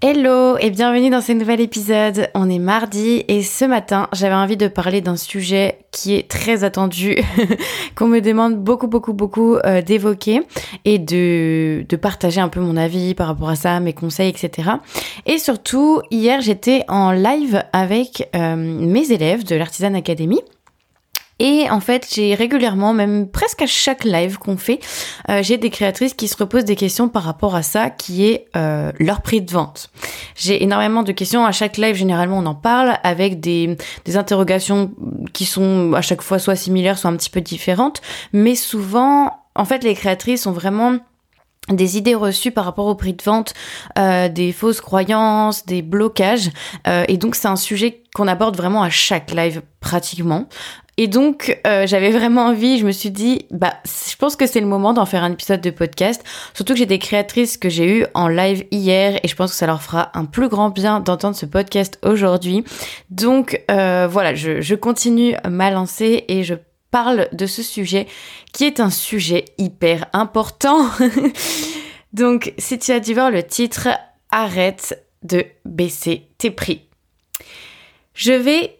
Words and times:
Hello 0.00 0.56
et 0.58 0.70
bienvenue 0.70 1.10
dans 1.10 1.20
ce 1.20 1.32
nouvel 1.32 1.60
épisode. 1.60 2.28
On 2.32 2.48
est 2.48 2.60
mardi 2.60 3.24
et 3.26 3.42
ce 3.42 3.64
matin, 3.64 4.06
j'avais 4.12 4.36
envie 4.36 4.56
de 4.56 4.68
parler 4.68 5.00
d'un 5.00 5.16
sujet 5.16 5.80
qui 5.90 6.14
est 6.14 6.28
très 6.30 6.62
attendu, 6.62 7.16
qu'on 7.96 8.06
me 8.06 8.20
demande 8.20 8.62
beaucoup, 8.62 8.86
beaucoup, 8.86 9.12
beaucoup 9.12 9.56
euh, 9.56 9.82
d'évoquer 9.82 10.42
et 10.84 11.00
de, 11.00 11.84
partager 12.00 12.40
un 12.40 12.48
peu 12.48 12.60
mon 12.60 12.76
avis 12.76 13.14
par 13.14 13.26
rapport 13.26 13.48
à 13.48 13.56
ça, 13.56 13.80
mes 13.80 13.92
conseils, 13.92 14.28
etc. 14.28 14.70
Et 15.26 15.38
surtout, 15.38 16.00
hier, 16.12 16.42
j'étais 16.42 16.84
en 16.86 17.10
live 17.10 17.64
avec 17.72 18.30
euh, 18.36 18.54
mes 18.54 19.10
élèves 19.10 19.42
de 19.42 19.56
l'Artisan 19.56 19.94
Academy. 19.94 20.38
Et 21.38 21.70
en 21.70 21.80
fait, 21.80 22.06
j'ai 22.12 22.34
régulièrement, 22.34 22.92
même 22.92 23.28
presque 23.28 23.62
à 23.62 23.66
chaque 23.66 24.04
live 24.04 24.38
qu'on 24.38 24.56
fait, 24.56 24.80
euh, 25.30 25.42
j'ai 25.42 25.56
des 25.56 25.70
créatrices 25.70 26.14
qui 26.14 26.26
se 26.26 26.36
reposent 26.36 26.64
des 26.64 26.76
questions 26.76 27.08
par 27.08 27.22
rapport 27.22 27.54
à 27.54 27.62
ça, 27.62 27.90
qui 27.90 28.26
est 28.26 28.46
euh, 28.56 28.90
leur 28.98 29.22
prix 29.22 29.40
de 29.40 29.50
vente. 29.50 29.90
J'ai 30.34 30.62
énormément 30.62 31.02
de 31.02 31.12
questions 31.12 31.46
à 31.46 31.52
chaque 31.52 31.76
live. 31.76 31.94
Généralement, 31.94 32.38
on 32.38 32.46
en 32.46 32.54
parle 32.54 32.98
avec 33.04 33.40
des, 33.40 33.76
des 34.04 34.16
interrogations 34.16 34.90
qui 35.32 35.44
sont 35.44 35.92
à 35.94 36.02
chaque 36.02 36.22
fois 36.22 36.38
soit 36.38 36.56
similaires, 36.56 36.98
soit 36.98 37.10
un 37.10 37.16
petit 37.16 37.30
peu 37.30 37.40
différentes. 37.40 38.02
Mais 38.32 38.56
souvent, 38.56 39.32
en 39.54 39.64
fait, 39.64 39.84
les 39.84 39.94
créatrices 39.94 40.46
ont 40.46 40.52
vraiment 40.52 40.98
des 41.68 41.98
idées 41.98 42.14
reçues 42.14 42.50
par 42.50 42.64
rapport 42.64 42.86
au 42.86 42.94
prix 42.94 43.12
de 43.12 43.22
vente, 43.22 43.54
euh, 43.98 44.28
des 44.28 44.52
fausses 44.52 44.80
croyances, 44.80 45.66
des 45.66 45.82
blocages. 45.82 46.50
Euh, 46.86 47.04
et 47.08 47.16
donc 47.16 47.34
c'est 47.34 47.48
un 47.48 47.56
sujet 47.56 48.02
qu'on 48.14 48.26
aborde 48.26 48.56
vraiment 48.56 48.82
à 48.82 48.90
chaque 48.90 49.30
live 49.32 49.62
pratiquement. 49.80 50.48
Et 51.00 51.06
donc, 51.06 51.60
euh, 51.64 51.86
j'avais 51.86 52.10
vraiment 52.10 52.46
envie, 52.46 52.76
je 52.76 52.84
me 52.84 52.90
suis 52.90 53.12
dit, 53.12 53.46
bah, 53.52 53.74
je 53.84 54.16
pense 54.16 54.34
que 54.34 54.48
c'est 54.48 54.60
le 54.60 54.66
moment 54.66 54.92
d'en 54.92 55.06
faire 55.06 55.22
un 55.22 55.30
épisode 55.30 55.60
de 55.60 55.70
podcast. 55.70 56.24
Surtout 56.54 56.72
que 56.72 56.78
j'ai 56.80 56.86
des 56.86 56.98
créatrices 56.98 57.56
que 57.56 57.68
j'ai 57.68 58.00
eues 58.00 58.06
en 58.14 58.26
live 58.26 58.66
hier 58.72 59.20
et 59.22 59.28
je 59.28 59.36
pense 59.36 59.52
que 59.52 59.56
ça 59.56 59.68
leur 59.68 59.80
fera 59.80 60.10
un 60.14 60.24
plus 60.24 60.48
grand 60.48 60.70
bien 60.70 60.98
d'entendre 60.98 61.36
ce 61.36 61.46
podcast 61.46 62.00
aujourd'hui. 62.04 62.64
Donc, 63.10 63.62
euh, 63.70 64.08
voilà, 64.10 64.34
je, 64.34 64.60
je 64.60 64.74
continue 64.74 65.36
ma 65.48 65.70
lancée 65.70 66.24
et 66.26 66.42
je 66.42 66.54
parle 66.90 67.28
de 67.30 67.46
ce 67.46 67.62
sujet 67.62 68.08
qui 68.52 68.64
est 68.64 68.80
un 68.80 68.90
sujet 68.90 69.44
hyper 69.56 70.06
important. 70.12 70.84
donc, 72.12 72.54
si 72.58 72.76
tu 72.76 72.90
as 72.90 72.98
dû 72.98 73.14
voir 73.14 73.30
le 73.30 73.44
titre, 73.44 73.88
arrête 74.32 75.00
de 75.22 75.44
baisser 75.64 76.26
tes 76.38 76.50
prix. 76.50 76.88
Je 78.14 78.32
vais 78.32 78.77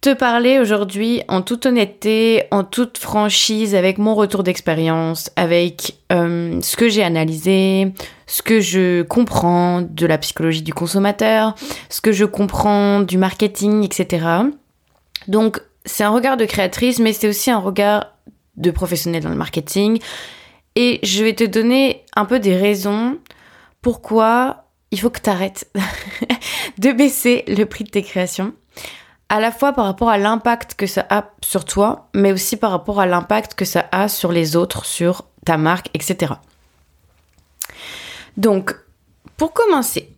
te 0.00 0.12
parler 0.12 0.58
aujourd'hui 0.58 1.22
en 1.28 1.42
toute 1.42 1.66
honnêteté, 1.66 2.44
en 2.50 2.64
toute 2.64 2.98
franchise, 2.98 3.74
avec 3.74 3.98
mon 3.98 4.14
retour 4.14 4.42
d'expérience, 4.42 5.30
avec 5.36 5.96
euh, 6.12 6.60
ce 6.62 6.76
que 6.76 6.88
j'ai 6.88 7.02
analysé, 7.02 7.92
ce 8.26 8.42
que 8.42 8.60
je 8.60 9.02
comprends 9.02 9.82
de 9.82 10.06
la 10.06 10.18
psychologie 10.18 10.62
du 10.62 10.74
consommateur, 10.74 11.54
ce 11.88 12.00
que 12.00 12.12
je 12.12 12.24
comprends 12.24 13.00
du 13.00 13.18
marketing, 13.18 13.84
etc. 13.84 14.26
Donc 15.28 15.60
c'est 15.84 16.04
un 16.04 16.10
regard 16.10 16.36
de 16.36 16.44
créatrice, 16.44 16.98
mais 16.98 17.12
c'est 17.12 17.28
aussi 17.28 17.50
un 17.50 17.58
regard 17.58 18.12
de 18.56 18.70
professionnel 18.70 19.22
dans 19.22 19.30
le 19.30 19.36
marketing. 19.36 19.98
Et 20.74 21.00
je 21.02 21.24
vais 21.24 21.34
te 21.34 21.44
donner 21.44 22.04
un 22.14 22.26
peu 22.26 22.38
des 22.38 22.56
raisons 22.56 23.18
pourquoi 23.82 24.66
il 24.90 25.00
faut 25.00 25.10
que 25.10 25.20
tu 25.20 25.30
arrêtes 25.30 25.70
de 26.78 26.92
baisser 26.92 27.44
le 27.48 27.64
prix 27.64 27.84
de 27.84 27.90
tes 27.90 28.02
créations 28.02 28.52
à 29.28 29.40
la 29.40 29.50
fois 29.50 29.72
par 29.72 29.86
rapport 29.86 30.08
à 30.08 30.18
l'impact 30.18 30.74
que 30.74 30.86
ça 30.86 31.04
a 31.10 31.30
sur 31.42 31.64
toi, 31.64 32.08
mais 32.14 32.32
aussi 32.32 32.56
par 32.56 32.70
rapport 32.70 33.00
à 33.00 33.06
l'impact 33.06 33.54
que 33.54 33.64
ça 33.64 33.86
a 33.92 34.08
sur 34.08 34.32
les 34.32 34.56
autres, 34.56 34.84
sur 34.84 35.24
ta 35.44 35.56
marque, 35.56 35.90
etc. 35.94 36.34
Donc, 38.36 38.74
pour 39.36 39.52
commencer, 39.52 40.10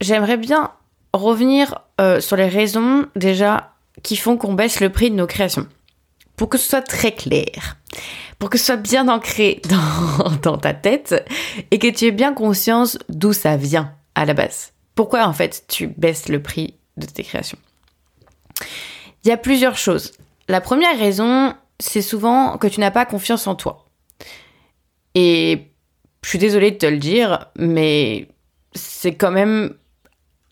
j'aimerais 0.00 0.36
bien 0.36 0.72
revenir 1.12 1.80
euh, 2.00 2.20
sur 2.20 2.36
les 2.36 2.48
raisons 2.48 3.06
déjà 3.16 3.72
qui 4.02 4.16
font 4.16 4.36
qu'on 4.36 4.54
baisse 4.54 4.80
le 4.80 4.90
prix 4.90 5.10
de 5.10 5.16
nos 5.16 5.26
créations. 5.26 5.66
Pour 6.36 6.48
que 6.48 6.58
ce 6.58 6.68
soit 6.68 6.82
très 6.82 7.12
clair, 7.12 7.76
pour 8.38 8.50
que 8.50 8.58
ce 8.58 8.66
soit 8.66 8.76
bien 8.76 9.08
ancré 9.08 9.60
dans, 9.68 10.30
dans 10.42 10.58
ta 10.58 10.74
tête 10.74 11.24
et 11.70 11.78
que 11.78 11.88
tu 11.88 12.06
aies 12.06 12.12
bien 12.12 12.34
conscience 12.34 12.98
d'où 13.08 13.32
ça 13.32 13.56
vient 13.56 13.94
à 14.14 14.24
la 14.24 14.34
base. 14.34 14.72
Pourquoi 14.94 15.26
en 15.26 15.32
fait 15.32 15.64
tu 15.68 15.86
baisses 15.86 16.28
le 16.28 16.42
prix 16.42 16.74
de 16.96 17.06
tes 17.06 17.24
créations? 17.24 17.58
Il 19.24 19.28
y 19.28 19.32
a 19.32 19.36
plusieurs 19.36 19.76
choses. 19.76 20.12
La 20.48 20.60
première 20.60 20.98
raison, 20.98 21.54
c'est 21.78 22.02
souvent 22.02 22.58
que 22.58 22.66
tu 22.66 22.80
n'as 22.80 22.90
pas 22.90 23.06
confiance 23.06 23.46
en 23.46 23.54
toi. 23.54 23.86
Et 25.14 25.72
je 26.22 26.28
suis 26.28 26.38
désolée 26.38 26.70
de 26.70 26.76
te 26.76 26.86
le 26.86 26.98
dire, 26.98 27.46
mais 27.56 28.28
c'est 28.74 29.14
quand 29.14 29.30
même 29.30 29.74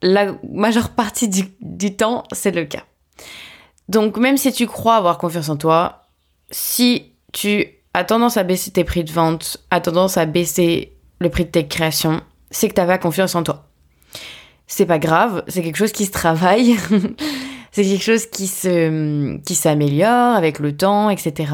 la 0.03 0.37
majeure 0.49 0.91
partie 0.91 1.29
du, 1.29 1.97
temps, 1.97 2.25
c'est 2.33 2.55
le 2.55 2.65
cas. 2.65 2.85
Donc 3.89 4.17
même 4.17 4.37
si 4.37 4.53
tu 4.53 4.67
crois 4.67 4.97
avoir 4.97 5.19
confiance 5.19 5.49
en 5.49 5.57
toi, 5.57 6.03
si 6.51 7.15
tu 7.33 7.67
as 7.95 8.05
tendance 8.05 8.37
à 8.37 8.45
baisser 8.45 8.71
tes 8.71 8.85
prix 8.85 9.05
de 9.05 9.13
vente, 9.13 9.59
as 9.71 9.81
tendance 9.81 10.17
à 10.17 10.27
baisser 10.27 10.97
le 11.21 11.31
prix 11.31 11.45
de 11.45 11.51
tes 11.51 11.67
créations, 11.67 12.21
c'est 12.51 12.69
que 12.69 12.75
tu 12.75 12.81
n'as 12.81 12.87
pas 12.87 12.99
confiance 12.99 13.35
en 13.35 13.43
toi. 13.43 13.69
C'est 14.67 14.87
pas 14.87 14.99
grave, 14.99 15.43
c'est 15.49 15.63
quelque 15.63 15.77
chose 15.77 15.93
qui 15.93 16.07
se 16.07 16.13
travaille. 16.13 16.77
C'est 17.73 17.85
quelque 17.85 18.03
chose 18.03 18.27
qui 18.27 18.47
se, 18.47 19.37
qui 19.39 19.55
s'améliore 19.55 20.35
avec 20.35 20.59
le 20.59 20.77
temps, 20.77 21.11
etc. 21.11 21.53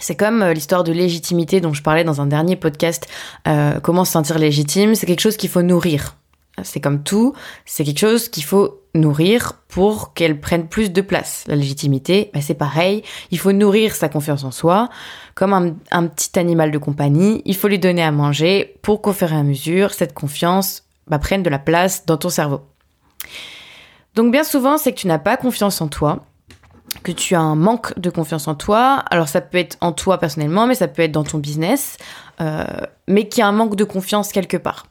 C'est 0.00 0.16
comme 0.16 0.42
euh, 0.42 0.52
l'histoire 0.52 0.84
de 0.84 0.92
légitimité 0.92 1.60
dont 1.60 1.72
je 1.72 1.82
parlais 1.82 2.04
dans 2.04 2.20
un 2.20 2.26
dernier 2.26 2.56
podcast, 2.56 3.06
euh, 3.46 3.80
comment 3.80 4.04
se 4.04 4.12
sentir 4.12 4.38
légitime, 4.38 4.94
c'est 4.94 5.06
quelque 5.06 5.20
chose 5.20 5.36
qu'il 5.36 5.50
faut 5.50 5.62
nourrir. 5.62 6.16
C'est 6.64 6.80
comme 6.80 7.04
tout, 7.04 7.34
c'est 7.66 7.84
quelque 7.84 8.00
chose 8.00 8.28
qu'il 8.28 8.42
faut 8.42 8.82
nourrir 8.92 9.52
pour 9.68 10.12
qu'elle 10.12 10.40
prenne 10.40 10.66
plus 10.66 10.90
de 10.90 11.00
place. 11.00 11.44
La 11.46 11.54
légitimité, 11.54 12.30
bah 12.34 12.40
c'est 12.40 12.54
pareil, 12.54 13.04
il 13.30 13.38
faut 13.38 13.52
nourrir 13.52 13.94
sa 13.94 14.08
confiance 14.08 14.42
en 14.42 14.50
soi, 14.50 14.88
comme 15.36 15.52
un, 15.52 15.76
un, 15.92 16.06
petit 16.08 16.36
animal 16.36 16.72
de 16.72 16.78
compagnie, 16.78 17.42
il 17.44 17.54
faut 17.54 17.68
lui 17.68 17.78
donner 17.78 18.02
à 18.02 18.10
manger 18.10 18.76
pour 18.82 19.02
qu'au 19.02 19.12
fur 19.12 19.32
et 19.32 19.36
à 19.36 19.44
mesure, 19.44 19.94
cette 19.94 20.14
confiance 20.14 20.82
bah, 21.06 21.20
prenne 21.20 21.44
de 21.44 21.50
la 21.50 21.60
place 21.60 22.06
dans 22.06 22.16
ton 22.16 22.28
cerveau. 22.28 22.62
Donc 24.14 24.32
bien 24.32 24.44
souvent, 24.44 24.78
c'est 24.78 24.92
que 24.92 24.98
tu 24.98 25.06
n'as 25.06 25.18
pas 25.18 25.36
confiance 25.36 25.80
en 25.80 25.88
toi, 25.88 26.24
que 27.02 27.12
tu 27.12 27.34
as 27.34 27.40
un 27.40 27.54
manque 27.54 27.98
de 27.98 28.10
confiance 28.10 28.48
en 28.48 28.54
toi. 28.54 29.04
Alors 29.10 29.28
ça 29.28 29.40
peut 29.40 29.58
être 29.58 29.76
en 29.80 29.92
toi 29.92 30.18
personnellement, 30.18 30.66
mais 30.66 30.74
ça 30.74 30.88
peut 30.88 31.02
être 31.02 31.12
dans 31.12 31.24
ton 31.24 31.38
business, 31.38 31.96
euh, 32.40 32.64
mais 33.06 33.28
qu'il 33.28 33.40
y 33.40 33.42
a 33.42 33.46
un 33.46 33.52
manque 33.52 33.76
de 33.76 33.84
confiance 33.84 34.32
quelque 34.32 34.56
part. 34.56 34.86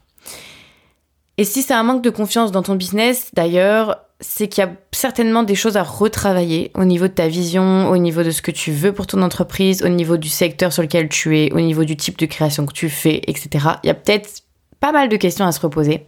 Et 1.38 1.44
si 1.44 1.62
c'est 1.62 1.74
un 1.74 1.84
manque 1.84 2.04
de 2.04 2.10
confiance 2.10 2.52
dans 2.52 2.64
ton 2.64 2.76
business, 2.76 3.30
d'ailleurs, 3.34 4.08
c'est 4.20 4.48
qu'il 4.48 4.64
y 4.64 4.68
a 4.68 4.72
certainement 4.92 5.44
des 5.44 5.54
choses 5.54 5.78
à 5.78 5.84
retravailler 5.84 6.72
au 6.74 6.84
niveau 6.84 7.08
de 7.08 7.14
ta 7.14 7.28
vision, 7.28 7.90
au 7.90 7.98
niveau 7.98 8.24
de 8.24 8.32
ce 8.32 8.42
que 8.42 8.50
tu 8.50 8.72
veux 8.72 8.92
pour 8.92 9.06
ton 9.06 9.22
entreprise, 9.22 9.84
au 9.84 9.90
niveau 9.90 10.18
du 10.18 10.30
secteur 10.30 10.74
sur 10.74 10.82
lequel 10.82 11.10
tu 11.10 11.38
es, 11.38 11.52
au 11.54 11.60
niveau 11.60 11.84
du 11.84 11.96
type 11.96 12.18
de 12.18 12.26
création 12.26 12.66
que 12.66 12.74
tu 12.74 12.90
fais, 12.90 13.22
etc. 13.28 13.50
Il 13.84 13.88
y 13.88 13.92
a 13.92 13.94
peut-être 13.94 14.42
pas 14.80 14.92
mal 14.92 15.10
de 15.10 15.18
questions 15.18 15.46
à 15.46 15.52
se 15.52 15.60
reposer. 15.60 16.08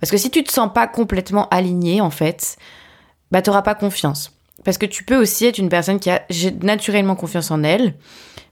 Parce 0.00 0.10
que 0.10 0.16
si 0.16 0.30
tu 0.30 0.44
te 0.44 0.52
sens 0.52 0.70
pas 0.72 0.86
complètement 0.86 1.48
aligné, 1.48 2.00
en 2.00 2.10
fait, 2.10 2.56
bah, 3.30 3.42
t'auras 3.42 3.62
pas 3.62 3.74
confiance. 3.74 4.32
Parce 4.64 4.78
que 4.78 4.86
tu 4.86 5.04
peux 5.04 5.16
aussi 5.16 5.46
être 5.46 5.58
une 5.58 5.68
personne 5.68 6.00
qui 6.00 6.10
a 6.10 6.22
naturellement 6.62 7.16
confiance 7.16 7.50
en 7.50 7.62
elle, 7.62 7.94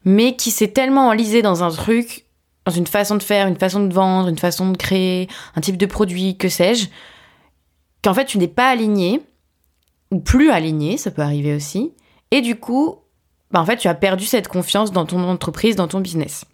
mais 0.04 0.36
qui 0.36 0.50
s'est 0.50 0.68
tellement 0.68 1.08
enlisée 1.08 1.42
dans 1.42 1.64
un 1.64 1.70
truc, 1.70 2.26
dans 2.64 2.72
une 2.72 2.86
façon 2.86 3.16
de 3.16 3.22
faire, 3.22 3.46
une 3.46 3.56
façon 3.56 3.84
de 3.84 3.92
vendre, 3.92 4.28
une 4.28 4.38
façon 4.38 4.70
de 4.70 4.76
créer, 4.76 5.28
un 5.54 5.60
type 5.60 5.76
de 5.76 5.86
produit, 5.86 6.36
que 6.36 6.48
sais-je, 6.48 6.88
qu'en 8.02 8.14
fait 8.14 8.24
tu 8.24 8.38
n'es 8.38 8.48
pas 8.48 8.68
aligné, 8.68 9.22
ou 10.12 10.20
plus 10.20 10.50
aligné, 10.50 10.96
ça 10.96 11.10
peut 11.10 11.22
arriver 11.22 11.54
aussi, 11.54 11.92
et 12.30 12.40
du 12.40 12.56
coup, 12.56 12.96
bah, 13.50 13.60
en 13.60 13.66
fait 13.66 13.76
tu 13.76 13.88
as 13.88 13.94
perdu 13.94 14.24
cette 14.26 14.48
confiance 14.48 14.92
dans 14.92 15.06
ton 15.06 15.22
entreprise, 15.24 15.76
dans 15.76 15.88
ton 15.88 16.00
business. 16.00 16.44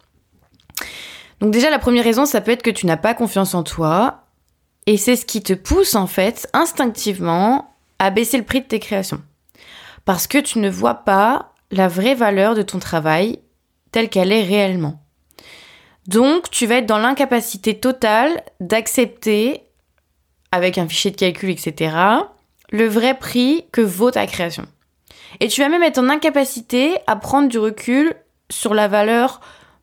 Donc 1.40 1.50
déjà 1.50 1.70
la 1.70 1.78
première 1.78 2.04
raison, 2.04 2.24
ça 2.24 2.40
peut 2.40 2.52
être 2.52 2.62
que 2.62 2.70
tu 2.70 2.86
n'as 2.86 2.96
pas 2.96 3.14
confiance 3.14 3.54
en 3.54 3.62
toi, 3.62 4.21
et 4.86 4.96
c'est 4.96 5.16
ce 5.16 5.26
qui 5.26 5.42
te 5.42 5.52
pousse 5.52 5.94
en 5.94 6.06
fait 6.06 6.48
instinctivement 6.52 7.74
à 7.98 8.10
baisser 8.10 8.36
le 8.36 8.44
prix 8.44 8.60
de 8.60 8.66
tes 8.66 8.80
créations. 8.80 9.22
Parce 10.04 10.26
que 10.26 10.38
tu 10.38 10.58
ne 10.58 10.70
vois 10.70 11.04
pas 11.04 11.52
la 11.70 11.88
vraie 11.88 12.14
valeur 12.14 12.54
de 12.54 12.62
ton 12.62 12.78
travail 12.78 13.38
telle 13.92 14.08
qu'elle 14.08 14.32
est 14.32 14.42
réellement. 14.42 15.00
Donc 16.08 16.50
tu 16.50 16.66
vas 16.66 16.76
être 16.76 16.86
dans 16.86 16.98
l'incapacité 16.98 17.78
totale 17.78 18.42
d'accepter, 18.60 19.62
avec 20.50 20.78
un 20.78 20.88
fichier 20.88 21.12
de 21.12 21.16
calcul, 21.16 21.50
etc., 21.50 21.96
le 22.72 22.88
vrai 22.88 23.16
prix 23.16 23.66
que 23.70 23.80
vaut 23.80 24.10
ta 24.10 24.26
création. 24.26 24.66
Et 25.40 25.48
tu 25.48 25.60
vas 25.60 25.68
même 25.68 25.82
être 25.82 25.98
en 25.98 26.08
incapacité 26.08 26.96
à 27.06 27.16
prendre 27.16 27.48
du 27.48 27.58
recul 27.58 28.14
sur 28.50 28.74
la 28.74 28.88
valeur 28.88 29.40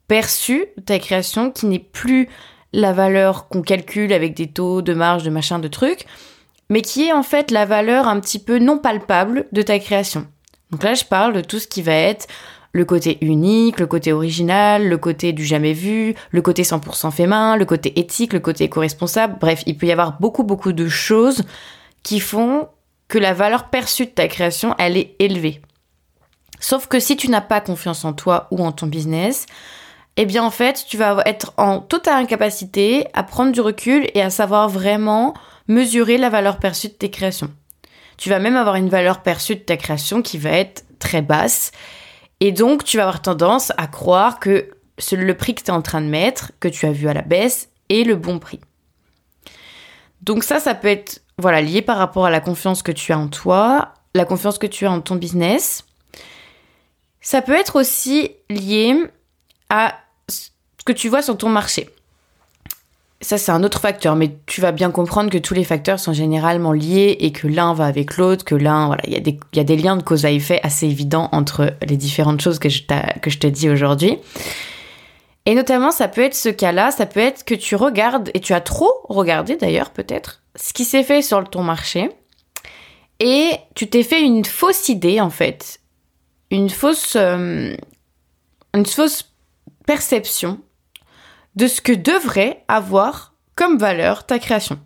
perçue 0.08 0.66
de 0.78 0.84
ta 0.84 1.00
création 1.00 1.52
qui 1.52 1.68
n'est 1.68 1.80
plus 1.80 2.28
la 2.74 2.94
valeur 2.94 3.48
qu'on 3.48 3.62
calcule 3.62 4.14
avec 4.14 4.36
des 4.36 4.48
taux 4.48 4.82
de 4.82 4.94
marge, 4.94 5.24
de 5.24 5.30
machin, 5.30 5.60
de 5.60 5.68
trucs, 5.68 6.06
mais 6.70 6.82
qui 6.82 7.08
est 7.08 7.14
en 7.14 7.24
fait 7.24 7.52
la 7.52 7.66
valeur 7.66 8.08
un 8.08 8.20
petit 8.20 8.40
peu 8.40 8.60
non 8.60 8.78
palpable 8.78 9.48
de 9.52 9.62
ta 9.62 9.80
création. 9.80 10.28
Donc 10.72 10.84
là, 10.84 10.94
je 10.94 11.04
parle 11.04 11.34
de 11.34 11.42
tout 11.42 11.60
ce 11.60 11.68
qui 11.68 11.82
va 11.82 11.94
être 11.94 12.28
le 12.72 12.86
côté 12.86 13.18
unique, 13.22 13.80
le 13.80 13.88
côté 13.88 14.14
original, 14.14 14.88
le 14.88 14.98
côté 14.98 15.34
du 15.34 15.44
jamais 15.44 15.74
vu, 15.74 16.14
le 16.30 16.42
côté 16.42 16.62
100% 16.62 17.12
fait 17.12 17.26
main, 17.26 17.58
le 17.58 17.66
côté 17.66 18.00
éthique, 18.00 18.34
le 18.34 18.40
côté 18.40 18.66
éco-responsable. 18.66 19.38
Bref, 19.40 19.64
il 19.66 19.78
peut 19.78 19.88
y 19.88 19.92
avoir 19.92 20.20
beaucoup, 20.20 20.44
beaucoup 20.44 20.72
de 20.72 20.88
choses 20.88 21.44
qui 22.04 22.20
font 22.20 22.68
que 23.08 23.18
la 23.18 23.34
valeur 23.34 23.70
perçue 23.70 24.06
de 24.06 24.12
ta 24.12 24.28
création, 24.28 24.76
elle 24.78 24.98
est 24.98 25.16
élevée. 25.18 25.62
Sauf 26.60 26.88
que 26.88 27.00
si 27.00 27.18
tu 27.18 27.30
n'as 27.30 27.42
pas 27.42 27.62
confiance 27.62 28.06
en 28.06 28.14
toi 28.14 28.48
ou 28.52 28.64
en 28.64 28.72
ton 28.72 28.86
business, 28.86 29.48
eh 30.22 30.26
bien 30.26 30.44
en 30.44 30.52
fait, 30.52 30.86
tu 30.86 30.98
vas 30.98 31.24
être 31.26 31.54
en 31.56 31.80
totale 31.80 32.22
incapacité 32.22 33.08
à 33.14 33.24
prendre 33.24 33.54
du 33.54 33.62
recul 33.62 34.10
et 34.14 34.22
à 34.22 34.30
savoir 34.30 34.68
vraiment 34.68 35.34
mesurer 35.70 36.18
la 36.18 36.30
valeur 36.30 36.58
perçue 36.58 36.90
de 36.90 36.94
tes 36.94 37.10
créations. 37.10 37.50
Tu 38.18 38.30
vas 38.30 38.40
même 38.40 38.58
avoir 38.58 38.76
une 38.76 38.90
valeur 38.90 39.22
perçue 39.22 39.56
de 39.56 39.62
ta 39.62 39.78
création 39.78 40.22
qui 40.22 40.38
va 40.38 40.50
être 40.50 40.84
très 41.00 41.22
basse. 41.22 41.72
Et 42.42 42.52
donc, 42.52 42.84
tu 42.84 42.98
vas 42.98 43.04
avoir 43.04 43.22
tendance 43.22 43.72
à 43.78 43.88
croire 43.88 44.42
que 44.42 44.70
le 45.14 45.34
prix 45.38 45.56
que 45.56 45.64
tu 45.64 45.68
es 45.68 45.74
en 45.74 45.82
train 45.82 46.02
de 46.02 46.08
mettre, 46.08 46.52
que 46.60 46.68
tu 46.68 46.86
as 46.86 46.92
vu 46.92 47.08
à 47.08 47.14
la 47.14 47.22
baisse, 47.22 47.70
est 47.88 48.04
le 48.04 48.18
bon 48.18 48.40
prix. 48.40 48.60
Donc 50.22 50.44
ça, 50.44 50.60
ça 50.60 50.76
peut 50.76 50.90
être 50.90 51.22
voilà, 51.38 51.62
lié 51.62 51.82
par 51.82 51.98
rapport 51.98 52.26
à 52.26 52.30
la 52.30 52.42
confiance 52.42 52.84
que 52.84 52.92
tu 52.92 53.14
as 53.14 53.18
en 53.18 53.30
toi, 53.30 53.94
la 54.14 54.26
confiance 54.26 54.58
que 54.58 54.68
tu 54.68 54.86
as 54.86 54.92
en 54.92 55.00
ton 55.00 55.16
business. 55.16 55.86
Ça 57.22 57.42
peut 57.42 57.56
être 57.56 57.78
aussi 57.78 58.32
lié 58.50 58.98
à 59.70 59.96
que 60.86 60.92
tu 60.92 61.10
vois 61.10 61.22
sur 61.22 61.38
ton 61.38 61.50
marché. 61.50 61.90
Ça, 63.22 63.38
c'est 63.38 63.52
un 63.52 63.64
autre 63.64 63.82
facteur, 63.82 64.16
mais 64.16 64.38
tu 64.46 64.62
vas 64.62 64.72
bien 64.72 64.92
comprendre 64.92 65.30
que 65.30 65.38
tous 65.38 65.54
les 65.54 65.66
facteurs 65.66 66.00
sont 66.00 66.14
généralement 66.14 66.72
liés 66.72 67.18
et 67.20 67.34
que 67.34 67.48
l'un 67.48 67.74
va 67.74 67.86
avec 67.86 68.16
l'autre, 68.16 68.46
que 68.46 68.56
l'un, 68.56 68.88
voilà, 68.88 69.04
il 69.06 69.12
y, 69.12 69.40
y, 69.54 69.60
a 69.60 69.64
des 69.66 69.76
liens 69.76 69.98
de 69.98 70.04
cause 70.04 70.26
à 70.26 70.32
effet 70.32 70.62
assez 70.64 70.86
évidents 70.86 71.28
entre 71.34 71.74
les 71.86 71.98
différentes 71.98 72.40
choses 72.40 72.60
que 72.60 72.70
je, 72.70 72.84
que 73.22 73.30
je 73.30 73.40
te 73.40 73.48
dis 73.48 73.70
aujourd'hui. 73.70 74.18
Et 75.46 75.56
notamment, 75.56 75.92
ça 75.92 76.08
peut 76.08 76.22
être 76.22 76.36
ce 76.36 76.48
cas-là, 76.48 76.92
ça 76.92 77.06
peut 77.06 77.20
être 77.20 77.44
que 77.44 77.56
tu 77.56 77.76
regardes, 77.76 78.30
et 78.34 78.40
tu 78.40 78.54
as 78.54 78.62
trop 78.62 78.92
regardé 79.10 79.58
d'ailleurs 79.58 79.90
peut-être, 79.90 80.42
ce 80.56 80.72
qui 80.74 80.86
s'est 80.86 81.04
fait 81.04 81.22
sur 81.22 81.44
ton 81.50 81.64
marché, 81.64 82.12
et 83.20 83.52
tu 83.76 83.90
t'es 83.90 84.04
fait 84.04 84.22
une 84.22 84.46
fausse 84.46 84.90
idée 84.90 85.20
en 85.20 85.30
fait, 85.30 85.82
une 86.52 86.70
fausse, 86.70 87.16
euh, 87.18 87.76
une 88.74 88.86
fausse 88.86 89.34
perception 89.86 90.60
de 91.60 91.68
ce 91.68 91.82
que 91.82 91.92
devrait 91.92 92.64
avoir 92.70 93.34
comme 93.56 93.78
valeur 93.78 94.26
ta 94.26 94.40
création. 94.40 94.80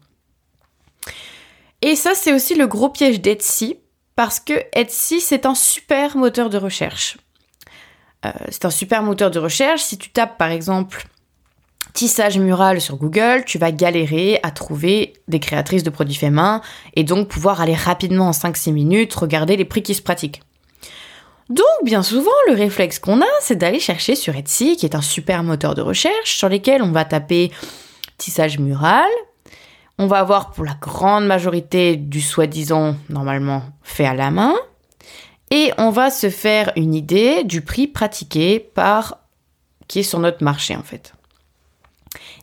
Et 1.83 1.95
ça, 1.95 2.13
c'est 2.15 2.33
aussi 2.33 2.55
le 2.55 2.65
gros 2.65 2.89
piège 2.89 3.21
d'Etsy, 3.21 3.77
parce 4.15 4.39
que 4.39 4.53
Etsy, 4.73 5.21
c'est 5.21 5.45
un 5.45 5.53
super 5.53 6.17
moteur 6.17 6.49
de 6.49 6.57
recherche. 6.57 7.17
Euh, 8.25 8.31
c'est 8.49 8.65
un 8.65 8.71
super 8.71 9.03
moteur 9.03 9.29
de 9.29 9.37
recherche. 9.37 9.83
Si 9.83 9.99
tu 9.99 10.09
tapes, 10.09 10.39
par 10.39 10.49
exemple, 10.49 11.05
tissage 11.93 12.39
mural 12.39 12.81
sur 12.81 12.97
Google, 12.97 13.43
tu 13.45 13.59
vas 13.59 13.71
galérer 13.71 14.39
à 14.41 14.49
trouver 14.49 15.13
des 15.27 15.39
créatrices 15.39 15.83
de 15.83 15.91
produits 15.91 16.15
faits 16.15 16.31
main 16.31 16.61
et 16.95 17.03
donc 17.03 17.27
pouvoir 17.27 17.61
aller 17.61 17.75
rapidement 17.75 18.29
en 18.29 18.31
5-6 18.31 18.71
minutes 18.71 19.13
regarder 19.13 19.57
les 19.57 19.65
prix 19.65 19.83
qui 19.83 19.93
se 19.93 20.01
pratiquent. 20.01 20.41
Donc, 21.49 21.65
bien 21.83 22.03
souvent, 22.03 22.31
le 22.47 22.53
réflexe 22.53 22.99
qu'on 22.99 23.21
a, 23.21 23.27
c'est 23.41 23.55
d'aller 23.55 23.79
chercher 23.79 24.15
sur 24.15 24.35
Etsy, 24.35 24.77
qui 24.77 24.85
est 24.85 24.95
un 24.95 25.01
super 25.01 25.43
moteur 25.43 25.75
de 25.75 25.81
recherche, 25.81 26.37
sur 26.37 26.49
lesquels 26.49 26.81
on 26.81 26.91
va 26.91 27.05
taper 27.05 27.51
tissage 28.17 28.59
mural. 28.59 29.09
On 29.99 30.07
va 30.07 30.19
avoir 30.19 30.51
pour 30.51 30.63
la 30.63 30.75
grande 30.79 31.25
majorité 31.25 31.95
du 31.95 32.21
soi-disant, 32.21 32.95
normalement, 33.09 33.63
fait 33.83 34.05
à 34.05 34.13
la 34.13 34.31
main. 34.31 34.55
Et 35.51 35.71
on 35.77 35.91
va 35.91 36.09
se 36.09 36.29
faire 36.29 36.71
une 36.75 36.95
idée 36.95 37.43
du 37.43 37.61
prix 37.61 37.87
pratiqué 37.87 38.59
par 38.59 39.19
qui 39.87 39.99
est 39.99 40.03
sur 40.03 40.19
notre 40.19 40.43
marché, 40.43 40.75
en 40.75 40.81
fait. 40.81 41.13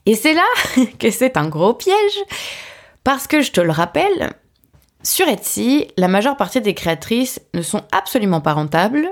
Et 0.06 0.14
c'est 0.14 0.34
là 0.34 0.46
que 0.98 1.10
c'est 1.10 1.36
un 1.36 1.48
gros 1.48 1.74
piège, 1.74 2.18
parce 3.02 3.26
que 3.26 3.40
je 3.40 3.50
te 3.50 3.60
le 3.60 3.72
rappelle, 3.72 4.32
sur 5.02 5.28
Etsy, 5.28 5.88
la 5.96 6.08
majeure 6.08 6.36
partie 6.36 6.60
des 6.60 6.74
créatrices 6.74 7.40
ne 7.54 7.62
sont 7.62 7.82
absolument 7.92 8.40
pas 8.40 8.52
rentables, 8.52 9.08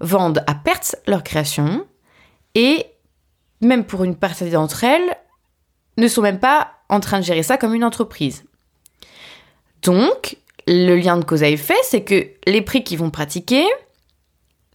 vendent 0.00 0.44
à 0.46 0.54
perte 0.54 0.96
leurs 1.06 1.24
créations 1.24 1.86
et, 2.54 2.86
même 3.60 3.84
pour 3.84 4.04
une 4.04 4.16
partie 4.16 4.50
d'entre 4.50 4.84
elles, 4.84 5.16
ne 5.96 6.08
sont 6.08 6.22
même 6.22 6.40
pas 6.40 6.72
en 6.88 7.00
train 7.00 7.18
de 7.18 7.24
gérer 7.24 7.42
ça 7.42 7.56
comme 7.56 7.74
une 7.74 7.84
entreprise. 7.84 8.44
Donc, 9.82 10.36
le 10.66 10.96
lien 10.96 11.16
de 11.16 11.24
cause 11.24 11.42
à 11.42 11.48
effet, 11.48 11.76
c'est 11.82 12.04
que 12.04 12.28
les 12.46 12.62
prix 12.62 12.84
qu'ils 12.84 12.98
vont 12.98 13.10
pratiquer 13.10 13.64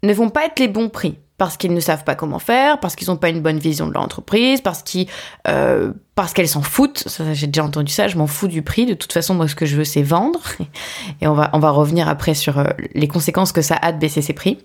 ne 0.04 0.14
vont 0.14 0.30
pas 0.30 0.46
être 0.46 0.60
les 0.60 0.68
bons 0.68 0.90
prix 0.90 1.18
parce 1.40 1.56
qu'ils 1.56 1.74
ne 1.74 1.80
savent 1.80 2.04
pas 2.04 2.16
comment 2.16 2.38
faire, 2.38 2.80
parce 2.82 2.96
qu'ils 2.96 3.08
n'ont 3.08 3.16
pas 3.16 3.30
une 3.30 3.40
bonne 3.40 3.58
vision 3.58 3.88
de 3.88 3.94
leur 3.94 4.04
entreprise, 4.04 4.60
parce 4.60 4.84
qu'ils, 4.84 5.08
euh, 5.48 5.94
parce 6.14 6.34
qu'elles 6.34 6.50
s'en 6.50 6.62
foutent. 6.62 7.08
j'ai 7.32 7.48
déjà 7.48 7.64
entendu 7.64 7.92
ça. 7.92 8.10
Je 8.10 8.18
m'en 8.18 8.28
fous 8.28 8.50
du 8.50 8.62
prix. 8.62 8.86
De 8.86 8.94
toute 8.94 9.14
façon, 9.14 9.34
moi, 9.34 9.48
ce 9.48 9.56
que 9.56 9.66
je 9.66 9.78
veux, 9.78 9.86
c'est 9.86 10.04
vendre. 10.04 10.42
Et 11.22 11.28
on 11.28 11.34
va, 11.34 11.50
on 11.54 11.60
va 11.60 11.72
revenir 11.72 12.10
après 12.10 12.34
sur 12.34 12.60
euh, 12.60 12.66
les 12.94 13.08
conséquences 13.08 13.54
que 13.54 13.62
ça 13.62 13.76
a 13.82 13.94
de 13.94 13.98
baisser 13.98 14.22
ses 14.22 14.34
prix. 14.34 14.60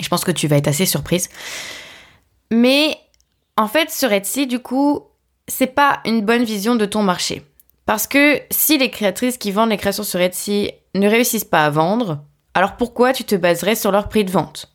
Je 0.00 0.08
pense 0.08 0.24
que 0.24 0.32
tu 0.32 0.48
vas 0.48 0.56
être 0.56 0.66
assez 0.66 0.86
surprise. 0.86 1.30
Mais 2.50 2.98
en 3.56 3.68
fait, 3.68 3.90
sur 3.90 4.12
Etsy, 4.12 4.48
du 4.48 4.58
coup, 4.58 5.04
c'est 5.46 5.68
pas 5.68 6.00
une 6.04 6.22
bonne 6.22 6.42
vision 6.42 6.74
de 6.74 6.84
ton 6.84 7.04
marché? 7.04 7.44
Parce 7.86 8.08
que 8.08 8.40
si 8.50 8.76
les 8.76 8.90
créatrices 8.90 9.38
qui 9.38 9.52
vendent 9.52 9.70
les 9.70 9.76
créations 9.76 10.02
sur 10.02 10.20
Etsy 10.20 10.72
ne 10.96 11.08
réussissent 11.08 11.44
pas 11.44 11.64
à 11.64 11.70
vendre, 11.70 12.24
alors 12.54 12.76
pourquoi 12.76 13.12
tu 13.12 13.22
te 13.22 13.36
baserais 13.36 13.76
sur 13.76 13.92
leur 13.92 14.08
prix 14.08 14.24
de 14.24 14.30
vente? 14.32 14.71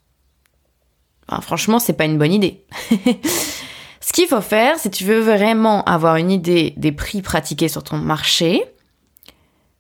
Franchement, 1.41 1.79
c'est 1.79 1.93
pas 1.93 2.05
une 2.05 2.17
bonne 2.17 2.33
idée. 2.33 2.65
Ce 4.01 4.13
qu'il 4.13 4.27
faut 4.27 4.41
faire, 4.41 4.79
si 4.79 4.89
tu 4.89 5.03
veux 5.03 5.19
vraiment 5.19 5.83
avoir 5.83 6.15
une 6.15 6.31
idée 6.31 6.73
des 6.77 6.91
prix 6.91 7.21
pratiqués 7.21 7.67
sur 7.67 7.83
ton 7.83 7.97
marché, 7.97 8.63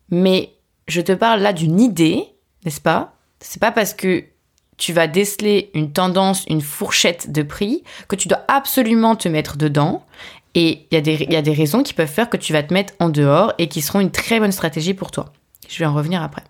mais 0.09 0.53
je 0.87 1.01
te 1.01 1.13
parle 1.13 1.41
là 1.41 1.53
d'une 1.53 1.79
idée, 1.79 2.23
n'est-ce 2.65 2.81
pas? 2.81 3.13
C'est 3.39 3.61
pas 3.61 3.71
parce 3.71 3.93
que 3.93 4.25
tu 4.77 4.93
vas 4.93 5.07
déceler 5.07 5.71
une 5.73 5.91
tendance, 5.91 6.43
une 6.47 6.61
fourchette 6.61 7.31
de 7.31 7.41
prix, 7.41 7.83
que 8.07 8.15
tu 8.15 8.27
dois 8.27 8.43
absolument 8.47 9.15
te 9.15 9.27
mettre 9.27 9.57
dedans. 9.57 10.05
Et 10.55 10.87
il 10.91 11.07
y, 11.07 11.31
y, 11.31 11.35
a 11.35 11.41
des 11.41 11.53
raisons 11.53 11.83
qui 11.83 11.93
peuvent 11.93 12.07
faire 12.07 12.29
que 12.29 12.37
tu 12.37 12.51
vas 12.51 12.63
te 12.63 12.73
mettre 12.73 12.93
en 12.99 13.09
dehors 13.09 13.53
et 13.57 13.67
qui 13.67 13.81
seront 13.81 13.99
une 13.99 14.11
très 14.11 14.39
bonne 14.39 14.51
stratégie 14.51 14.93
pour 14.93 15.11
toi. 15.11 15.33
Je 15.67 15.79
vais 15.79 15.85
en 15.85 15.93
revenir 15.93 16.21
après. 16.21 16.43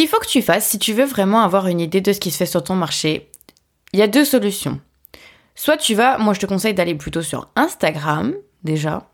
Qu'il 0.00 0.08
faut 0.08 0.18
que 0.18 0.26
tu 0.26 0.40
fasses, 0.40 0.66
si 0.66 0.78
tu 0.78 0.94
veux 0.94 1.04
vraiment 1.04 1.42
avoir 1.42 1.66
une 1.66 1.78
idée 1.78 2.00
de 2.00 2.14
ce 2.14 2.20
qui 2.20 2.30
se 2.30 2.38
fait 2.38 2.46
sur 2.46 2.64
ton 2.64 2.74
marché, 2.74 3.28
il 3.92 3.98
y 3.98 4.02
a 4.02 4.06
deux 4.06 4.24
solutions. 4.24 4.80
Soit 5.54 5.76
tu 5.76 5.94
vas, 5.94 6.16
moi 6.16 6.32
je 6.32 6.40
te 6.40 6.46
conseille 6.46 6.72
d'aller 6.72 6.94
plutôt 6.94 7.20
sur 7.20 7.48
Instagram 7.54 8.32
déjà, 8.64 9.10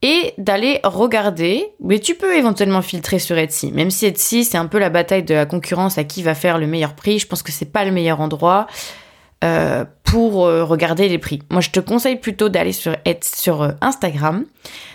et 0.00 0.32
d'aller 0.38 0.80
regarder, 0.82 1.74
mais 1.78 1.98
tu 1.98 2.14
peux 2.14 2.34
éventuellement 2.34 2.80
filtrer 2.80 3.18
sur 3.18 3.36
Etsy, 3.36 3.70
même 3.70 3.90
si 3.90 4.06
Etsy 4.06 4.44
c'est 4.44 4.56
un 4.56 4.66
peu 4.66 4.78
la 4.78 4.88
bataille 4.88 5.24
de 5.24 5.34
la 5.34 5.44
concurrence 5.44 5.98
à 5.98 6.04
qui 6.04 6.22
va 6.22 6.34
faire 6.34 6.56
le 6.56 6.66
meilleur 6.66 6.94
prix, 6.94 7.18
je 7.18 7.26
pense 7.26 7.42
que 7.42 7.52
c'est 7.52 7.70
pas 7.70 7.84
le 7.84 7.92
meilleur 7.92 8.22
endroit. 8.22 8.68
Euh, 9.42 9.84
pour 10.04 10.46
euh, 10.46 10.62
regarder 10.62 11.08
les 11.08 11.18
prix. 11.18 11.42
Moi, 11.50 11.62
je 11.62 11.70
te 11.70 11.80
conseille 11.80 12.16
plutôt 12.16 12.48
d'aller 12.50 12.72
sur, 12.72 12.94
sur 13.22 13.62
euh, 13.62 13.70
Instagram, 13.80 14.44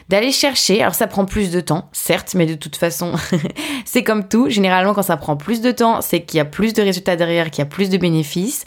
d'aller 0.09 0.31
chercher. 0.31 0.81
Alors, 0.81 0.93
ça 0.93 1.07
prend 1.07 1.25
plus 1.25 1.49
de 1.49 1.59
temps, 1.59 1.89
certes, 1.91 2.33
mais 2.35 2.45
de 2.45 2.53
toute 2.53 2.75
façon, 2.75 3.13
c'est 3.85 4.03
comme 4.03 4.27
tout. 4.27 4.47
Généralement, 4.49 4.93
quand 4.93 5.01
ça 5.01 5.17
prend 5.17 5.35
plus 5.35 5.59
de 5.59 5.71
temps, 5.71 6.01
c'est 6.01 6.21
qu'il 6.21 6.37
y 6.37 6.39
a 6.39 6.45
plus 6.45 6.73
de 6.73 6.81
résultats 6.83 7.15
derrière, 7.15 7.49
qu'il 7.49 7.59
y 7.59 7.67
a 7.67 7.69
plus 7.69 7.89
de 7.89 7.97
bénéfices. 7.97 8.63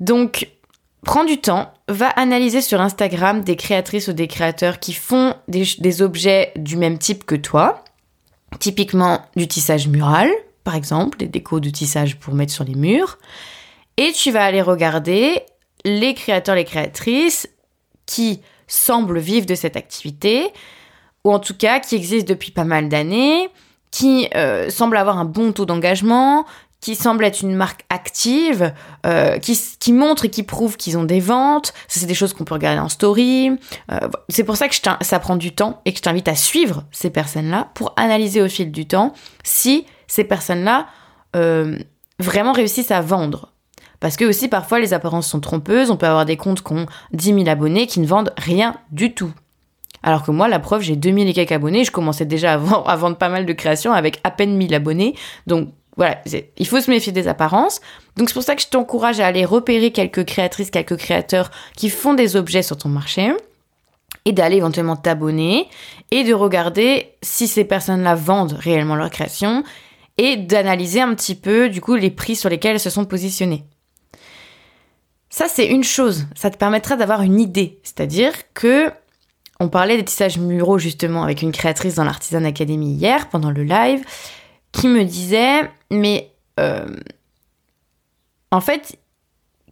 Donc, 0.00 0.48
prends 1.04 1.24
du 1.24 1.38
temps, 1.38 1.74
va 1.88 2.08
analyser 2.10 2.62
sur 2.62 2.80
Instagram 2.80 3.42
des 3.42 3.56
créatrices 3.56 4.08
ou 4.08 4.12
des 4.14 4.28
créateurs 4.28 4.78
qui 4.78 4.94
font 4.94 5.34
des, 5.48 5.64
des 5.80 6.00
objets 6.00 6.52
du 6.56 6.76
même 6.76 6.98
type 6.98 7.26
que 7.26 7.34
toi. 7.34 7.82
Typiquement, 8.58 9.20
du 9.34 9.48
tissage 9.48 9.88
mural, 9.88 10.30
par 10.64 10.76
exemple, 10.76 11.18
des 11.18 11.26
décos 11.26 11.60
de 11.60 11.68
tissage 11.68 12.16
pour 12.16 12.32
mettre 12.32 12.52
sur 12.52 12.64
les 12.64 12.74
murs 12.76 13.18
et 13.96 14.12
tu 14.12 14.30
vas 14.30 14.44
aller 14.44 14.62
regarder 14.62 15.42
les 15.84 16.14
créateurs, 16.14 16.54
les 16.54 16.64
créatrices 16.64 17.48
qui 18.06 18.40
semblent 18.66 19.18
vivre 19.18 19.46
de 19.46 19.54
cette 19.54 19.76
activité, 19.76 20.52
ou 21.24 21.32
en 21.32 21.38
tout 21.38 21.56
cas 21.56 21.80
qui 21.80 21.94
existent 21.94 22.28
depuis 22.28 22.50
pas 22.50 22.64
mal 22.64 22.88
d'années, 22.88 23.48
qui 23.90 24.28
euh, 24.34 24.68
semblent 24.70 24.96
avoir 24.96 25.18
un 25.18 25.24
bon 25.24 25.52
taux 25.52 25.64
d'engagement, 25.64 26.44
qui 26.80 26.94
semblent 26.94 27.24
être 27.24 27.40
une 27.40 27.54
marque 27.54 27.84
active, 27.88 28.72
euh, 29.06 29.38
qui, 29.38 29.58
qui 29.80 29.92
montrent 29.92 30.26
et 30.26 30.30
qui 30.30 30.42
prouvent 30.42 30.76
qu'ils 30.76 30.98
ont 30.98 31.04
des 31.04 31.20
ventes. 31.20 31.72
Ça, 31.88 32.00
c'est 32.00 32.06
des 32.06 32.14
choses 32.14 32.34
qu'on 32.34 32.44
peut 32.44 32.54
regarder 32.54 32.80
en 32.80 32.88
story. 32.88 33.50
Euh, 33.90 33.98
c'est 34.28 34.44
pour 34.44 34.56
ça 34.56 34.68
que 34.68 34.74
ça 35.00 35.18
prend 35.18 35.36
du 35.36 35.54
temps 35.54 35.80
et 35.84 35.92
que 35.92 35.98
je 35.98 36.02
t'invite 36.02 36.28
à 36.28 36.34
suivre 36.34 36.84
ces 36.92 37.10
personnes-là 37.10 37.70
pour 37.74 37.92
analyser 37.96 38.42
au 38.42 38.48
fil 38.48 38.70
du 38.70 38.86
temps 38.86 39.14
si 39.42 39.86
ces 40.06 40.24
personnes-là 40.24 40.86
vraiment 42.18 42.52
réussissent 42.52 42.90
à 42.90 43.02
vendre. 43.02 43.52
Parce 44.00 44.16
que 44.16 44.24
aussi 44.24 44.48
parfois 44.48 44.80
les 44.80 44.92
apparences 44.92 45.28
sont 45.28 45.40
trompeuses, 45.40 45.90
on 45.90 45.96
peut 45.96 46.06
avoir 46.06 46.24
des 46.24 46.36
comptes 46.36 46.62
qui 46.62 46.72
ont 46.72 46.86
10 47.12 47.34
000 47.34 47.48
abonnés 47.48 47.86
qui 47.86 48.00
ne 48.00 48.06
vendent 48.06 48.32
rien 48.36 48.76
du 48.90 49.14
tout. 49.14 49.32
Alors 50.02 50.22
que 50.22 50.30
moi, 50.30 50.46
la 50.46 50.60
preuve, 50.60 50.82
j'ai 50.82 50.94
2000 50.94 51.28
et 51.28 51.32
quelques 51.32 51.52
abonnés, 51.52 51.84
je 51.84 51.90
commençais 51.90 52.26
déjà 52.26 52.52
à 52.52 52.56
vendre, 52.56 53.16
pas 53.16 53.28
mal 53.28 53.44
de 53.44 53.52
créations 53.52 53.92
avec 53.92 54.20
à 54.24 54.30
peine 54.30 54.56
1000 54.56 54.74
abonnés, 54.74 55.16
donc 55.46 55.70
voilà, 55.96 56.20
il 56.58 56.66
faut 56.66 56.80
se 56.80 56.90
méfier 56.90 57.10
des 57.10 57.26
apparences. 57.26 57.80
Donc 58.16 58.28
c'est 58.28 58.34
pour 58.34 58.42
ça 58.42 58.54
que 58.54 58.60
je 58.60 58.68
t'encourage 58.68 59.18
à 59.18 59.26
aller 59.26 59.46
repérer 59.46 59.92
quelques 59.92 60.26
créatrices, 60.26 60.70
quelques 60.70 60.96
créateurs 60.96 61.50
qui 61.74 61.88
font 61.88 62.12
des 62.12 62.36
objets 62.36 62.62
sur 62.62 62.76
ton 62.76 62.90
marché 62.90 63.32
et 64.26 64.32
d'aller 64.32 64.56
éventuellement 64.56 64.96
t'abonner 64.96 65.68
et 66.10 66.22
de 66.22 66.34
regarder 66.34 67.14
si 67.22 67.48
ces 67.48 67.64
personnes-là 67.64 68.14
vendent 68.14 68.58
réellement 68.60 68.94
leur 68.94 69.10
création 69.10 69.64
et 70.18 70.36
d'analyser 70.36 71.00
un 71.00 71.14
petit 71.14 71.34
peu 71.34 71.70
du 71.70 71.80
coup 71.80 71.94
les 71.94 72.10
prix 72.10 72.36
sur 72.36 72.50
lesquels 72.50 72.72
elles 72.72 72.80
se 72.80 72.90
sont 72.90 73.06
positionnées. 73.06 73.64
Ça 75.30 75.46
c'est 75.48 75.66
une 75.66 75.84
chose, 75.84 76.26
ça 76.34 76.50
te 76.50 76.56
permettra 76.56 76.96
d'avoir 76.96 77.22
une 77.22 77.40
idée, 77.40 77.80
c'est-à-dire 77.82 78.32
que 78.54 78.90
on 79.60 79.68
parlait 79.68 79.96
des 79.96 80.04
tissages 80.04 80.38
muraux 80.38 80.78
justement 80.78 81.22
avec 81.22 81.42
une 81.42 81.52
créatrice 81.52 81.94
dans 81.94 82.04
l'Artisan 82.04 82.44
Academy 82.44 82.92
hier 82.92 83.28
pendant 83.28 83.50
le 83.50 83.62
live 83.62 84.04
qui 84.72 84.88
me 84.88 85.04
disait 85.04 85.70
mais 85.90 86.30
euh, 86.60 86.86
en 88.50 88.60
fait 88.60 88.98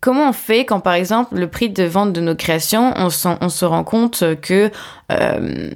comment 0.01 0.29
on 0.29 0.33
fait 0.33 0.65
quand 0.65 0.81
par 0.81 0.95
exemple 0.95 1.37
le 1.37 1.49
prix 1.49 1.71
de 1.71 1.85
vente 1.85 2.13
de 2.13 2.21
nos 2.21 2.35
créations 2.35 2.95
on, 2.97 3.11
se 3.11 3.65
rend 3.65 3.85
compte 3.85 4.25
que 4.41 4.71
euh, 5.13 5.71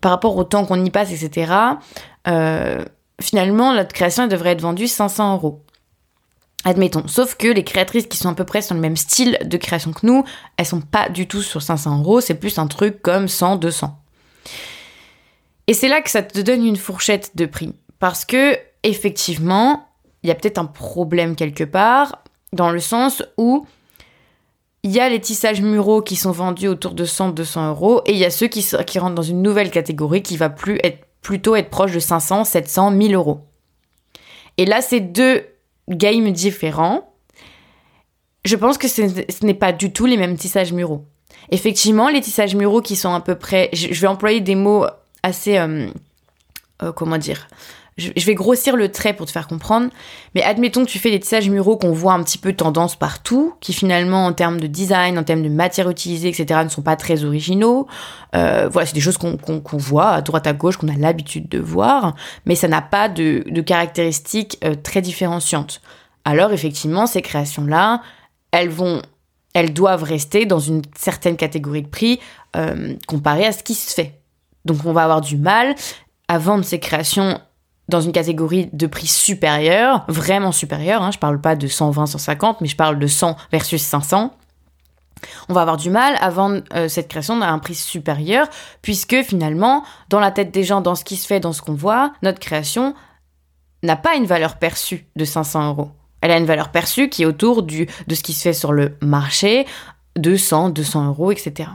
par 0.00 0.10
rapport 0.10 0.36
au 0.36 0.44
temps 0.44 0.64
qu'on 0.64 0.84
y 0.84 0.90
passe 0.90 1.12
etc 1.12 1.52
euh, 2.28 2.84
finalement 3.20 3.72
notre 3.74 3.92
création 3.92 4.26
devrait 4.26 4.50
être 4.50 4.62
vendue 4.62 4.88
500 4.88 5.34
euros 5.34 5.62
Admettons. 6.64 7.08
Sauf 7.08 7.34
que 7.34 7.48
les 7.48 7.64
créatrices 7.64 8.06
qui 8.06 8.16
sont 8.16 8.28
à 8.28 8.34
peu 8.34 8.44
près 8.44 8.62
sur 8.62 8.74
le 8.74 8.80
même 8.80 8.96
style 8.96 9.38
de 9.44 9.56
création 9.56 9.92
que 9.92 10.06
nous, 10.06 10.24
elles 10.56 10.66
sont 10.66 10.80
pas 10.80 11.08
du 11.08 11.26
tout 11.26 11.42
sur 11.42 11.60
500 11.60 12.00
euros, 12.00 12.20
c'est 12.20 12.34
plus 12.34 12.58
un 12.58 12.68
truc 12.68 13.02
comme 13.02 13.28
100, 13.28 13.56
200. 13.56 13.98
Et 15.66 15.74
c'est 15.74 15.88
là 15.88 16.00
que 16.00 16.10
ça 16.10 16.22
te 16.22 16.40
donne 16.40 16.64
une 16.64 16.76
fourchette 16.76 17.36
de 17.36 17.46
prix. 17.46 17.74
Parce 17.98 18.24
que, 18.24 18.56
effectivement, 18.82 19.88
il 20.22 20.28
y 20.28 20.30
a 20.30 20.34
peut-être 20.34 20.58
un 20.58 20.66
problème 20.66 21.34
quelque 21.36 21.64
part, 21.64 22.22
dans 22.52 22.70
le 22.70 22.80
sens 22.80 23.22
où 23.38 23.66
il 24.82 24.90
y 24.90 25.00
a 25.00 25.08
les 25.08 25.20
tissages 25.20 25.62
muraux 25.62 26.02
qui 26.02 26.16
sont 26.16 26.32
vendus 26.32 26.68
autour 26.68 26.94
de 26.94 27.04
100, 27.04 27.30
200 27.30 27.70
euros, 27.70 28.02
et 28.06 28.12
il 28.12 28.18
y 28.18 28.24
a 28.24 28.30
ceux 28.30 28.48
qui, 28.48 28.64
rentrent 28.98 29.14
dans 29.14 29.22
une 29.22 29.42
nouvelle 29.42 29.70
catégorie 29.70 30.22
qui 30.22 30.36
va 30.36 30.50
plus 30.50 30.78
être, 30.82 31.06
plutôt 31.20 31.54
être 31.54 31.70
proche 31.70 31.92
de 31.92 32.00
500, 32.00 32.44
700, 32.44 32.90
1000 32.90 33.14
euros. 33.14 33.40
Et 34.58 34.66
là, 34.66 34.80
c'est 34.80 35.00
deux 35.00 35.44
game 35.88 36.30
différents, 36.32 37.12
je 38.44 38.56
pense 38.56 38.78
que 38.78 38.88
ce 38.88 39.44
n'est 39.44 39.54
pas 39.54 39.72
du 39.72 39.92
tout 39.92 40.06
les 40.06 40.16
mêmes 40.16 40.36
tissages 40.36 40.72
muraux. 40.72 41.04
Effectivement, 41.50 42.08
les 42.08 42.20
tissages 42.20 42.54
muraux 42.54 42.80
qui 42.80 42.96
sont 42.96 43.14
à 43.14 43.20
peu 43.20 43.34
près, 43.34 43.70
je 43.72 44.00
vais 44.00 44.06
employer 44.06 44.40
des 44.40 44.54
mots 44.54 44.86
assez, 45.22 45.58
euh, 45.58 45.88
euh, 46.82 46.92
comment 46.92 47.18
dire, 47.18 47.48
je 47.98 48.26
vais 48.26 48.34
grossir 48.34 48.74
le 48.74 48.90
trait 48.90 49.12
pour 49.12 49.26
te 49.26 49.32
faire 49.32 49.46
comprendre, 49.46 49.90
mais 50.34 50.42
admettons 50.42 50.84
que 50.84 50.90
tu 50.90 50.98
fais 50.98 51.10
des 51.10 51.20
tissages 51.20 51.50
muraux 51.50 51.76
qu'on 51.76 51.92
voit 51.92 52.14
un 52.14 52.22
petit 52.22 52.38
peu 52.38 52.54
tendance 52.54 52.96
partout, 52.96 53.54
qui 53.60 53.74
finalement 53.74 54.24
en 54.24 54.32
termes 54.32 54.58
de 54.58 54.66
design, 54.66 55.18
en 55.18 55.24
termes 55.24 55.42
de 55.42 55.50
matière 55.50 55.90
utilisée, 55.90 56.28
etc., 56.28 56.60
ne 56.64 56.70
sont 56.70 56.82
pas 56.82 56.96
très 56.96 57.24
originaux. 57.24 57.86
Euh, 58.34 58.68
voilà, 58.70 58.86
c'est 58.86 58.94
des 58.94 59.00
choses 59.00 59.18
qu'on 59.18 59.76
voit 59.76 60.10
à 60.10 60.22
droite 60.22 60.46
à 60.46 60.54
gauche, 60.54 60.78
qu'on 60.78 60.88
a 60.88 60.96
l'habitude 60.96 61.48
de 61.50 61.58
voir, 61.58 62.14
mais 62.46 62.54
ça 62.54 62.66
n'a 62.66 62.80
pas 62.80 63.10
de, 63.10 63.44
caractéristiques 63.60 64.58
euh, 64.64 64.74
très 64.74 65.02
différenciantes. 65.02 65.82
Alors 66.24 66.52
effectivement, 66.52 67.06
ces 67.06 67.20
créations-là, 67.20 68.00
elles 68.52 68.70
vont, 68.70 69.02
elles 69.52 69.74
doivent 69.74 70.04
rester 70.04 70.46
dans 70.46 70.60
une 70.60 70.82
certaine 70.96 71.36
catégorie 71.36 71.82
de 71.82 71.88
prix 71.88 72.20
euh, 72.56 72.94
comparée 73.06 73.44
à 73.44 73.52
ce 73.52 73.62
qui 73.62 73.74
se 73.74 73.92
fait. 73.92 74.20
Donc 74.64 74.78
on 74.86 74.92
va 74.92 75.02
avoir 75.02 75.20
du 75.20 75.36
mal 75.36 75.74
à 76.28 76.38
vendre 76.38 76.64
ces 76.64 76.78
créations 76.78 77.38
dans 77.92 78.00
une 78.00 78.12
catégorie 78.12 78.68
de 78.72 78.86
prix 78.86 79.06
supérieur, 79.06 80.04
vraiment 80.08 80.50
supérieur, 80.50 81.02
hein, 81.02 81.10
je 81.10 81.18
parle 81.18 81.40
pas 81.40 81.54
de 81.54 81.66
120, 81.66 82.06
150, 82.06 82.60
mais 82.60 82.68
je 82.68 82.76
parle 82.76 82.98
de 82.98 83.06
100 83.06 83.36
versus 83.52 83.82
500, 83.82 84.34
on 85.48 85.52
va 85.52 85.60
avoir 85.60 85.76
du 85.76 85.90
mal 85.90 86.16
à 86.20 86.30
vendre 86.30 86.62
euh, 86.74 86.88
cette 86.88 87.08
création 87.08 87.40
à 87.42 87.46
un 87.46 87.58
prix 87.58 87.74
supérieur, 87.74 88.48
puisque 88.80 89.22
finalement, 89.22 89.84
dans 90.08 90.20
la 90.20 90.30
tête 90.30 90.50
des 90.50 90.64
gens, 90.64 90.80
dans 90.80 90.94
ce 90.94 91.04
qui 91.04 91.16
se 91.16 91.26
fait, 91.26 91.38
dans 91.38 91.52
ce 91.52 91.62
qu'on 91.62 91.74
voit, 91.74 92.12
notre 92.22 92.40
création 92.40 92.94
n'a 93.82 93.96
pas 93.96 94.14
une 94.16 94.26
valeur 94.26 94.56
perçue 94.58 95.06
de 95.16 95.24
500 95.24 95.68
euros. 95.68 95.90
Elle 96.20 96.30
a 96.30 96.38
une 96.38 96.46
valeur 96.46 96.70
perçue 96.70 97.08
qui 97.08 97.22
est 97.22 97.26
autour 97.26 97.62
du, 97.62 97.86
de 98.06 98.14
ce 98.14 98.22
qui 98.22 98.32
se 98.32 98.42
fait 98.42 98.52
sur 98.52 98.72
le 98.72 98.96
marché, 99.00 99.66
200, 100.16 100.70
200 100.70 101.08
euros, 101.08 101.30
etc. 101.30 101.68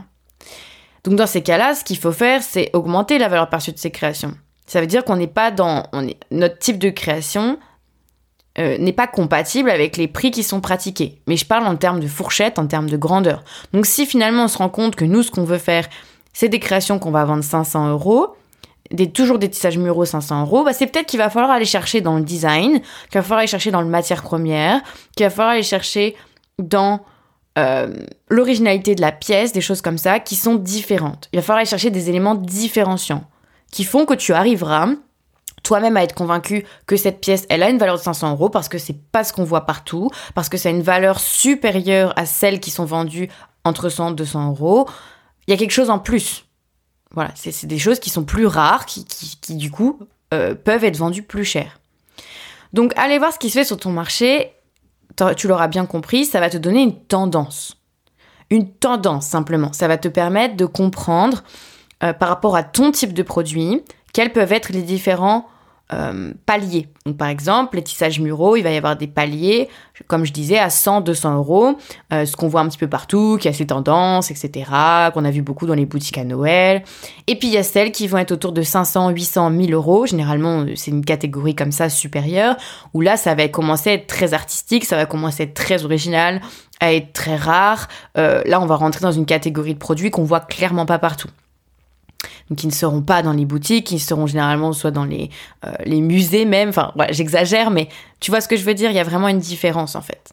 Donc 1.04 1.16
dans 1.16 1.26
ces 1.26 1.42
cas-là, 1.42 1.74
ce 1.74 1.84
qu'il 1.84 1.98
faut 1.98 2.12
faire, 2.12 2.42
c'est 2.42 2.70
augmenter 2.72 3.18
la 3.18 3.28
valeur 3.28 3.48
perçue 3.50 3.72
de 3.72 3.78
ces 3.78 3.90
créations. 3.90 4.34
Ça 4.68 4.82
veut 4.82 4.86
dire 4.86 5.02
qu'on 5.04 5.16
n'est 5.16 5.26
pas 5.26 5.50
dans. 5.50 5.84
Notre 6.30 6.58
type 6.58 6.78
de 6.78 6.90
création 6.90 7.58
euh, 8.58 8.76
n'est 8.78 8.92
pas 8.92 9.06
compatible 9.06 9.70
avec 9.70 9.96
les 9.96 10.06
prix 10.08 10.30
qui 10.30 10.42
sont 10.42 10.60
pratiqués. 10.60 11.20
Mais 11.26 11.36
je 11.36 11.46
parle 11.46 11.66
en 11.66 11.74
termes 11.74 12.00
de 12.00 12.06
fourchette, 12.06 12.58
en 12.58 12.66
termes 12.66 12.90
de 12.90 12.98
grandeur. 12.98 13.42
Donc 13.72 13.86
si 13.86 14.04
finalement 14.04 14.44
on 14.44 14.48
se 14.48 14.58
rend 14.58 14.68
compte 14.68 14.94
que 14.94 15.06
nous, 15.06 15.22
ce 15.22 15.30
qu'on 15.30 15.44
veut 15.44 15.58
faire, 15.58 15.88
c'est 16.34 16.50
des 16.50 16.60
créations 16.60 16.98
qu'on 16.98 17.10
va 17.10 17.24
vendre 17.24 17.42
500 17.42 17.88
euros, 17.88 18.36
des, 18.90 19.10
toujours 19.10 19.38
des 19.38 19.48
tissages 19.48 19.78
muraux 19.78 20.04
500 20.04 20.42
euros, 20.42 20.64
bah 20.64 20.74
c'est 20.74 20.86
peut-être 20.86 21.06
qu'il 21.06 21.18
va 21.18 21.30
falloir 21.30 21.50
aller 21.50 21.64
chercher 21.64 22.02
dans 22.02 22.16
le 22.16 22.22
design, 22.22 22.80
qu'il 22.80 23.14
va 23.14 23.22
falloir 23.22 23.38
aller 23.38 23.48
chercher 23.48 23.70
dans 23.70 23.82
le 23.82 23.88
matière 23.88 24.22
première, 24.22 24.82
qu'il 25.16 25.24
va 25.24 25.30
falloir 25.30 25.54
aller 25.54 25.62
chercher 25.62 26.14
dans 26.58 27.00
euh, 27.58 27.94
l'originalité 28.28 28.94
de 28.94 29.00
la 29.00 29.12
pièce, 29.12 29.52
des 29.52 29.62
choses 29.62 29.80
comme 29.80 29.98
ça, 29.98 30.20
qui 30.20 30.36
sont 30.36 30.56
différentes. 30.56 31.28
Il 31.32 31.36
va 31.36 31.42
falloir 31.42 31.60
aller 31.60 31.68
chercher 31.68 31.90
des 31.90 32.10
éléments 32.10 32.34
différenciants 32.34 33.24
qui 33.70 33.84
font 33.84 34.06
que 34.06 34.14
tu 34.14 34.32
arriveras 34.32 34.88
toi-même 35.62 35.96
à 35.96 36.02
être 36.02 36.14
convaincu 36.14 36.64
que 36.86 36.96
cette 36.96 37.20
pièce, 37.20 37.44
elle 37.50 37.62
a 37.62 37.68
une 37.68 37.78
valeur 37.78 37.96
de 37.96 38.02
500 38.02 38.32
euros 38.32 38.48
parce 38.48 38.68
que 38.68 38.78
c'est 38.78 38.98
pas 39.12 39.24
ce 39.24 39.32
qu'on 39.32 39.44
voit 39.44 39.66
partout, 39.66 40.10
parce 40.34 40.48
que 40.48 40.56
c'est 40.56 40.70
une 40.70 40.82
valeur 40.82 41.20
supérieure 41.20 42.12
à 42.16 42.26
celles 42.26 42.60
qui 42.60 42.70
sont 42.70 42.84
vendues 42.84 43.28
entre 43.64 43.88
100 43.88 44.12
et 44.12 44.14
200 44.14 44.48
euros. 44.50 44.88
Il 45.46 45.50
y 45.50 45.54
a 45.54 45.56
quelque 45.56 45.72
chose 45.72 45.90
en 45.90 45.98
plus. 45.98 46.46
Voilà, 47.12 47.30
c'est 47.34 47.66
des 47.66 47.78
choses 47.78 48.00
qui 48.00 48.10
sont 48.10 48.24
plus 48.24 48.46
rares, 48.46 48.86
qui, 48.86 49.04
qui, 49.04 49.56
du 49.56 49.70
coup 49.70 49.98
euh, 50.34 50.54
peuvent 50.54 50.84
être 50.84 50.96
vendues 50.96 51.22
plus 51.22 51.44
cher. 51.44 51.80
Donc 52.74 52.92
allez 52.96 53.18
voir 53.18 53.32
ce 53.32 53.38
qui 53.38 53.48
se 53.48 53.58
fait 53.58 53.64
sur 53.64 53.78
ton 53.78 53.90
marché, 53.90 54.52
tu 55.36 55.48
l'auras 55.48 55.68
bien 55.68 55.86
compris, 55.86 56.26
ça 56.26 56.38
va 56.38 56.50
te 56.50 56.58
donner 56.58 56.82
une 56.82 56.98
tendance. 56.98 57.76
Une 58.50 58.70
tendance 58.70 59.26
simplement, 59.26 59.72
ça 59.72 59.88
va 59.88 59.98
te 59.98 60.08
permettre 60.08 60.56
de 60.56 60.66
comprendre 60.66 61.42
euh, 62.02 62.12
par 62.12 62.28
rapport 62.28 62.56
à 62.56 62.62
ton 62.62 62.92
type 62.92 63.12
de 63.12 63.22
produit, 63.22 63.82
quels 64.12 64.32
peuvent 64.32 64.52
être 64.52 64.72
les 64.72 64.82
différents 64.82 65.48
euh, 65.92 66.32
paliers. 66.44 66.86
Donc, 67.06 67.16
par 67.16 67.28
exemple, 67.28 67.76
les 67.76 67.82
tissages 67.82 68.20
muraux, 68.20 68.56
il 68.56 68.62
va 68.62 68.70
y 68.70 68.76
avoir 68.76 68.94
des 68.94 69.06
paliers, 69.06 69.70
comme 70.06 70.26
je 70.26 70.32
disais, 70.34 70.58
à 70.58 70.68
100, 70.68 71.00
200 71.00 71.36
euros, 71.36 71.78
euh, 72.12 72.26
ce 72.26 72.36
qu'on 72.36 72.46
voit 72.46 72.60
un 72.60 72.68
petit 72.68 72.76
peu 72.76 72.88
partout, 72.88 73.38
qui 73.40 73.48
a 73.48 73.54
ses 73.54 73.66
tendances, 73.66 74.30
etc., 74.30 74.70
qu'on 75.14 75.24
a 75.24 75.30
vu 75.30 75.40
beaucoup 75.40 75.66
dans 75.66 75.74
les 75.74 75.86
boutiques 75.86 76.18
à 76.18 76.24
Noël. 76.24 76.84
Et 77.26 77.36
puis, 77.36 77.48
il 77.48 77.54
y 77.54 77.56
a 77.56 77.62
celles 77.62 77.90
qui 77.90 78.06
vont 78.06 78.18
être 78.18 78.32
autour 78.32 78.52
de 78.52 78.60
500, 78.60 79.08
800, 79.08 79.48
1000 79.48 79.72
euros. 79.72 80.04
Généralement, 80.04 80.66
c'est 80.76 80.90
une 80.90 81.06
catégorie 81.06 81.54
comme 81.54 81.72
ça 81.72 81.88
supérieure, 81.88 82.56
où 82.92 83.00
là, 83.00 83.16
ça 83.16 83.34
va 83.34 83.48
commencer 83.48 83.88
à 83.88 83.92
être 83.94 84.06
très 84.06 84.34
artistique, 84.34 84.84
ça 84.84 84.96
va 84.96 85.06
commencer 85.06 85.44
à 85.44 85.46
être 85.46 85.54
très 85.54 85.84
original, 85.86 86.42
à 86.80 86.92
être 86.92 87.14
très 87.14 87.36
rare. 87.36 87.88
là, 88.14 88.60
on 88.60 88.66
va 88.66 88.76
rentrer 88.76 89.00
dans 89.00 89.12
une 89.12 89.26
catégorie 89.26 89.72
de 89.72 89.78
produits 89.78 90.10
qu'on 90.10 90.24
voit 90.24 90.40
clairement 90.40 90.84
pas 90.86 90.98
partout 90.98 91.28
donc 92.48 92.58
qui 92.58 92.66
ne 92.66 92.72
seront 92.72 93.02
pas 93.02 93.22
dans 93.22 93.32
les 93.32 93.44
boutiques, 93.44 93.86
qui 93.86 93.98
seront 93.98 94.26
généralement 94.26 94.72
soit 94.72 94.90
dans 94.90 95.04
les, 95.04 95.30
euh, 95.66 96.00
musées 96.00 96.44
même. 96.44 96.70
Enfin, 96.70 96.92
j'exagère, 97.10 97.70
mais 97.70 97.88
tu 98.20 98.30
vois 98.30 98.40
ce 98.40 98.48
que 98.48 98.56
je 98.56 98.64
veux 98.64 98.74
dire, 98.74 98.90
il 98.90 98.96
y 98.96 99.00
a 99.00 99.04
vraiment 99.04 99.28
une 99.28 99.38
différence 99.38 99.94
en 99.94 100.02
fait. 100.02 100.32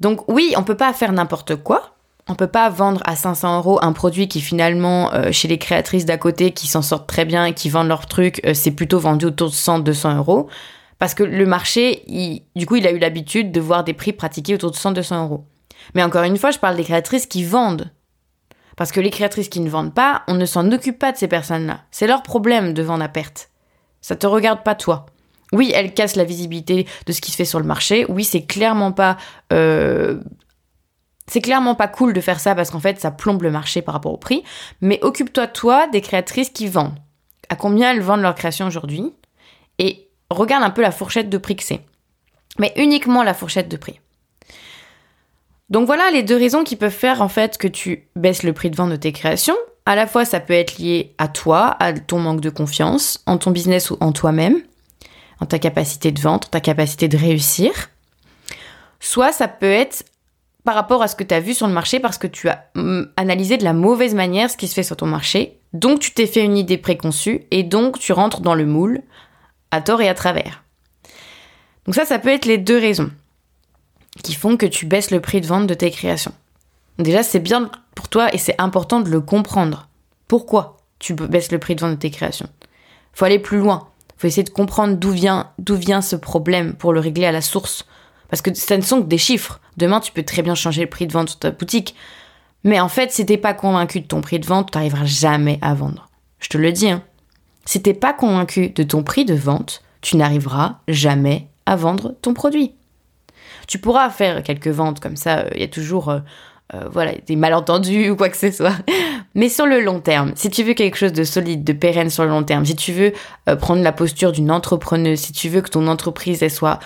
Donc 0.00 0.28
oui, 0.28 0.54
on 0.56 0.64
peut 0.64 0.76
pas 0.76 0.92
faire 0.92 1.12
n'importe 1.12 1.56
quoi. 1.56 1.94
On 2.28 2.34
peut 2.34 2.46
pas 2.46 2.68
vendre 2.70 3.00
à 3.04 3.16
500 3.16 3.58
euros 3.58 3.78
un 3.82 3.92
produit 3.92 4.28
qui 4.28 4.40
finalement, 4.40 5.12
euh, 5.12 5.32
chez 5.32 5.48
les 5.48 5.58
créatrices 5.58 6.04
d'à 6.04 6.18
côté 6.18 6.52
qui 6.52 6.68
s'en 6.68 6.82
sortent 6.82 7.08
très 7.08 7.24
bien 7.24 7.46
et 7.46 7.52
qui 7.52 7.68
vendent 7.68 7.88
leurs 7.88 8.06
trucs, 8.06 8.40
euh, 8.46 8.54
c'est 8.54 8.70
plutôt 8.70 9.00
vendu 9.00 9.26
autour 9.26 9.50
de 9.50 9.54
100, 9.54 9.80
200 9.80 10.16
euros. 10.18 10.48
Parce 10.98 11.14
que 11.14 11.24
le 11.24 11.46
marché, 11.46 12.04
du 12.54 12.64
coup, 12.64 12.76
il 12.76 12.86
a 12.86 12.92
eu 12.92 12.98
l'habitude 12.98 13.50
de 13.50 13.60
voir 13.60 13.82
des 13.82 13.92
prix 13.92 14.12
pratiqués 14.12 14.54
autour 14.54 14.70
de 14.70 14.76
100, 14.76 14.92
200 14.92 15.24
euros. 15.24 15.44
Mais 15.94 16.02
encore 16.04 16.22
une 16.22 16.36
fois, 16.36 16.52
je 16.52 16.60
parle 16.60 16.76
des 16.76 16.84
créatrices 16.84 17.26
qui 17.26 17.42
vendent 17.42 17.90
parce 18.76 18.92
que 18.92 19.00
les 19.00 19.10
créatrices 19.10 19.48
qui 19.48 19.60
ne 19.60 19.70
vendent 19.70 19.94
pas, 19.94 20.22
on 20.28 20.34
ne 20.34 20.46
s'en 20.46 20.70
occupe 20.72 20.98
pas 20.98 21.12
de 21.12 21.16
ces 21.16 21.28
personnes-là. 21.28 21.80
C'est 21.90 22.06
leur 22.06 22.22
problème 22.22 22.74
de 22.74 22.82
vendre 22.82 23.04
à 23.04 23.08
perte. 23.08 23.50
Ça 24.00 24.16
te 24.16 24.26
regarde 24.26 24.62
pas 24.62 24.74
toi. 24.74 25.06
Oui, 25.52 25.70
elles 25.74 25.92
cassent 25.92 26.16
la 26.16 26.24
visibilité 26.24 26.86
de 27.06 27.12
ce 27.12 27.20
qui 27.20 27.30
se 27.30 27.36
fait 27.36 27.44
sur 27.44 27.60
le 27.60 27.66
marché. 27.66 28.06
Oui, 28.08 28.24
c'est 28.24 28.46
clairement 28.46 28.92
pas 28.92 29.18
euh, 29.52 30.20
c'est 31.26 31.40
clairement 31.40 31.74
pas 31.74 31.88
cool 31.88 32.12
de 32.12 32.20
faire 32.20 32.40
ça 32.40 32.54
parce 32.54 32.70
qu'en 32.70 32.80
fait 32.80 33.00
ça 33.00 33.10
plombe 33.10 33.42
le 33.42 33.50
marché 33.50 33.80
par 33.80 33.94
rapport 33.94 34.12
au 34.12 34.18
prix. 34.18 34.42
Mais 34.82 34.98
occupe-toi 35.02 35.46
toi 35.46 35.86
des 35.86 36.00
créatrices 36.00 36.50
qui 36.50 36.68
vendent. 36.68 36.98
À 37.48 37.56
combien 37.56 37.92
elles 37.92 38.02
vendent 38.02 38.20
leur 38.22 38.34
création 38.34 38.66
aujourd'hui? 38.66 39.14
Et 39.78 40.10
regarde 40.30 40.62
un 40.62 40.70
peu 40.70 40.82
la 40.82 40.90
fourchette 40.90 41.30
de 41.30 41.38
prix 41.38 41.56
que 41.56 41.62
c'est. 41.62 41.80
Mais 42.58 42.72
uniquement 42.76 43.22
la 43.22 43.34
fourchette 43.34 43.68
de 43.68 43.76
prix. 43.76 44.00
Donc 45.72 45.86
voilà 45.86 46.10
les 46.10 46.22
deux 46.22 46.36
raisons 46.36 46.64
qui 46.64 46.76
peuvent 46.76 46.92
faire 46.92 47.22
en 47.22 47.28
fait 47.28 47.56
que 47.56 47.66
tu 47.66 48.06
baisses 48.14 48.42
le 48.42 48.52
prix 48.52 48.70
de 48.70 48.76
vente 48.76 48.90
de 48.90 48.96
tes 48.96 49.10
créations. 49.10 49.56
À 49.86 49.96
la 49.96 50.06
fois, 50.06 50.26
ça 50.26 50.38
peut 50.38 50.52
être 50.52 50.76
lié 50.76 51.14
à 51.16 51.28
toi, 51.28 51.76
à 51.80 51.94
ton 51.94 52.18
manque 52.18 52.42
de 52.42 52.50
confiance 52.50 53.22
en 53.24 53.38
ton 53.38 53.52
business 53.52 53.90
ou 53.90 53.96
en 54.00 54.12
toi-même, 54.12 54.60
en 55.40 55.46
ta 55.46 55.58
capacité 55.58 56.12
de 56.12 56.20
vente, 56.20 56.44
en 56.44 56.48
ta 56.50 56.60
capacité 56.60 57.08
de 57.08 57.16
réussir. 57.16 57.72
Soit 59.00 59.32
ça 59.32 59.48
peut 59.48 59.72
être 59.72 60.04
par 60.62 60.74
rapport 60.74 61.02
à 61.02 61.08
ce 61.08 61.16
que 61.16 61.24
tu 61.24 61.34
as 61.34 61.40
vu 61.40 61.54
sur 61.54 61.66
le 61.66 61.72
marché 61.72 62.00
parce 62.00 62.18
que 62.18 62.26
tu 62.26 62.50
as 62.50 62.66
mm, 62.74 63.04
analysé 63.16 63.56
de 63.56 63.64
la 63.64 63.72
mauvaise 63.72 64.14
manière 64.14 64.50
ce 64.50 64.58
qui 64.58 64.68
se 64.68 64.74
fait 64.74 64.82
sur 64.82 64.98
ton 64.98 65.06
marché. 65.06 65.58
Donc 65.72 66.00
tu 66.00 66.12
t'es 66.12 66.26
fait 66.26 66.44
une 66.44 66.58
idée 66.58 66.76
préconçue 66.76 67.46
et 67.50 67.62
donc 67.62 67.98
tu 67.98 68.12
rentres 68.12 68.42
dans 68.42 68.54
le 68.54 68.66
moule 68.66 69.00
à 69.70 69.80
tort 69.80 70.02
et 70.02 70.08
à 70.10 70.14
travers. 70.14 70.64
Donc 71.86 71.94
ça, 71.94 72.04
ça 72.04 72.18
peut 72.18 72.28
être 72.28 72.44
les 72.44 72.58
deux 72.58 72.78
raisons 72.78 73.10
qui 74.22 74.34
font 74.34 74.56
que 74.56 74.66
tu 74.66 74.86
baisses 74.86 75.10
le 75.10 75.20
prix 75.20 75.40
de 75.40 75.46
vente 75.46 75.66
de 75.66 75.74
tes 75.74 75.90
créations. 75.90 76.32
Déjà, 76.98 77.22
c'est 77.22 77.40
bien 77.40 77.70
pour 77.94 78.08
toi 78.08 78.32
et 78.34 78.38
c'est 78.38 78.60
important 78.60 79.00
de 79.00 79.10
le 79.10 79.20
comprendre. 79.20 79.88
Pourquoi 80.28 80.78
tu 80.98 81.14
baisses 81.14 81.52
le 81.52 81.58
prix 81.58 81.74
de 81.74 81.80
vente 81.80 81.92
de 81.92 81.96
tes 81.96 82.10
créations? 82.10 82.48
Faut 83.12 83.24
aller 83.24 83.38
plus 83.38 83.58
loin. 83.58 83.88
Faut 84.16 84.26
essayer 84.26 84.44
de 84.44 84.50
comprendre 84.50 84.96
d'où 84.96 85.10
vient, 85.10 85.50
d'où 85.58 85.74
vient 85.74 86.00
ce 86.00 86.16
problème 86.16 86.74
pour 86.74 86.92
le 86.92 87.00
régler 87.00 87.26
à 87.26 87.32
la 87.32 87.40
source. 87.40 87.84
Parce 88.28 88.40
que 88.40 88.54
ça 88.54 88.76
ne 88.76 88.82
sont 88.82 89.02
que 89.02 89.08
des 89.08 89.18
chiffres. 89.18 89.60
Demain, 89.76 90.00
tu 90.00 90.12
peux 90.12 90.22
très 90.22 90.42
bien 90.42 90.54
changer 90.54 90.82
le 90.82 90.88
prix 90.88 91.06
de 91.06 91.12
vente 91.12 91.30
sur 91.30 91.38
ta 91.38 91.50
boutique. 91.50 91.94
Mais 92.64 92.78
en 92.80 92.88
fait, 92.88 93.10
si 93.10 93.26
t'es 93.26 93.36
pas 93.36 93.54
convaincu 93.54 94.00
de 94.00 94.06
ton 94.06 94.20
prix 94.20 94.38
de 94.38 94.46
vente, 94.46 94.70
tu 94.70 94.78
n'arriveras 94.78 95.04
jamais 95.04 95.58
à 95.60 95.74
vendre. 95.74 96.08
Je 96.38 96.48
te 96.48 96.58
le 96.58 96.72
dis, 96.72 96.90
hein. 96.90 97.02
Si 97.64 97.82
t'es 97.82 97.94
pas 97.94 98.12
convaincu 98.12 98.70
de 98.70 98.82
ton 98.82 99.02
prix 99.02 99.24
de 99.24 99.34
vente, 99.34 99.82
tu 100.00 100.16
n'arriveras 100.16 100.78
jamais 100.88 101.48
à 101.66 101.76
vendre 101.76 102.14
ton 102.22 102.34
produit. 102.34 102.74
Tu 103.72 103.78
pourras 103.78 104.10
faire 104.10 104.42
quelques 104.42 104.68
ventes 104.68 105.00
comme 105.00 105.16
ça, 105.16 105.46
il 105.52 105.56
euh, 105.56 105.60
y 105.60 105.62
a 105.62 105.68
toujours 105.68 106.10
euh, 106.10 106.18
euh, 106.74 106.90
voilà, 106.92 107.12
des 107.26 107.36
malentendus 107.36 108.10
ou 108.10 108.16
quoi 108.16 108.28
que 108.28 108.36
ce 108.36 108.50
soit. 108.50 108.76
Mais 109.34 109.48
sur 109.48 109.64
le 109.64 109.80
long 109.80 109.98
terme, 110.00 110.32
si 110.34 110.50
tu 110.50 110.62
veux 110.62 110.74
quelque 110.74 110.98
chose 110.98 111.14
de 111.14 111.24
solide, 111.24 111.64
de 111.64 111.72
pérenne 111.72 112.10
sur 112.10 112.24
le 112.24 112.28
long 112.28 112.42
terme, 112.42 112.66
si 112.66 112.76
tu 112.76 112.92
veux 112.92 113.14
prendre 113.60 113.82
la 113.82 113.92
posture 113.92 114.30
d'une 114.30 114.50
entrepreneuse, 114.50 115.20
si 115.20 115.32
tu 115.32 115.48
veux 115.48 115.62
que 115.62 115.70
ton 115.70 115.86
entreprise 115.86 116.46
soit 116.54 116.80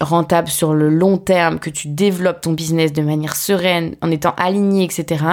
rentable 0.00 0.48
sur 0.48 0.74
le 0.74 0.88
long 0.88 1.16
terme, 1.16 1.60
que 1.60 1.70
tu 1.70 1.86
développes 1.86 2.40
ton 2.40 2.54
business 2.54 2.92
de 2.92 3.02
manière 3.02 3.36
sereine, 3.36 3.94
en 4.02 4.10
étant 4.10 4.34
aligné, 4.36 4.82
etc., 4.82 5.24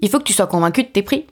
il 0.00 0.08
faut 0.08 0.18
que 0.18 0.24
tu 0.24 0.32
sois 0.32 0.46
convaincu 0.46 0.82
de 0.82 0.88
tes 0.88 1.02
prix. 1.02 1.26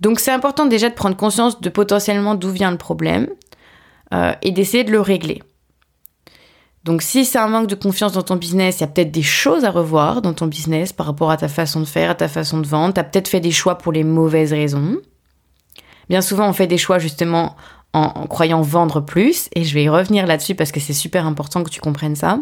Donc 0.00 0.18
c'est 0.18 0.32
important 0.32 0.66
déjà 0.66 0.88
de 0.88 0.94
prendre 0.94 1.16
conscience 1.16 1.60
de 1.60 1.68
potentiellement 1.68 2.34
d'où 2.34 2.50
vient 2.50 2.72
le 2.72 2.76
problème 2.76 3.28
et 4.42 4.50
d'essayer 4.50 4.82
de 4.82 4.90
le 4.90 5.00
régler. 5.00 5.42
Donc 6.86 7.02
si 7.02 7.24
c'est 7.24 7.38
un 7.38 7.48
manque 7.48 7.66
de 7.66 7.74
confiance 7.74 8.12
dans 8.12 8.22
ton 8.22 8.36
business, 8.36 8.76
il 8.78 8.82
y 8.82 8.84
a 8.84 8.86
peut-être 8.86 9.10
des 9.10 9.24
choses 9.24 9.64
à 9.64 9.72
revoir 9.72 10.22
dans 10.22 10.32
ton 10.32 10.46
business 10.46 10.92
par 10.92 11.06
rapport 11.06 11.32
à 11.32 11.36
ta 11.36 11.48
façon 11.48 11.80
de 11.80 11.84
faire, 11.84 12.10
à 12.10 12.14
ta 12.14 12.28
façon 12.28 12.60
de 12.60 12.66
vendre. 12.66 12.94
Tu 12.94 13.00
as 13.00 13.04
peut-être 13.04 13.26
fait 13.26 13.40
des 13.40 13.50
choix 13.50 13.76
pour 13.76 13.90
les 13.90 14.04
mauvaises 14.04 14.52
raisons. 14.52 14.98
Bien 16.08 16.20
souvent, 16.20 16.48
on 16.48 16.52
fait 16.52 16.68
des 16.68 16.78
choix 16.78 17.00
justement 17.00 17.56
en, 17.92 18.28
croyant 18.28 18.60
vendre 18.60 19.00
plus, 19.00 19.48
et 19.56 19.64
je 19.64 19.74
vais 19.74 19.84
y 19.84 19.88
revenir 19.88 20.26
là-dessus 20.26 20.54
parce 20.54 20.70
que 20.70 20.78
c'est 20.78 20.92
super 20.92 21.26
important 21.26 21.64
que 21.64 21.70
tu 21.70 21.80
comprennes 21.80 22.14
ça. 22.14 22.38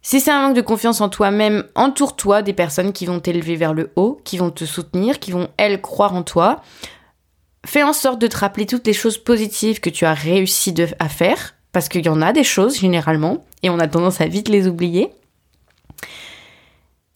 Si 0.00 0.20
c'est 0.20 0.30
un 0.30 0.40
manque 0.40 0.56
de 0.56 0.62
confiance 0.62 1.02
en 1.02 1.10
toi-même, 1.10 1.64
entoure-toi 1.74 2.40
des 2.40 2.54
personnes 2.54 2.94
qui 2.94 3.04
vont 3.04 3.20
t'élever 3.20 3.56
vers 3.56 3.74
le 3.74 3.92
haut, 3.96 4.18
qui 4.24 4.38
vont 4.38 4.50
te 4.50 4.64
soutenir, 4.64 5.18
qui 5.18 5.32
vont, 5.32 5.48
elles, 5.58 5.82
croire 5.82 6.14
en 6.14 6.22
toi. 6.22 6.62
Fais 7.66 7.82
en 7.82 7.92
sorte 7.92 8.18
de 8.18 8.28
te 8.28 8.38
rappeler 8.38 8.64
toutes 8.64 8.86
les 8.86 8.94
choses 8.94 9.18
positives 9.18 9.80
que 9.80 9.90
tu 9.90 10.06
as 10.06 10.14
réussi 10.14 10.72
à 11.00 11.10
faire 11.10 11.57
parce 11.72 11.88
qu'il 11.88 12.04
y 12.04 12.08
en 12.08 12.22
a 12.22 12.32
des 12.32 12.44
choses 12.44 12.78
généralement, 12.78 13.44
et 13.62 13.70
on 13.70 13.78
a 13.78 13.88
tendance 13.88 14.20
à 14.20 14.26
vite 14.26 14.48
les 14.48 14.68
oublier. 14.68 15.10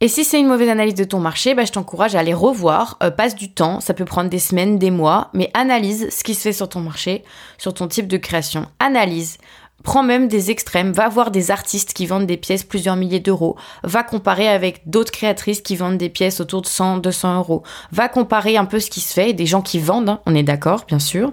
Et 0.00 0.08
si 0.08 0.24
c'est 0.24 0.40
une 0.40 0.48
mauvaise 0.48 0.68
analyse 0.68 0.96
de 0.96 1.04
ton 1.04 1.20
marché, 1.20 1.54
bah, 1.54 1.64
je 1.64 1.70
t'encourage 1.70 2.16
à 2.16 2.18
aller 2.18 2.34
revoir, 2.34 2.98
euh, 3.04 3.12
passe 3.12 3.36
du 3.36 3.52
temps, 3.52 3.78
ça 3.78 3.94
peut 3.94 4.04
prendre 4.04 4.28
des 4.28 4.40
semaines, 4.40 4.76
des 4.76 4.90
mois, 4.90 5.30
mais 5.32 5.50
analyse 5.54 6.08
ce 6.10 6.24
qui 6.24 6.34
se 6.34 6.40
fait 6.40 6.52
sur 6.52 6.68
ton 6.68 6.80
marché, 6.80 7.22
sur 7.56 7.72
ton 7.72 7.86
type 7.86 8.08
de 8.08 8.16
création. 8.16 8.66
Analyse, 8.80 9.38
Prends 9.82 10.04
même 10.04 10.28
des 10.28 10.50
extrêmes, 10.50 10.92
va 10.92 11.08
voir 11.08 11.30
des 11.30 11.50
artistes 11.50 11.92
qui 11.92 12.06
vendent 12.06 12.26
des 12.26 12.36
pièces 12.36 12.62
plusieurs 12.62 12.94
milliers 12.94 13.20
d'euros, 13.20 13.56
va 13.82 14.04
comparer 14.04 14.48
avec 14.48 14.88
d'autres 14.88 15.10
créatrices 15.10 15.60
qui 15.60 15.74
vendent 15.74 15.98
des 15.98 16.08
pièces 16.08 16.40
autour 16.40 16.62
de 16.62 16.66
100, 16.66 16.98
200 16.98 17.38
euros, 17.38 17.62
va 17.90 18.08
comparer 18.08 18.56
un 18.56 18.64
peu 18.64 18.78
ce 18.78 18.90
qui 18.90 19.00
se 19.00 19.12
fait, 19.12 19.32
des 19.32 19.46
gens 19.46 19.62
qui 19.62 19.80
vendent, 19.80 20.08
hein, 20.08 20.20
on 20.26 20.34
est 20.34 20.44
d'accord, 20.44 20.84
bien 20.86 21.00
sûr, 21.00 21.32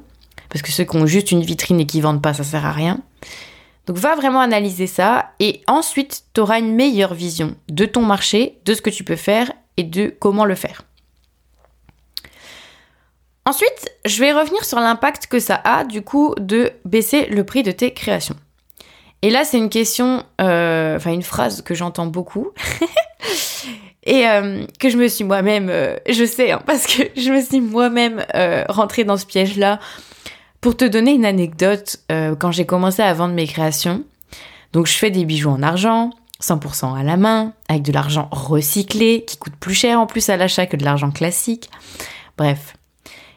parce 0.49 0.63
que 0.63 0.71
ceux 0.71 0.84
qui 0.84 0.97
ont 0.97 1.05
juste 1.05 1.32
une 1.32 1.43
vitrine 1.43 1.79
et 1.79 1.86
qui 1.86 2.01
vendent 2.01 2.23
pas, 2.23 2.34
ça 2.34 2.43
sert 2.43 2.65
à 2.65 2.71
rien. 2.71 3.01
Donc 3.89 3.97
va 3.97 4.13
vraiment 4.13 4.39
analyser 4.39 4.86
ça 4.86 5.32
et 5.39 5.63
ensuite 5.65 6.25
tu 6.36 6.41
auras 6.41 6.60
une 6.60 6.75
meilleure 6.75 7.15
vision 7.15 7.56
de 7.69 7.86
ton 7.86 8.04
marché, 8.04 8.60
de 8.63 8.75
ce 8.75 8.84
que 8.84 8.91
tu 8.91 9.04
peux 9.04 9.15
faire 9.15 9.52
et 9.78 9.84
de 9.84 10.13
comment 10.19 10.45
le 10.45 10.54
faire. 10.54 10.84
Ensuite, 13.47 13.89
je 14.06 14.19
vais 14.19 14.32
revenir 14.32 14.63
sur 14.63 14.80
l'impact 14.80 15.25
que 15.25 15.39
ça 15.39 15.60
a 15.63 15.86
du 15.86 16.04
coup 16.04 16.36
de 16.38 16.71
baisser 16.86 17.25
le 17.32 17.43
prix 17.43 17.63
de 17.63 17.71
tes 17.71 17.91
créations. 17.91 18.36
Et 19.23 19.32
là, 19.32 19.43
c'est 19.43 19.58
une 19.58 19.71
question, 19.71 20.23
euh, 20.39 20.97
enfin 20.97 21.12
une 21.12 21.23
phrase 21.23 21.63
que 21.63 21.73
j'entends 21.73 22.06
beaucoup 22.06 22.49
et 24.04 24.28
euh, 24.28 24.67
que 24.80 24.89
je 24.89 24.97
me 24.97 25.08
suis 25.08 25.23
moi-même, 25.23 25.69
euh, 25.71 25.97
je 26.08 26.25
sais, 26.25 26.52
hein, 26.52 26.62
parce 26.67 26.86
que 26.86 27.02
je 27.19 27.32
me 27.32 27.41
suis 27.41 27.60
moi-même 27.60 28.23
rentrée 28.69 29.04
dans 29.04 29.17
ce 29.17 29.25
piège-là 29.25 29.80
pour 30.61 30.75
te 30.75 30.85
donner 30.85 31.11
une 31.11 31.25
anecdote, 31.25 31.97
euh, 32.11 32.35
quand 32.35 32.51
j'ai 32.51 32.65
commencé 32.65 33.01
à 33.01 33.13
vendre 33.13 33.33
mes 33.33 33.47
créations, 33.47 34.03
donc 34.73 34.87
je 34.87 34.93
fais 34.93 35.11
des 35.11 35.25
bijoux 35.25 35.49
en 35.49 35.63
argent, 35.63 36.11
100% 36.41 36.97
à 36.97 37.03
la 37.03 37.17
main, 37.17 37.53
avec 37.67 37.83
de 37.83 37.91
l'argent 37.91 38.27
recyclé, 38.31 39.23
qui 39.25 39.37
coûte 39.37 39.55
plus 39.59 39.73
cher 39.73 39.99
en 39.99 40.05
plus 40.05 40.29
à 40.29 40.37
l'achat 40.37 40.65
que 40.65 40.77
de 40.77 40.85
l'argent 40.85 41.11
classique. 41.11 41.69
Bref, 42.37 42.75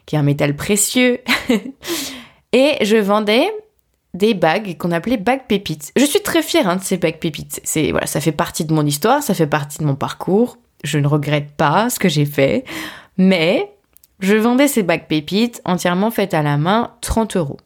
qui 0.06 0.16
est 0.16 0.18
un 0.18 0.22
métal 0.22 0.56
précieux. 0.56 1.20
Et 2.52 2.76
je 2.82 2.96
vendais 2.96 3.46
des 4.14 4.34
bagues 4.34 4.76
qu'on 4.76 4.92
appelait 4.92 5.16
bagues 5.16 5.46
pépites. 5.48 5.90
Je 5.96 6.04
suis 6.04 6.20
très 6.20 6.42
fière 6.42 6.68
hein, 6.68 6.76
de 6.76 6.82
ces 6.82 6.98
bagues 6.98 7.18
pépites. 7.18 7.60
C'est 7.64 7.92
voilà, 7.92 8.06
ça 8.06 8.20
fait 8.20 8.32
partie 8.32 8.64
de 8.64 8.74
mon 8.74 8.84
histoire, 8.84 9.22
ça 9.22 9.34
fait 9.34 9.46
partie 9.46 9.78
de 9.78 9.84
mon 9.84 9.94
parcours. 9.94 10.58
Je 10.84 10.98
ne 10.98 11.06
regrette 11.06 11.52
pas 11.52 11.88
ce 11.88 11.98
que 11.98 12.08
j'ai 12.08 12.26
fait, 12.26 12.64
mais 13.16 13.72
je 14.20 14.36
vendais 14.36 14.68
ces 14.68 14.82
bagues 14.82 15.06
pépites 15.06 15.60
entièrement 15.64 16.10
faites 16.10 16.34
à 16.34 16.42
la 16.42 16.56
main, 16.56 16.94
30 17.00 17.36
euros. 17.36 17.58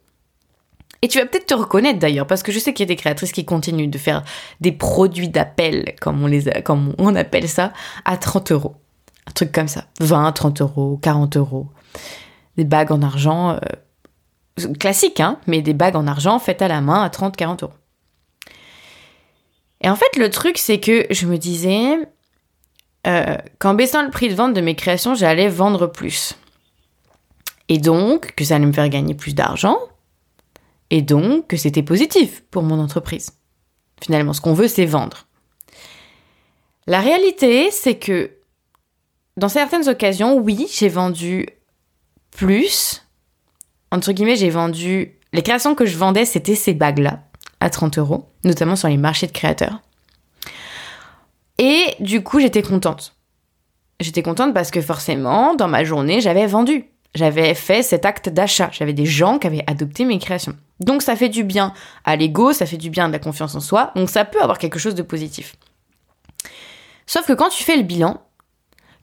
Et 1.03 1.09
tu 1.09 1.19
vas 1.19 1.27
peut-être 1.27 1.47
te 1.47 1.55
reconnaître 1.55 1.99
d'ailleurs, 1.99 2.27
parce 2.27 2.43
que 2.43 2.53
je 2.53 2.59
sais 2.59 2.73
qu'il 2.73 2.85
y 2.85 2.89
a 2.89 2.93
des 2.93 2.97
créatrices 2.97 3.33
qui 3.33 3.45
continuent 3.45 3.91
de 3.91 3.99
faire 3.99 4.25
des 4.61 4.73
produits 4.73 5.29
d'appel, 5.29 5.95
comme 6.01 6.23
on, 6.23 6.27
les 6.27 6.63
comme 6.63 6.95
on 6.99 7.15
appelle 7.15 7.49
ça, 7.49 7.73
à 8.05 8.17
30 8.17 8.53
euros. 8.53 8.77
Un 9.29 9.33
truc 9.33 9.53
comme 9.53 9.69
ça. 9.69 9.85
20, 10.01 10.33
30 10.33 10.61
euros, 10.63 10.99
40 11.03 11.37
euros. 11.37 11.67
Des 12.57 12.65
bagues 12.65 12.93
en 12.93 13.03
argent, 13.03 13.51
euh, 13.53 14.73
classiques, 14.81 15.21
hein, 15.21 15.39
mais 15.47 15.61
des 15.63 15.75
bagues 15.75 15.97
en 15.97 16.07
argent 16.07 16.39
faites 16.39 16.63
à 16.63 16.69
la 16.69 16.81
main 16.81 17.03
à 17.03 17.11
30, 17.11 17.37
40 17.37 17.63
euros. 17.65 17.73
Et 19.83 19.91
en 19.91 19.97
fait, 19.97 20.17
le 20.17 20.31
truc, 20.31 20.57
c'est 20.59 20.81
que 20.81 21.07
je 21.11 21.27
me 21.27 21.37
disais 21.37 21.99
euh, 23.07 23.37
qu'en 23.59 23.75
baissant 23.75 24.03
le 24.03 24.11
prix 24.11 24.29
de 24.29 24.35
vente 24.35 24.55
de 24.55 24.61
mes 24.61 24.75
créations, 24.75 25.15
j'allais 25.15 25.49
vendre 25.49 25.87
plus. 25.87 26.35
Et 27.69 27.79
donc 27.79 28.35
que 28.35 28.45
ça 28.45 28.57
allait 28.57 28.67
me 28.67 28.73
faire 28.73 28.89
gagner 28.89 29.15
plus 29.15 29.35
d'argent. 29.35 29.79
Et 30.91 31.03
donc 31.03 31.47
que 31.49 31.57
c'était 31.57 31.83
positif 31.83 32.43
pour 32.51 32.63
mon 32.63 32.81
entreprise. 32.81 33.33
Finalement, 34.03 34.33
ce 34.33 34.41
qu'on 34.41 34.55
veut, 34.55 34.69
c'est 34.69 34.87
vendre. 34.87 35.27
La 36.87 37.01
réalité, 37.01 37.71
c'est 37.71 37.97
que 37.97 38.31
dans 39.37 39.49
certaines 39.49 39.89
occasions, 39.89 40.39
oui, 40.39 40.69
j'ai 40.73 40.89
vendu 40.89 41.49
plus. 42.31 43.05
Entre 43.91 44.13
guillemets, 44.13 44.37
j'ai 44.37 44.51
vendu... 44.51 45.19
Les 45.33 45.43
créations 45.43 45.75
que 45.75 45.87
je 45.87 45.97
vendais, 45.97 46.25
c'était 46.25 46.55
ces 46.55 46.73
bagues-là, 46.73 47.25
à 47.61 47.69
30 47.69 47.99
euros, 47.99 48.29
notamment 48.45 48.77
sur 48.77 48.89
les 48.89 48.97
marchés 48.97 49.27
de 49.27 49.33
créateurs. 49.33 49.81
Et 51.59 51.95
du 52.01 52.23
coup, 52.23 52.41
j'étais 52.41 52.63
contente. 52.63 53.15
J'étais 54.01 54.23
contente 54.23 54.53
parce 54.53 54.71
que 54.71 54.81
forcément, 54.81 55.55
dans 55.55 55.69
ma 55.69 55.85
journée, 55.85 56.21
j'avais 56.21 56.47
vendu 56.47 56.87
j'avais 57.17 57.55
fait 57.55 57.83
cet 57.83 58.05
acte 58.05 58.29
d'achat. 58.29 58.69
J'avais 58.73 58.93
des 58.93 59.07
gens 59.07 59.39
qui 59.39 59.47
avaient 59.47 59.65
adopté 59.67 60.05
mes 60.05 60.19
créations. 60.19 60.55
Donc 60.81 61.03
ça 61.03 61.17
fait 61.17 61.31
du 61.31 61.43
bien 61.43 61.73
à 62.05 62.15
l'ego, 62.15 62.53
ça 62.53 62.67
fait 62.67 62.77
du 62.77 62.91
bien 62.91 63.07
à 63.07 63.09
la 63.09 63.19
confiance 63.19 63.55
en 63.55 63.61
soi, 63.61 63.93
donc 63.97 64.11
ça 64.11 64.27
peut 64.27 64.43
avoir 64.43 64.59
quelque 64.59 64.79
chose 64.79 64.95
de 64.95 65.03
positif. 65.03 65.57
Sauf 67.07 67.27
que 67.27 67.33
quand 67.33 67.49
tu 67.49 67.65
fais 67.65 67.79
le 67.79 67.83
bilan, 67.83 68.21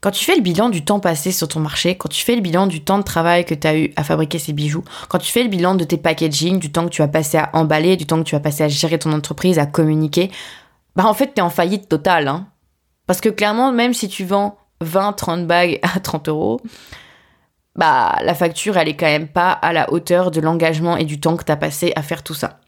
quand 0.00 0.12
tu 0.12 0.24
fais 0.24 0.36
le 0.36 0.42
bilan 0.42 0.68
du 0.68 0.84
temps 0.84 1.00
passé 1.00 1.32
sur 1.32 1.48
ton 1.48 1.58
marché, 1.58 1.96
quand 1.96 2.08
tu 2.08 2.22
fais 2.22 2.36
le 2.36 2.42
bilan 2.42 2.68
du 2.68 2.84
temps 2.84 2.98
de 2.98 3.02
travail 3.02 3.44
que 3.44 3.54
tu 3.54 3.66
as 3.66 3.76
eu 3.76 3.92
à 3.96 4.04
fabriquer 4.04 4.38
ces 4.38 4.52
bijoux, 4.52 4.84
quand 5.08 5.18
tu 5.18 5.32
fais 5.32 5.42
le 5.42 5.48
bilan 5.48 5.74
de 5.74 5.82
tes 5.82 5.96
packaging, 5.96 6.60
du 6.60 6.70
temps 6.70 6.84
que 6.84 6.90
tu 6.90 7.02
as 7.02 7.08
passé 7.08 7.38
à 7.38 7.50
emballer, 7.54 7.96
du 7.96 8.06
temps 8.06 8.18
que 8.18 8.28
tu 8.28 8.36
as 8.36 8.40
passé 8.40 8.62
à 8.62 8.68
gérer 8.68 8.98
ton 8.98 9.12
entreprise, 9.12 9.58
à 9.58 9.66
communiquer, 9.66 10.30
bah 10.96 11.06
en 11.06 11.14
fait, 11.14 11.34
tu 11.34 11.38
es 11.38 11.42
en 11.42 11.50
faillite 11.50 11.88
totale. 11.88 12.28
Hein. 12.28 12.48
Parce 13.06 13.20
que 13.20 13.28
clairement, 13.28 13.72
même 13.72 13.94
si 13.94 14.08
tu 14.08 14.24
vends 14.24 14.58
20, 14.80 15.12
30 15.12 15.46
bagues 15.46 15.78
à 15.82 16.00
30 16.00 16.28
euros, 16.28 16.60
bah 17.76 18.18
la 18.22 18.34
facture 18.34 18.76
elle 18.76 18.88
est 18.88 18.96
quand 18.96 19.06
même 19.06 19.28
pas 19.28 19.50
à 19.50 19.72
la 19.72 19.92
hauteur 19.92 20.30
de 20.30 20.40
l'engagement 20.40 20.96
et 20.96 21.04
du 21.04 21.18
temps 21.20 21.36
que 21.36 21.44
tu 21.44 21.52
as 21.52 21.56
passé 21.56 21.92
à 21.96 22.02
faire 22.02 22.22
tout 22.22 22.34
ça. 22.34 22.60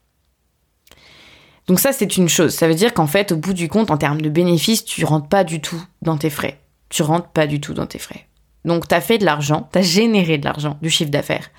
Donc 1.69 1.81
ça 1.81 1.93
c'est 1.93 2.17
une 2.17 2.29
chose, 2.29 2.55
ça 2.55 2.69
veut 2.69 2.75
dire 2.75 2.95
qu'en 2.95 3.07
fait 3.07 3.33
au 3.33 3.37
bout 3.37 3.53
du 3.53 3.69
compte 3.69 3.91
en 3.91 3.97
termes 3.97 4.21
de 4.21 4.29
bénéfices, 4.29 4.85
tu 4.85 5.05
rentres 5.05 5.29
pas 5.29 5.45
du 5.45 5.61
tout 5.61 5.83
dans 6.03 6.17
tes 6.17 6.31
frais. 6.31 6.61
Tu 6.89 7.03
rentres 7.03 7.29
pas 7.29 7.47
du 7.47 7.61
tout 7.61 7.75
dans 7.75 7.87
tes 7.87 7.99
frais. 7.99 8.27
Donc 8.65 8.89
tu 8.89 8.95
as 8.95 9.01
fait 9.01 9.19
de 9.19 9.25
l'argent, 9.25 9.69
tu 9.73 9.79
as 9.79 9.83
généré 9.83 10.39
de 10.39 10.45
l'argent, 10.45 10.79
du 10.83 10.91
chiffre 10.91 11.11
d'affaires. 11.11 11.51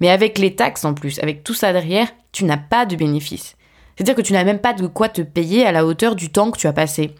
Mais 0.00 0.10
avec 0.10 0.38
les 0.38 0.54
taxes 0.54 0.84
en 0.84 0.94
plus, 0.94 1.18
avec 1.18 1.44
tout 1.44 1.52
ça 1.52 1.72
derrière, 1.72 2.08
tu 2.32 2.44
n'as 2.44 2.56
pas 2.56 2.86
de 2.86 2.96
bénéfice. 2.96 3.56
C'est-à-dire 3.96 4.14
que 4.14 4.22
tu 4.22 4.32
n'as 4.32 4.44
même 4.44 4.60
pas 4.60 4.72
de 4.72 4.86
quoi 4.86 5.08
te 5.08 5.22
payer 5.22 5.66
à 5.66 5.72
la 5.72 5.84
hauteur 5.84 6.16
du 6.16 6.30
temps 6.30 6.50
que 6.50 6.58
tu 6.58 6.66
as 6.66 6.72
passé 6.72 7.14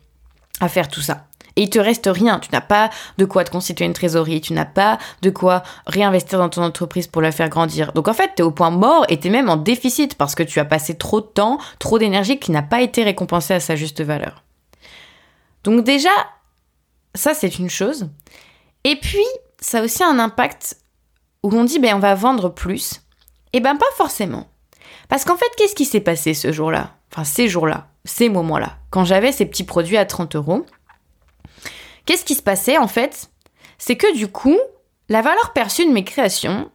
à 0.61 0.69
faire 0.69 0.89
tout 0.89 1.01
ça. 1.01 1.27
Et 1.57 1.63
il 1.65 1.71
te 1.71 1.79
reste 1.79 2.09
rien. 2.11 2.39
Tu 2.39 2.49
n'as 2.53 2.61
pas 2.61 2.91
de 3.19 3.25
quoi 3.25 3.45
te 3.45 3.51
constituer 3.51 3.85
une 3.85 3.93
trésorerie. 3.93 4.41
Tu 4.41 4.53
n'as 4.53 4.65
pas 4.65 4.99
de 5.23 5.31
quoi 5.31 5.63
réinvestir 5.87 6.39
dans 6.39 6.49
ton 6.49 6.63
entreprise 6.63 7.07
pour 7.07 7.23
la 7.23 7.33
faire 7.33 7.49
grandir. 7.49 7.93
Donc 7.93 8.09
en 8.09 8.15
fait, 8.15 8.33
tu 8.37 8.43
es 8.43 8.45
au 8.45 8.51
point 8.51 8.71
mort 8.71 9.05
et 9.09 9.19
tu 9.19 9.29
es 9.29 9.31
même 9.31 9.49
en 9.49 9.57
déficit 9.57 10.15
parce 10.15 10.35
que 10.35 10.43
tu 10.43 10.61
as 10.61 10.65
passé 10.65 10.97
trop 10.97 11.21
de 11.21 11.27
temps, 11.27 11.59
trop 11.79 11.99
d'énergie 11.99 12.39
qui 12.39 12.53
n'a 12.53 12.63
pas 12.63 12.81
été 12.81 13.03
récompensée 13.03 13.55
à 13.55 13.61
sa 13.61 13.77
juste 13.77 14.03
valeur. 14.03 14.43
Donc 15.65 15.85
déjà, 15.85 16.11
ça 17.15 17.35
c'est 17.35 17.59
une 17.59 17.71
chose. 17.71 18.09
Et 18.85 18.97
puis, 18.97 19.27
ça 19.61 19.81
a 19.81 19.83
aussi 19.83 20.03
un 20.03 20.19
impact 20.19 20.79
où 21.43 21.53
on 21.55 21.65
dit, 21.65 21.79
ben 21.79 21.97
on 21.97 22.01
va 22.01 22.15
vendre 22.15 22.49
plus. 22.49 23.03
Eh 23.53 23.61
ben 23.61 23.77
pas 23.77 23.87
forcément. 23.97 24.47
Parce 25.11 25.27
qu'en 25.27 25.37
fait, 25.37 25.51
qu'est-ce 25.59 25.75
qui 25.75 25.85
s'est 25.85 26.01
passé 26.01 26.33
ce 26.33 26.53
jour-là? 26.53 26.95
Enfin, 27.13 27.25
ces 27.25 27.49
jours-là, 27.49 27.89
ces 28.07 28.31
moments-là, 28.31 28.79
quand 28.89 29.05
j'avais 29.05 29.33
ces 29.33 29.45
petits 29.45 29.65
produits 29.65 29.99
à 29.99 30.07
30 30.07 30.37
euros, 30.37 30.65
Qu'est-ce 32.11 32.25
qui 32.25 32.35
se 32.35 32.43
passait 32.43 32.77
en 32.77 32.89
fait? 32.89 33.31
C'est 33.79 33.97
que 33.97 34.17
du 34.17 34.27
coup, 34.27 34.59
la 35.09 35.23
valeur 35.23 35.53
perçue 35.53 35.87
de 35.87 35.93
mes 35.93 36.03
créations 36.03 36.71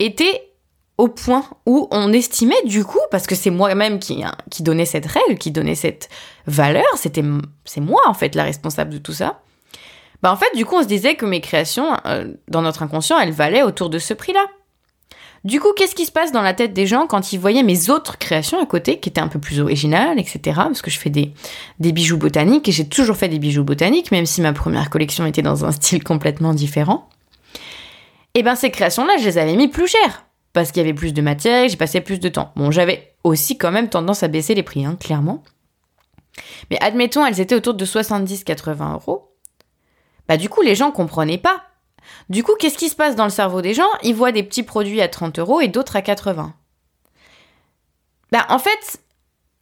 était 0.00 0.52
au 0.98 1.06
point 1.06 1.44
où 1.66 1.86
on 1.92 2.12
estimait 2.12 2.62
du 2.64 2.84
coup, 2.84 2.98
parce 3.12 3.28
que 3.28 3.36
c'est 3.36 3.50
moi-même 3.50 4.00
qui, 4.00 4.24
hein, 4.24 4.34
donnait 4.60 4.86
cette 4.86 5.06
règle, 5.06 5.38
qui 5.38 5.52
donnait 5.52 5.76
cette 5.76 6.08
valeur, 6.46 6.86
c'était 6.96 7.22
c'est 7.64 7.80
moi 7.80 8.00
en 8.06 8.14
fait 8.14 8.34
la 8.34 8.42
responsable 8.44 8.90
de 8.90 8.98
tout 8.98 9.12
ça. 9.12 9.40
Bah 10.20 10.32
en 10.32 10.36
fait, 10.36 10.50
du 10.56 10.64
coup, 10.64 10.74
on 10.74 10.82
se 10.82 10.88
disait 10.88 11.14
que 11.14 11.26
mes 11.26 11.40
créations, 11.40 11.96
euh, 12.06 12.34
dans 12.48 12.62
notre 12.62 12.82
inconscient, 12.82 13.20
elles 13.20 13.32
valaient 13.32 13.62
autour 13.62 13.88
de 13.88 14.00
ce 14.00 14.14
prix-là. 14.14 14.46
Du 15.44 15.60
coup, 15.60 15.72
qu'est-ce 15.76 15.94
qui 15.94 16.06
se 16.06 16.12
passe 16.12 16.32
dans 16.32 16.42
la 16.42 16.54
tête 16.54 16.72
des 16.72 16.86
gens 16.86 17.06
quand 17.06 17.32
ils 17.32 17.38
voyaient 17.38 17.62
mes 17.62 17.90
autres 17.90 18.18
créations 18.18 18.60
à 18.60 18.66
côté, 18.66 18.98
qui 18.98 19.08
étaient 19.08 19.20
un 19.20 19.28
peu 19.28 19.38
plus 19.38 19.60
originales, 19.60 20.18
etc. 20.18 20.40
Parce 20.54 20.82
que 20.82 20.90
je 20.90 20.98
fais 20.98 21.10
des, 21.10 21.32
bijoux 21.78 22.16
botaniques 22.16 22.68
et 22.68 22.72
j'ai 22.72 22.88
toujours 22.88 23.16
fait 23.16 23.28
des 23.28 23.38
bijoux 23.38 23.64
botaniques, 23.64 24.10
même 24.10 24.26
si 24.26 24.40
ma 24.40 24.52
première 24.52 24.90
collection 24.90 25.26
était 25.26 25.42
dans 25.42 25.64
un 25.64 25.72
style 25.72 26.02
complètement 26.02 26.54
différent. 26.54 27.08
Et 28.34 28.40
eh 28.40 28.42
ben 28.42 28.54
ces 28.54 28.70
créations-là, 28.70 29.16
je 29.18 29.24
les 29.24 29.38
avais 29.38 29.56
mis 29.56 29.68
plus 29.68 29.88
chères 29.88 30.26
parce 30.52 30.70
qu'il 30.70 30.82
y 30.82 30.84
avait 30.84 30.94
plus 30.94 31.14
de 31.14 31.22
matière, 31.22 31.68
j'ai 31.68 31.76
passé 31.76 32.00
plus 32.00 32.20
de 32.20 32.28
temps. 32.28 32.52
Bon, 32.56 32.70
j'avais 32.70 33.14
aussi 33.24 33.56
quand 33.56 33.70
même 33.70 33.88
tendance 33.88 34.22
à 34.22 34.28
baisser 34.28 34.54
les 34.54 34.62
prix, 34.62 34.84
hein, 34.84 34.96
clairement. 34.98 35.42
Mais 36.70 36.78
admettons, 36.82 37.24
elles 37.24 37.40
étaient 37.40 37.54
autour 37.54 37.74
de 37.74 37.84
70-80 37.84 38.94
euros. 38.94 39.34
Bah 40.28 40.36
du 40.36 40.48
coup, 40.48 40.62
les 40.62 40.74
gens 40.74 40.90
comprenaient 40.90 41.38
pas 41.38 41.65
du 42.28 42.42
coup, 42.42 42.52
qu'est-ce 42.58 42.78
qui 42.78 42.88
se 42.88 42.96
passe 42.96 43.16
dans 43.16 43.24
le 43.24 43.30
cerveau 43.30 43.62
des 43.62 43.74
gens? 43.74 43.88
Ils 44.02 44.14
voient 44.14 44.32
des 44.32 44.42
petits 44.42 44.62
produits 44.62 45.00
à 45.00 45.08
30 45.08 45.38
euros 45.38 45.60
et 45.60 45.68
d'autres 45.68 45.96
à 45.96 46.02
80. 46.02 46.54
Bah, 48.32 48.46
en 48.48 48.58
fait, 48.58 49.00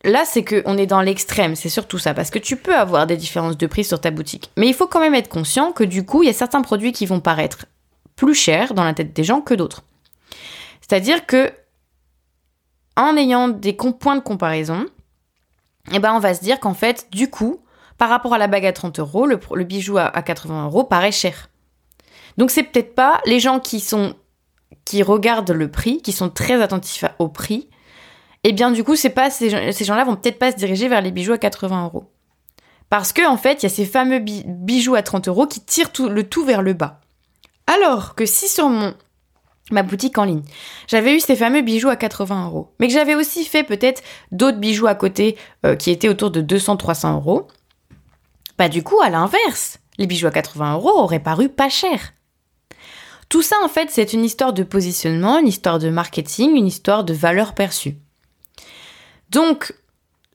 là, 0.04 0.24
c'est 0.24 0.44
qu'on 0.44 0.78
est 0.78 0.86
dans 0.86 1.02
l'extrême, 1.02 1.56
c'est 1.56 1.68
surtout 1.68 1.98
ça, 1.98 2.14
parce 2.14 2.30
que 2.30 2.38
tu 2.38 2.56
peux 2.56 2.74
avoir 2.74 3.06
des 3.06 3.16
différences 3.16 3.58
de 3.58 3.66
prix 3.66 3.84
sur 3.84 4.00
ta 4.00 4.10
boutique. 4.10 4.50
Mais 4.56 4.68
il 4.68 4.74
faut 4.74 4.86
quand 4.86 5.00
même 5.00 5.14
être 5.14 5.28
conscient 5.28 5.72
que 5.72 5.84
du 5.84 6.04
coup, 6.04 6.22
il 6.22 6.26
y 6.26 6.30
a 6.30 6.34
certains 6.34 6.62
produits 6.62 6.92
qui 6.92 7.06
vont 7.06 7.20
paraître 7.20 7.66
plus 8.16 8.34
chers 8.34 8.74
dans 8.74 8.84
la 8.84 8.94
tête 8.94 9.12
des 9.12 9.24
gens 9.24 9.40
que 9.40 9.54
d'autres. 9.54 9.82
C'est-à-dire 10.80 11.26
que, 11.26 11.52
en 12.96 13.16
ayant 13.16 13.48
des 13.48 13.72
points 13.72 14.16
de 14.16 14.20
comparaison, 14.20 14.86
eh 15.92 15.98
ben, 15.98 16.14
on 16.14 16.20
va 16.20 16.34
se 16.34 16.42
dire 16.42 16.60
qu'en 16.60 16.74
fait, 16.74 17.08
du 17.10 17.28
coup, 17.28 17.60
par 17.98 18.08
rapport 18.08 18.34
à 18.34 18.38
la 18.38 18.46
bague 18.46 18.66
à 18.66 18.72
30 18.72 19.00
euros, 19.00 19.26
le, 19.26 19.64
bijou 19.64 19.98
à 19.98 20.10
80 20.10 20.66
euros 20.66 20.84
paraît 20.84 21.12
cher. 21.12 21.48
Donc 22.36 22.50
c'est 22.50 22.62
peut-être 22.62 22.94
pas 22.94 23.20
les 23.26 23.40
gens 23.40 23.60
qui 23.60 25.02
regardent 25.02 25.50
le 25.50 25.70
prix, 25.70 26.02
qui 26.02 26.12
sont 26.12 26.30
très 26.30 26.60
attentifs 26.60 27.04
au 27.18 27.28
prix. 27.28 27.68
Et 28.46 28.50
eh 28.50 28.52
bien 28.52 28.70
du 28.70 28.84
coup, 28.84 28.94
c'est 28.94 29.10
pas 29.10 29.30
ces, 29.30 29.48
gens-là 29.48 30.04
vont 30.04 30.16
peut-être 30.16 30.38
pas 30.38 30.52
se 30.52 30.56
diriger 30.56 30.88
vers 30.88 31.00
les 31.00 31.10
bijoux 31.10 31.32
à 31.32 31.38
80 31.38 31.84
euros. 31.84 32.12
Parce 32.90 33.12
que 33.12 33.26
en 33.26 33.38
fait, 33.38 33.62
il 33.62 33.62
y 33.62 33.66
a 33.66 33.70
ces 33.70 33.86
fameux 33.86 34.18
bijoux 34.18 34.94
à 34.94 35.02
30 35.02 35.28
euros 35.28 35.46
qui 35.46 35.60
tirent 35.60 35.90
le 36.10 36.28
tout 36.28 36.44
vers 36.44 36.60
le 36.60 36.74
bas. 36.74 37.00
Alors 37.66 38.14
que 38.14 38.26
si 38.26 38.48
sur 38.48 38.68
mon 38.68 38.94
ma 39.70 39.82
boutique 39.82 40.18
en 40.18 40.24
ligne, 40.24 40.42
j'avais 40.86 41.16
eu 41.16 41.20
ces 41.20 41.36
fameux 41.36 41.62
bijoux 41.62 41.88
à 41.88 41.96
80 41.96 42.46
euros, 42.46 42.74
mais 42.78 42.86
que 42.86 42.92
j'avais 42.92 43.14
aussi 43.14 43.46
fait 43.46 43.62
peut-être 43.62 44.02
d'autres 44.30 44.58
bijoux 44.58 44.86
à 44.86 44.94
côté 44.94 45.38
euh, 45.64 45.74
qui 45.74 45.90
étaient 45.90 46.10
autour 46.10 46.30
de 46.30 46.42
200-300 46.42 47.14
euros, 47.14 47.48
bah 48.58 48.68
du 48.68 48.82
coup, 48.82 49.00
à 49.02 49.08
l'inverse, 49.08 49.78
les 49.96 50.06
bijoux 50.06 50.26
à 50.26 50.30
80 50.30 50.74
euros 50.74 50.90
auraient 50.90 51.18
paru 51.18 51.48
pas 51.48 51.70
chers. 51.70 52.12
Tout 53.34 53.42
ça, 53.42 53.56
en 53.64 53.68
fait, 53.68 53.88
c'est 53.90 54.12
une 54.12 54.24
histoire 54.24 54.52
de 54.52 54.62
positionnement, 54.62 55.40
une 55.40 55.48
histoire 55.48 55.80
de 55.80 55.90
marketing, 55.90 56.54
une 56.54 56.68
histoire 56.68 57.02
de 57.02 57.12
valeur 57.12 57.54
perçue. 57.54 57.96
Donc, 59.30 59.74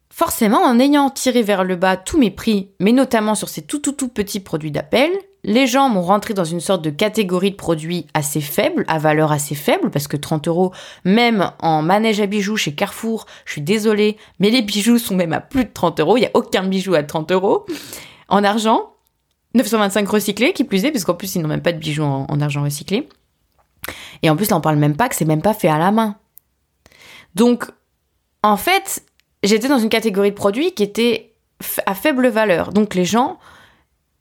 forcément, 0.09 0.61
en 0.61 0.81
ayant 0.81 1.09
tiré 1.09 1.41
vers 1.41 1.63
le 1.63 1.77
bas 1.77 1.95
tous 1.95 2.17
mes 2.17 2.29
prix, 2.29 2.71
mais 2.81 2.91
notamment 2.91 3.35
sur 3.35 3.47
ces 3.47 3.61
tout 3.61 3.79
tout 3.79 3.93
tout 3.93 4.09
petits 4.09 4.41
produits 4.41 4.71
d'appel, 4.71 5.11
les 5.45 5.65
gens 5.65 5.87
m'ont 5.87 6.01
rentré 6.01 6.33
dans 6.33 6.43
une 6.43 6.59
sorte 6.59 6.81
de 6.81 6.89
catégorie 6.89 7.51
de 7.51 7.55
produits 7.55 8.05
assez 8.13 8.41
faible, 8.41 8.83
à 8.89 8.99
valeur 8.99 9.31
assez 9.31 9.55
faible, 9.55 9.91
parce 9.91 10.09
que 10.09 10.17
30 10.17 10.49
euros, 10.49 10.73
même 11.05 11.53
en 11.61 11.81
manège 11.81 12.19
à 12.19 12.25
bijoux 12.25 12.57
chez 12.57 12.75
Carrefour, 12.75 13.27
je 13.45 13.53
suis 13.53 13.61
désolée, 13.61 14.17
mais 14.39 14.49
les 14.49 14.61
bijoux 14.61 14.97
sont 14.97 15.15
même 15.15 15.31
à 15.31 15.39
plus 15.39 15.63
de 15.63 15.71
30 15.73 16.01
euros, 16.01 16.17
il 16.17 16.19
n'y 16.19 16.25
a 16.25 16.31
aucun 16.33 16.63
bijou 16.63 16.95
à 16.95 17.03
30 17.03 17.31
euros 17.31 17.65
en 18.27 18.43
argent. 18.43 18.91
925 19.55 20.07
recyclés, 20.07 20.53
qui 20.53 20.63
plus 20.63 20.85
est, 20.85 20.91
puisqu'en 20.91 21.15
plus, 21.15 21.35
ils 21.35 21.41
n'ont 21.41 21.47
même 21.47 21.61
pas 21.61 21.71
de 21.71 21.79
bijoux 21.79 22.03
en, 22.03 22.41
argent 22.41 22.63
recyclé. 22.63 23.07
Et 24.21 24.29
en 24.29 24.35
plus, 24.35 24.49
là, 24.49 24.57
on 24.57 24.61
parle 24.61 24.77
même 24.77 24.95
pas 24.95 25.09
que 25.09 25.15
c'est 25.15 25.25
même 25.25 25.41
pas 25.41 25.53
fait 25.53 25.67
à 25.67 25.77
la 25.77 25.91
main. 25.91 26.17
Donc, 27.35 27.65
en 28.43 28.57
fait, 28.57 29.03
j'étais 29.43 29.67
dans 29.67 29.79
une 29.79 29.89
catégorie 29.89 30.31
de 30.31 30.35
produits 30.35 30.73
qui 30.73 30.83
était 30.83 31.33
à 31.85 31.95
faible 31.95 32.27
valeur. 32.27 32.71
Donc, 32.71 32.93
les 32.93 33.05
gens 33.05 33.39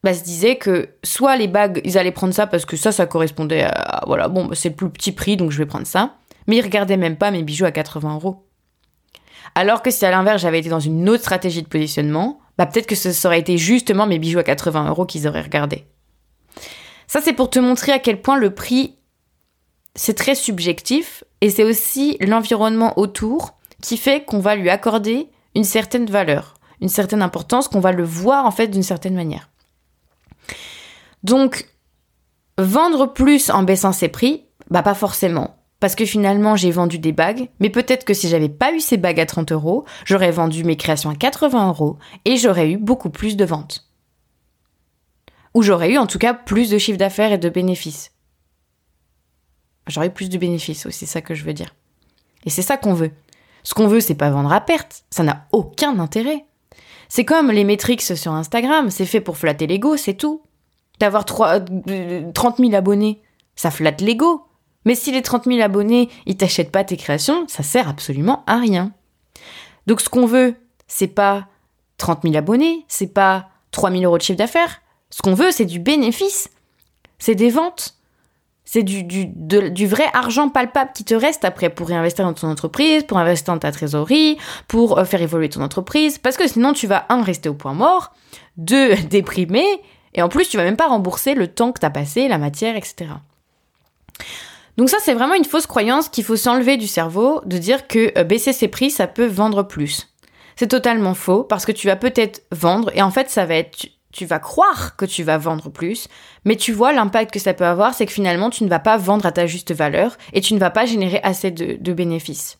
bah, 0.03 0.15
se 0.15 0.23
disaient 0.23 0.57
que 0.57 0.89
soit 1.03 1.37
les 1.37 1.49
bagues, 1.49 1.81
ils 1.85 1.99
allaient 1.99 2.13
prendre 2.13 2.33
ça 2.33 2.47
parce 2.47 2.65
que 2.65 2.77
ça, 2.77 2.93
ça 2.93 3.07
correspondait 3.07 3.65
à. 3.65 4.03
Voilà, 4.07 4.29
bon, 4.29 4.47
bah, 4.47 4.55
c'est 4.55 4.71
le 4.71 4.77
plus 4.77 4.89
petit 4.89 5.13
prix, 5.13 5.37
donc 5.37 5.51
je 5.51 5.59
vais 5.59 5.67
prendre 5.67 5.87
ça. 5.87 6.15
Mais 6.47 6.57
ils 6.57 6.63
regardaient 6.63 6.97
même 6.97 7.17
pas 7.17 7.31
mes 7.31 7.43
bijoux 7.43 7.67
à 7.67 7.73
80 7.73 8.15
euros. 8.15 8.47
Alors 9.55 9.83
que 9.83 9.91
si 9.91 10.05
à 10.07 10.11
l'inverse, 10.11 10.41
j'avais 10.41 10.61
été 10.61 10.69
dans 10.69 10.81
une 10.81 11.09
autre 11.09 11.23
stratégie 11.23 11.63
de 11.63 11.69
positionnement, 11.69 12.41
bah 12.59 12.67
peut-être 12.67 12.89
que 12.89 12.97
ce 12.97 13.13
serait 13.13 13.39
été 13.39 13.57
justement 13.57 14.07
mes 14.07 14.19
bijoux 14.19 14.41
à 14.41 14.45
80 14.45 14.89
euros 14.89 15.07
qu'ils 15.07 15.29
auraient 15.29 15.43
regardé. 15.43 15.87
Ça, 17.07 17.21
c'est 17.23 17.33
pour 17.33 17.49
te 17.49 17.59
montrer 17.59 17.93
à 17.93 18.01
quel 18.01 18.21
point 18.21 18.37
le 18.37 18.53
prix, 18.53 18.97
c'est 19.95 20.15
très 20.15 20.35
subjectif 20.35 21.25
et 21.41 21.51
c'est 21.51 21.65
aussi 21.65 22.19
l'environnement 22.21 22.99
autour 22.99 23.57
qui 23.81 23.97
fait 23.97 24.25
qu'on 24.25 24.41
va 24.41 24.57
lui 24.57 24.69
accorder 24.69 25.31
une 25.55 25.65
certaine 25.65 26.07
valeur, 26.07 26.55
une 26.81 26.89
certaine 26.89 27.23
importance, 27.23 27.69
qu'on 27.69 27.81
va 27.81 27.93
le 27.93 28.05
voir 28.05 28.45
en 28.45 28.51
fait 28.51 28.69
d'une 28.69 28.83
certaine 28.83 29.15
manière. 29.15 29.49
Donc, 31.23 31.69
vendre 32.59 33.07
plus 33.07 33.51
en 33.51 33.63
baissant 33.63 33.93
ses 33.93 34.09
prix, 34.09 34.45
bah 34.71 34.83
pas 34.83 34.95
forcément 34.95 35.58
parce 35.81 35.95
que 35.95 36.05
finalement 36.05 36.57
j'ai 36.57 36.71
vendu 36.71 36.99
des 36.99 37.13
bagues, 37.13 37.49
mais 37.61 37.71
peut-être 37.71 38.05
que 38.05 38.15
si 38.15 38.29
j'avais 38.29 38.49
pas 38.49 38.73
eu 38.73 38.81
ces 38.81 38.97
bagues 38.97 39.21
à 39.21 39.27
30 39.27 39.53
euros, 39.53 39.85
j'aurais 40.05 40.31
vendu 40.31 40.65
mes 40.65 40.77
créations 40.77 41.11
à 41.11 41.15
80 41.15 41.69
euros 41.69 41.99
et 42.25 42.37
j'aurais 42.37 42.71
eu 42.71 42.77
beaucoup 42.77 43.11
plus 43.11 43.37
de 43.37 43.45
ventes. 43.45 43.89
Ou 45.55 45.63
j'aurais 45.63 45.91
eu 45.91 45.99
en 45.99 46.07
tout 46.07 46.19
cas 46.19 46.35
plus 46.35 46.71
de 46.71 46.79
chiffre 46.79 46.99
d'affaires 46.99 47.33
et 47.33 47.39
de 47.39 47.49
bénéfices. 47.49 48.13
J'aurais 49.87 50.09
eu 50.09 50.13
plus 50.13 50.29
de 50.29 50.39
bénéfices 50.39 50.85
aussi, 50.87 51.07
c'est 51.07 51.13
ça 51.13 51.23
que 51.23 51.35
je 51.35 51.45
veux 51.45 51.55
dire. 51.55 51.75
Et 52.45 52.51
c'est 52.51 52.63
ça 52.63 52.77
qu'on 52.77 52.95
veut. 52.95 53.13
Ce 53.63 53.75
qu'on 53.75 53.89
veut, 53.89 54.01
c'est 54.01 54.15
pas 54.15 54.31
vendre 54.31 54.53
à 54.53 54.61
perte, 54.61 55.05
ça 55.11 55.23
n'a 55.23 55.47
aucun 55.53 55.99
intérêt. 55.99 56.45
C'est 57.09 57.25
comme 57.25 57.51
les 57.51 57.65
métriques 57.65 58.03
sur 58.03 58.33
Instagram, 58.33 58.91
c'est 58.91 59.07
fait 59.07 59.21
pour 59.21 59.39
flatter 59.39 59.67
l'ego, 59.67 59.97
c'est 59.97 60.15
tout. 60.15 60.43
D'avoir 61.01 61.25
30 61.25 61.71
000 61.87 62.75
abonnés, 62.75 63.23
ça 63.57 63.71
flatte 63.71 64.01
l'ego. 64.01 64.48
Mais 64.85 64.95
si 64.95 65.13
les 65.13 65.23
30 65.23 65.45
000 65.45 65.61
abonnés, 65.61 66.09
ils 66.27 66.37
t'achètent 66.37 66.73
pas 66.73 66.85
tes 66.85 66.97
créations, 66.97 67.47
ça 67.49 67.63
sert 67.63 67.89
absolument 67.89 68.45
à 68.47 68.57
rien. 68.57 68.93
Donc 69.87 70.01
ce 70.01 70.09
qu'on 70.09 70.27
veut, 70.27 70.55
c'est 70.87 71.09
pas 71.09 71.49
30 71.99 72.23
000 72.23 72.37
abonnés, 72.37 72.85
c'est 72.89 73.13
pas 73.13 73.49
3 73.73 73.91
000 73.91 74.03
euros 74.05 74.19
de 74.19 74.23
chiffre 74.23 74.39
d'affaires. 74.39 74.83
Ce 75.11 75.23
qu'on 75.23 75.35
veut, 75.35 75.51
c'est 75.51 75.65
du 75.65 75.79
bénéfice. 75.79 76.51
C'est 77.19 77.35
des 77.35 77.51
ventes. 77.51 77.95
C'est 78.65 78.83
du, 78.83 79.87
vrai 79.87 80.05
argent 80.13 80.51
palpable 80.51 80.91
qui 80.95 81.03
te 81.03 81.15
reste 81.15 81.47
après 81.47 81.71
pour 81.71 81.89
réinvestir 81.89 82.27
dans 82.27 82.35
ton 82.35 82.49
entreprise, 82.49 83.03
pour 83.03 83.17
investir 83.17 83.55
dans 83.55 83.59
ta 83.59 83.73
trésorerie, 83.73 84.37
pour 84.69 84.99
euh, 84.99 85.05
faire 85.05 85.23
évoluer 85.23 85.49
ton 85.49 85.63
entreprise. 85.63 86.19
Parce 86.19 86.37
que 86.37 86.47
sinon, 86.47 86.75
tu 86.75 86.87
vas, 86.87 87.07
un, 87.09 87.23
rester 87.23 87.49
au 87.49 87.55
point 87.55 87.73
mort, 87.73 88.13
deux, 88.59 88.95
déprimer, 89.11 89.65
et 90.13 90.21
en 90.21 90.29
plus, 90.29 90.51
tu 90.51 90.59
vas 90.59 90.65
même 90.65 90.77
pas 90.77 90.89
rembourser 90.89 91.35
le 91.35 91.49
temps 91.49 91.73
que 91.73 91.81
tu 91.81 91.87
as 91.87 91.91
passé, 91.91 92.29
la 92.29 92.37
matière, 92.37 92.77
etc. 92.77 93.07
Donc 94.79 94.89
ça, 94.89 94.99
c'est 95.03 95.13
vraiment 95.13 95.35
une 95.35 95.45
fausse 95.45 95.67
croyance 95.67 96.09
qu'il 96.09 96.23
faut 96.23 96.37
s'enlever 96.37 96.77
du 96.77 96.87
cerveau, 96.87 97.43
de 97.45 97.59
dire 97.59 97.89
que 97.89 98.17
euh, 98.17 98.23
baisser 98.23 98.53
ses 98.53 98.69
prix, 98.69 98.93
ça 98.93 99.09
peut 99.09 99.27
vendre 99.27 99.65
plus. 99.65 100.15
C'est 100.55 100.69
totalement 100.69 101.15
faux, 101.15 101.43
parce 101.43 101.67
que 101.67 101.73
tu 101.73 101.89
vas 101.89 101.97
peut-être 101.97 102.45
vendre, 102.53 102.91
et 102.95 103.03
en 103.03 103.11
fait, 103.11 103.29
ça 103.29 103.45
va 103.45 103.57
être 103.57 103.89
tu 104.11 104.25
vas 104.25 104.39
croire 104.39 104.97
que 104.97 105.05
tu 105.05 105.23
vas 105.23 105.37
vendre 105.37 105.69
plus, 105.69 106.09
mais 106.45 106.57
tu 106.57 106.73
vois 106.73 106.93
l'impact 106.93 107.33
que 107.33 107.39
ça 107.39 107.53
peut 107.53 107.67
avoir, 107.67 107.93
c'est 107.93 108.07
que 108.07 108.13
finalement 108.13 108.49
tu 108.49 108.65
ne 108.65 108.69
vas 108.69 108.79
pas 108.79 108.97
vendre 108.97 109.27
à 109.27 109.33
ta 109.33 109.47
juste 109.47 109.73
valeur 109.73 110.17
et 110.33 110.41
tu 110.41 110.55
ne 110.55 110.59
vas 110.59 110.71
pas 110.71 110.87
générer 110.87 111.21
assez 111.23 111.51
de, 111.51 111.93
bénéfices. 111.93 112.59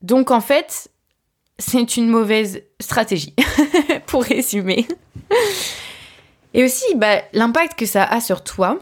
Donc 0.00 0.30
en 0.30 0.40
fait, 0.40 0.90
c'est 1.58 1.98
une 1.98 2.08
mauvaise 2.08 2.62
stratégie, 2.80 3.34
pour 4.06 4.24
résumer. 4.24 4.88
Et 6.54 6.64
aussi, 6.64 6.94
bah, 6.96 7.22
l'impact 7.34 7.78
que 7.78 7.86
ça 7.86 8.04
a 8.04 8.20
sur 8.20 8.42
toi, 8.42 8.78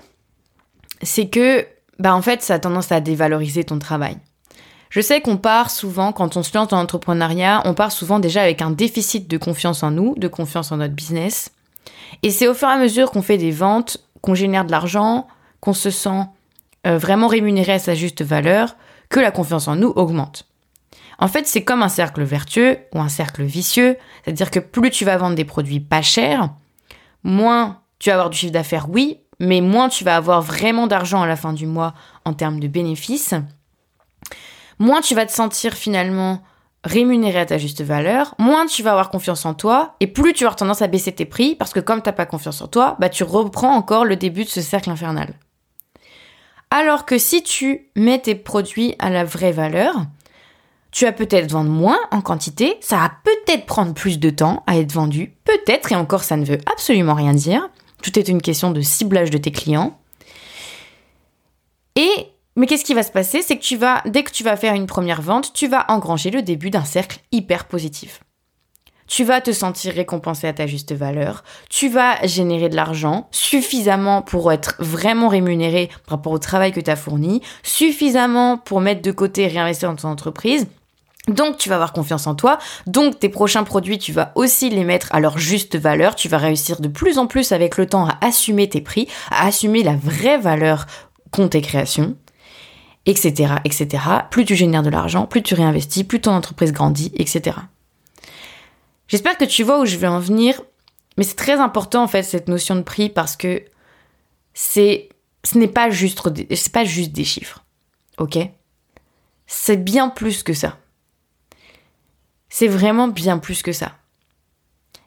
c'est 1.03 1.29
que, 1.29 1.67
bah, 1.99 2.15
en 2.15 2.23
fait, 2.23 2.43
ça 2.43 2.55
a 2.55 2.59
tendance 2.59 2.93
à 2.93 3.01
dévaloriser 3.01 3.65
ton 3.65 3.79
travail. 3.79 4.17
Je 4.91 5.01
sais 5.01 5.21
qu'on 5.21 5.37
part 5.37 5.71
souvent, 5.71 6.13
quand 6.13 6.37
on 6.37 6.43
se 6.43 6.57
lance 6.57 6.69
dans 6.69 6.79
l'entrepreneuriat, 6.79 7.63
on 7.65 7.75
part 7.75 7.93
souvent 7.93 8.19
déjà 8.19 8.43
avec 8.43 8.61
un 8.61 8.73
déficit 8.73 9.29
de 9.29 9.39
confiance 9.39 9.85
en 9.85 9.93
nous, 9.93 10.15
de 10.17 10.27
confiance 10.27 10.73
en 10.73 10.79
notre 10.79 10.95
business. 10.95 11.53
Et 12.25 12.31
c'est 12.31 12.49
au 12.49 12.55
fur 12.55 12.69
et 12.69 12.73
à 12.73 12.77
mesure 12.77 13.13
qu'on 13.13 13.23
fait 13.23 13.39
des 13.39 13.53
ventes, 13.53 13.99
qu'on 14.21 14.35
génère 14.35 14.65
de 14.65 14.73
l'argent, 14.73 15.29
qu'on 15.61 15.75
se 15.75 15.91
sent 15.91 16.25
euh, 16.87 16.99
vraiment 16.99 17.29
rémunéré 17.29 17.75
à 17.75 17.79
sa 17.79 17.95
juste 17.95 18.23
valeur, 18.23 18.75
que 19.09 19.21
la 19.21 19.31
confiance 19.31 19.69
en 19.69 19.77
nous 19.77 19.93
augmente. 19.95 20.47
En 21.19 21.29
fait, 21.29 21.47
c'est 21.47 21.63
comme 21.63 21.83
un 21.83 21.89
cercle 21.89 22.23
vertueux 22.23 22.79
ou 22.95 23.01
un 23.01 23.09
cercle 23.09 23.43
vicieux, 23.43 23.97
c'est-à-dire 24.25 24.51
que 24.51 24.59
plus 24.59 24.91
tu 24.91 25.05
vas 25.05 25.19
vendre 25.19 25.37
des 25.37 25.45
produits 25.45 25.81
pas 25.81 26.03
chers, 26.03 26.51
moins 27.23 27.81
tu 27.99 28.09
vas 28.09 28.15
avoir 28.15 28.31
du 28.31 28.39
chiffre 28.39 28.53
d'affaires, 28.53 28.89
oui, 28.89 29.21
mais 29.40 29.61
moins 29.61 29.88
tu 29.88 30.05
vas 30.05 30.16
avoir 30.16 30.42
vraiment 30.42 30.87
d'argent 30.87 31.22
à 31.22 31.26
la 31.26 31.37
fin 31.37 31.53
du 31.53 31.66
mois 31.66 31.94
en 32.24 32.35
termes 32.35 32.61
de 32.61 32.68
bénéfices, 32.68 33.35
moins 34.79 35.00
tu 35.00 35.14
vas 35.14 35.26
te 35.26 35.33
sentir 35.33 35.74
finalement 35.74 36.42
rémunéré 36.85 37.40
à 37.40 37.46
ta 37.46 37.59
juste 37.59 37.83
valeur, 37.83 38.35
moins 38.38 38.66
tu 38.66 38.83
vas 38.83 38.92
avoir 38.92 39.11
confiance 39.11 39.44
en 39.44 39.55
toi, 39.55 39.96
et 40.00 40.07
plus 40.07 40.33
tu 40.33 40.44
vas 40.44 40.48
avoir 40.48 40.57
tendance 40.57 40.83
à 40.83 40.87
baisser 40.87 41.12
tes 41.12 41.26
prix, 41.26 41.55
parce 41.55 41.72
que 41.72 41.81
comme 41.81 42.03
tu 42.03 42.09
n'as 42.09 42.14
pas 42.14 42.26
confiance 42.26 42.62
en 42.62 42.68
toi, 42.68 42.96
bah 43.00 43.09
tu 43.09 43.24
reprends 43.24 43.74
encore 43.74 44.05
le 44.05 44.16
début 44.16 44.44
de 44.44 44.48
ce 44.48 44.61
cercle 44.61 44.90
infernal. 44.90 45.35
Alors 46.70 47.05
que 47.05 47.18
si 47.18 47.42
tu 47.42 47.90
mets 47.96 48.20
tes 48.20 48.35
produits 48.35 48.94
à 48.98 49.11
la 49.11 49.24
vraie 49.24 49.53
valeur, 49.53 49.94
tu 50.90 51.05
vas 51.05 51.12
peut-être 51.12 51.50
vendre 51.50 51.70
moins 51.70 51.98
en 52.11 52.20
quantité, 52.20 52.76
ça 52.81 52.96
va 52.96 53.12
peut-être 53.24 53.66
prendre 53.66 53.92
plus 53.92 54.18
de 54.18 54.31
temps 54.31 54.62
à 54.66 54.76
être 54.79 54.92
vendu, 54.92 55.35
peut-être, 55.44 55.92
et 55.92 55.96
encore 55.96 56.24
ça 56.24 56.37
ne 56.37 56.44
veut 56.44 56.59
absolument 56.70 57.14
rien 57.14 57.35
dire. 57.35 57.68
Tout 58.03 58.19
est 58.19 58.29
une 58.29 58.43
question 58.43 58.71
de 58.71 58.81
ciblage 58.81 59.31
de 59.31 59.39
tes 59.39 59.53
clients. 59.53 59.99
Et 61.97 62.29
mais 62.57 62.67
qu'est-ce 62.67 62.85
qui 62.85 62.95
va 62.95 63.03
se 63.03 63.13
passer? 63.13 63.43
C'est 63.43 63.57
que 63.57 63.63
tu 63.63 63.77
vas 63.77 64.03
dès 64.07 64.23
que 64.23 64.33
tu 64.33 64.43
vas 64.43 64.57
faire 64.57 64.75
une 64.75 64.87
première 64.87 65.23
vente, 65.23 65.53
tu 65.53 65.67
vas 65.67 65.87
engranger 65.89 66.31
le 66.31 66.43
début 66.43 66.71
d'un 66.71 66.85
cercle 66.85 67.21
hyper 67.33 67.67
positif. 67.67 68.21
Tu 69.07 69.25
vas 69.25 69.41
te 69.41 69.51
sentir 69.51 69.95
récompensé 69.95 70.47
à 70.47 70.53
ta 70.53 70.67
juste 70.67 70.93
valeur, 70.93 71.43
tu 71.69 71.89
vas 71.89 72.25
générer 72.27 72.69
de 72.69 72.77
l'argent 72.77 73.29
suffisamment 73.33 74.23
pour 74.23 74.53
être 74.53 74.77
vraiment 74.79 75.29
rémunéré 75.29 75.89
par 76.07 76.19
rapport 76.19 76.33
au 76.33 76.39
travail 76.39 76.71
que 76.71 76.81
tu 76.81 76.91
as 76.91 76.97
fourni, 76.97 77.43
suffisamment 77.65 78.57
pour 78.57 78.81
mettre 78.81 79.03
de 79.03 79.11
côté 79.11 79.43
et 79.43 79.49
réinvestir 79.49 79.89
dans 79.89 79.97
ton 79.97 80.09
entreprise, 80.09 80.69
donc 81.28 81.59
tu 81.59 81.68
vas 81.68 81.74
avoir 81.74 81.92
confiance 81.92 82.26
en 82.26 82.35
toi, 82.35 82.59
donc 82.87 83.18
tes 83.18 83.28
prochains 83.28 83.64
produits, 83.64 83.98
tu 83.98 84.12
vas 84.12 84.33
aussi 84.35 84.70
les 84.70 84.85
mettre 84.85 85.14
à 85.14 85.20
leur 85.20 85.38
juste 85.38 85.76
valeur, 85.76 86.14
tu 86.14 86.28
vas 86.28 86.38
réussir 86.38 86.80
de 86.80 86.88
plus 86.88 87.18
en 87.18 87.26
plus 87.26 87.52
avec 87.52 87.76
le 87.76 87.87
temps 87.87 88.06
à 88.06 88.18
assumer 88.22 88.68
tes 88.68 88.80
prix, 88.80 89.06
à 89.30 89.46
assumer 89.46 89.83
la 89.83 89.96
vraie 89.96 90.38
valeur 90.38 90.87
qu'ont 91.30 91.48
tes 91.48 91.61
créations, 91.61 92.16
etc., 93.06 93.54
etc. 93.64 94.02
Plus 94.30 94.44
tu 94.44 94.56
génères 94.56 94.83
de 94.83 94.90
l'argent, 94.90 95.26
plus 95.26 95.42
tu 95.42 95.54
réinvestis, 95.54 96.04
plus 96.04 96.20
ton 96.20 96.33
entreprise 96.33 96.72
grandit, 96.72 97.12
etc. 97.14 97.56
J'espère 99.09 99.37
que 99.37 99.44
tu 99.44 99.62
vois 99.62 99.80
où 99.80 99.87
je 99.87 99.96
vais 99.96 100.06
en 100.06 100.20
venir, 100.20 100.62
mais 101.18 101.24
c'est 101.24 101.37
très 101.37 101.59
important 101.61 102.04
en 102.04 102.09
fait 102.09 102.22
cette 102.22 102.48
notion 102.48 102.76
de 102.76 102.83
prix 102.83 103.11
parce 103.11 103.37
que 103.37 103.62
c'est 104.54 105.09
ce 105.44 105.59
n'est 105.59 105.68
pas 105.68 105.90
juste 105.90 106.22
pas 106.72 106.85
juste 106.85 107.12
des 107.12 107.24
chiffres. 107.24 107.64
OK? 108.18 108.38
C'est 109.46 109.76
bien 109.76 110.09
plus 110.09 110.42
que 110.42 110.54
ça. 110.54 110.78
C'est 112.51 112.69
vraiment 112.69 113.09
bien 113.09 113.39
plus 113.39 113.63
que 113.63 113.73
ça. 113.73 113.93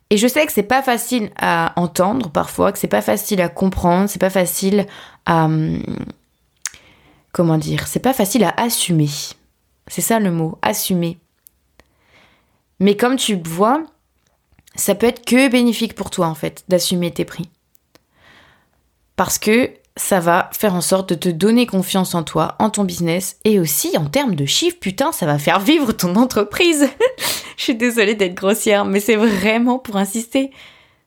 Et 0.09 0.17
je 0.17 0.27
sais 0.27 0.45
que 0.45 0.51
c'est 0.51 0.63
pas 0.63 0.81
facile 0.81 1.31
à 1.37 1.73
entendre 1.75 2.29
parfois, 2.29 2.71
que 2.71 2.79
c'est 2.79 2.87
pas 2.87 3.01
facile 3.01 3.41
à 3.41 3.49
comprendre, 3.49 4.09
c'est 4.09 4.19
pas 4.19 4.29
facile 4.29 4.87
à. 5.25 5.45
Hum, 5.45 5.83
comment 7.31 7.57
dire 7.57 7.87
C'est 7.87 7.99
pas 7.99 8.13
facile 8.13 8.43
à 8.43 8.53
assumer. 8.57 9.09
C'est 9.87 10.01
ça 10.01 10.19
le 10.19 10.31
mot, 10.31 10.57
assumer. 10.61 11.17
Mais 12.79 12.95
comme 12.95 13.17
tu 13.17 13.35
vois, 13.35 13.83
ça 14.75 14.95
peut 14.95 15.07
être 15.07 15.25
que 15.25 15.49
bénéfique 15.49 15.95
pour 15.95 16.09
toi 16.09 16.27
en 16.27 16.35
fait, 16.35 16.63
d'assumer 16.67 17.11
tes 17.11 17.25
prix. 17.25 17.49
Parce 19.15 19.37
que 19.37 19.71
ça 19.95 20.19
va 20.19 20.49
faire 20.53 20.73
en 20.73 20.81
sorte 20.81 21.09
de 21.09 21.15
te 21.15 21.29
donner 21.29 21.67
confiance 21.67 22.15
en 22.15 22.23
toi, 22.23 22.55
en 22.59 22.69
ton 22.69 22.83
business 22.83 23.37
et 23.43 23.59
aussi 23.59 23.97
en 23.97 24.05
termes 24.05 24.35
de 24.35 24.45
chiffres. 24.45 24.77
Putain, 24.79 25.11
ça 25.11 25.25
va 25.25 25.37
faire 25.37 25.59
vivre 25.59 25.91
ton 25.91 26.15
entreprise. 26.15 26.89
Je 27.57 27.63
suis 27.63 27.75
désolée 27.75 28.15
d'être 28.15 28.33
grossière, 28.33 28.85
mais 28.85 28.99
c'est 28.99 29.15
vraiment 29.15 29.77
pour 29.77 29.97
insister. 29.97 30.51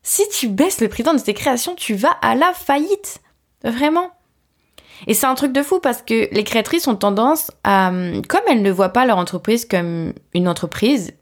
Si 0.02 0.22
tu 0.28 0.48
baisses 0.48 0.80
le 0.80 0.88
prix 0.88 1.02
de 1.02 1.18
tes 1.18 1.34
créations, 1.34 1.74
tu 1.74 1.94
vas 1.94 2.16
à 2.22 2.36
la 2.36 2.52
faillite. 2.52 3.20
Vraiment. 3.64 4.10
Et 5.06 5.14
c'est 5.14 5.26
un 5.26 5.34
truc 5.34 5.52
de 5.52 5.62
fou 5.62 5.80
parce 5.80 6.02
que 6.02 6.32
les 6.32 6.44
créatrices 6.44 6.86
ont 6.86 6.94
tendance 6.94 7.50
à, 7.64 7.90
comme 8.28 8.40
elles 8.48 8.62
ne 8.62 8.70
voient 8.70 8.90
pas 8.90 9.04
leur 9.04 9.18
entreprise 9.18 9.66
comme 9.66 10.12
une 10.32 10.48
entreprise, 10.48 11.12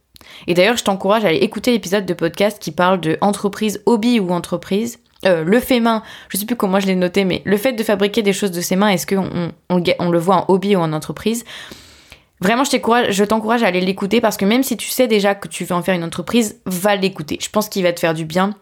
et 0.46 0.54
d'ailleurs 0.54 0.76
je 0.76 0.84
t'encourage 0.84 1.24
à 1.24 1.28
aller 1.28 1.38
écouter 1.38 1.72
l'épisode 1.72 2.06
de 2.06 2.14
podcast 2.14 2.58
qui 2.60 2.70
parle 2.70 3.00
de 3.00 3.18
entreprise 3.20 3.82
hobby 3.86 4.20
ou 4.20 4.30
entreprise, 4.30 4.98
euh, 5.26 5.44
le 5.44 5.60
fait 5.60 5.80
main, 5.80 6.02
je 6.28 6.36
sais 6.36 6.46
plus 6.46 6.56
comment 6.56 6.80
je 6.80 6.86
l'ai 6.86 6.96
noté, 6.96 7.24
mais 7.24 7.42
le 7.44 7.56
fait 7.56 7.72
de 7.72 7.82
fabriquer 7.82 8.22
des 8.22 8.32
choses 8.32 8.50
de 8.50 8.60
ses 8.60 8.76
mains, 8.76 8.88
est-ce 8.88 9.06
qu'on 9.06 9.52
on, 9.68 10.10
le 10.10 10.18
voit 10.18 10.36
en 10.36 10.44
hobby 10.48 10.76
ou 10.76 10.80
en 10.80 10.92
entreprise? 10.92 11.44
Vraiment, 12.40 12.64
je 12.64 13.24
t'encourage 13.24 13.62
à 13.62 13.66
aller 13.66 13.80
l'écouter 13.80 14.20
parce 14.20 14.36
que 14.36 14.44
même 14.44 14.62
si 14.62 14.76
tu 14.76 14.88
sais 14.88 15.06
déjà 15.06 15.34
que 15.34 15.48
tu 15.48 15.64
veux 15.64 15.74
en 15.74 15.82
faire 15.82 15.94
une 15.94 16.04
entreprise, 16.04 16.60
va 16.66 16.96
l'écouter. 16.96 17.38
Je 17.40 17.48
pense 17.48 17.68
qu'il 17.68 17.82
va 17.82 17.92
te 17.92 18.00
faire 18.00 18.14
du 18.14 18.24
bien. 18.24 18.54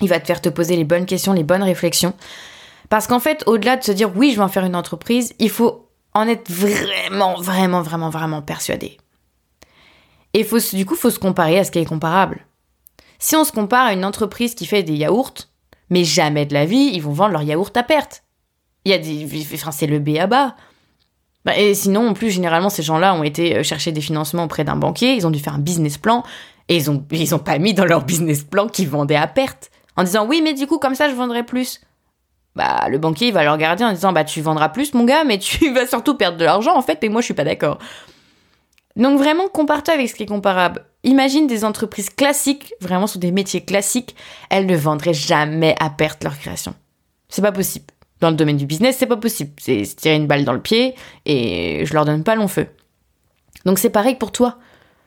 Il 0.00 0.08
va 0.08 0.18
te 0.18 0.26
faire 0.26 0.40
te 0.40 0.48
poser 0.48 0.76
les 0.76 0.84
bonnes 0.84 1.06
questions, 1.06 1.32
les 1.32 1.44
bonnes 1.44 1.62
réflexions. 1.62 2.14
Parce 2.88 3.06
qu'en 3.06 3.20
fait, 3.20 3.44
au-delà 3.46 3.76
de 3.76 3.84
se 3.84 3.92
dire 3.92 4.10
oui, 4.16 4.32
je 4.32 4.36
vais 4.36 4.42
en 4.42 4.48
faire 4.48 4.64
une 4.64 4.74
entreprise, 4.74 5.34
il 5.38 5.50
faut 5.50 5.90
en 6.14 6.26
être 6.26 6.50
vraiment, 6.50 7.40
vraiment, 7.40 7.82
vraiment, 7.82 8.10
vraiment 8.10 8.42
persuadé. 8.42 8.96
Et 10.34 10.44
faut, 10.44 10.58
du 10.58 10.86
coup, 10.86 10.94
il 10.94 11.00
faut 11.00 11.10
se 11.10 11.18
comparer 11.18 11.58
à 11.58 11.64
ce 11.64 11.70
qui 11.70 11.78
est 11.78 11.84
comparable. 11.84 12.46
Si 13.18 13.36
on 13.36 13.44
se 13.44 13.52
compare 13.52 13.86
à 13.86 13.92
une 13.92 14.04
entreprise 14.04 14.54
qui 14.54 14.66
fait 14.66 14.82
des 14.82 14.94
yaourts, 14.94 15.34
mais 15.90 16.04
jamais 16.04 16.46
de 16.46 16.54
la 16.54 16.64
vie, 16.64 16.90
ils 16.94 17.02
vont 17.02 17.12
vendre 17.12 17.32
leurs 17.32 17.42
yaourts 17.42 17.72
à 17.74 17.82
perte. 17.82 18.22
Il 18.84 18.92
y 18.92 18.94
a 18.94 18.98
des, 18.98 19.26
c'est 19.72 19.86
le 19.86 19.98
B 19.98 20.16
à 20.18 20.26
bas. 20.26 20.54
Bah, 21.44 21.56
et 21.56 21.74
sinon, 21.74 22.08
en 22.08 22.14
plus, 22.14 22.30
généralement, 22.30 22.70
ces 22.70 22.82
gens-là 22.82 23.14
ont 23.14 23.22
été 23.22 23.56
euh, 23.56 23.62
chercher 23.62 23.92
des 23.92 24.00
financements 24.00 24.44
auprès 24.44 24.64
d'un 24.64 24.76
banquier, 24.76 25.14
ils 25.14 25.26
ont 25.26 25.30
dû 25.30 25.38
faire 25.38 25.54
un 25.54 25.58
business 25.60 25.96
plan, 25.98 26.22
et 26.68 26.76
ils 26.76 26.90
ont, 26.90 27.38
pas 27.38 27.58
mis 27.58 27.74
dans 27.74 27.84
leur 27.84 28.04
business 28.04 28.44
plan 28.44 28.68
qu'ils 28.68 28.88
vendaient 28.88 29.16
à 29.16 29.26
perte. 29.26 29.70
En 29.96 30.04
disant, 30.04 30.26
oui, 30.26 30.40
mais 30.42 30.54
du 30.54 30.66
coup, 30.66 30.78
comme 30.78 30.94
ça, 30.94 31.08
je 31.08 31.14
vendrai 31.14 31.42
plus. 31.42 31.80
Bah, 32.54 32.86
le 32.88 32.98
banquier, 32.98 33.32
va 33.32 33.42
le 33.42 33.50
regarder 33.50 33.84
en 33.84 33.92
disant, 33.92 34.12
bah, 34.12 34.24
tu 34.24 34.40
vendras 34.40 34.68
plus, 34.68 34.94
mon 34.94 35.04
gars, 35.04 35.24
mais 35.24 35.38
tu 35.38 35.72
vas 35.74 35.86
surtout 35.86 36.14
perdre 36.14 36.36
de 36.36 36.44
l'argent, 36.44 36.76
en 36.76 36.82
fait, 36.82 37.02
et 37.02 37.08
moi, 37.08 37.22
je 37.22 37.26
suis 37.26 37.34
pas 37.34 37.44
d'accord. 37.44 37.78
Donc, 38.96 39.18
vraiment, 39.18 39.48
compare-toi 39.48 39.94
avec 39.94 40.08
ce 40.08 40.14
qui 40.14 40.24
est 40.24 40.26
comparable. 40.26 40.84
Imagine 41.02 41.46
des 41.46 41.64
entreprises 41.64 42.10
classiques, 42.10 42.74
vraiment 42.80 43.06
sur 43.06 43.20
des 43.20 43.32
métiers 43.32 43.64
classiques, 43.64 44.14
elles 44.50 44.66
ne 44.66 44.76
vendraient 44.76 45.14
jamais 45.14 45.74
à 45.80 45.88
perte 45.88 46.22
leur 46.24 46.38
création. 46.38 46.74
C'est 47.28 47.42
pas 47.42 47.52
possible. 47.52 47.86
Dans 48.20 48.28
le 48.28 48.36
domaine 48.36 48.58
du 48.58 48.66
business, 48.66 48.96
c'est 48.98 49.06
pas 49.06 49.16
possible. 49.16 49.52
C'est 49.58 49.82
tirer 49.96 50.16
une 50.16 50.26
balle 50.26 50.44
dans 50.44 50.52
le 50.52 50.60
pied 50.60 50.94
et 51.24 51.86
je 51.86 51.94
leur 51.94 52.04
donne 52.04 52.22
pas 52.22 52.34
long 52.34 52.48
feu. 52.48 52.66
Donc 53.64 53.78
c'est 53.78 53.88
pareil 53.90 54.16
pour 54.16 54.30
toi. 54.30 54.58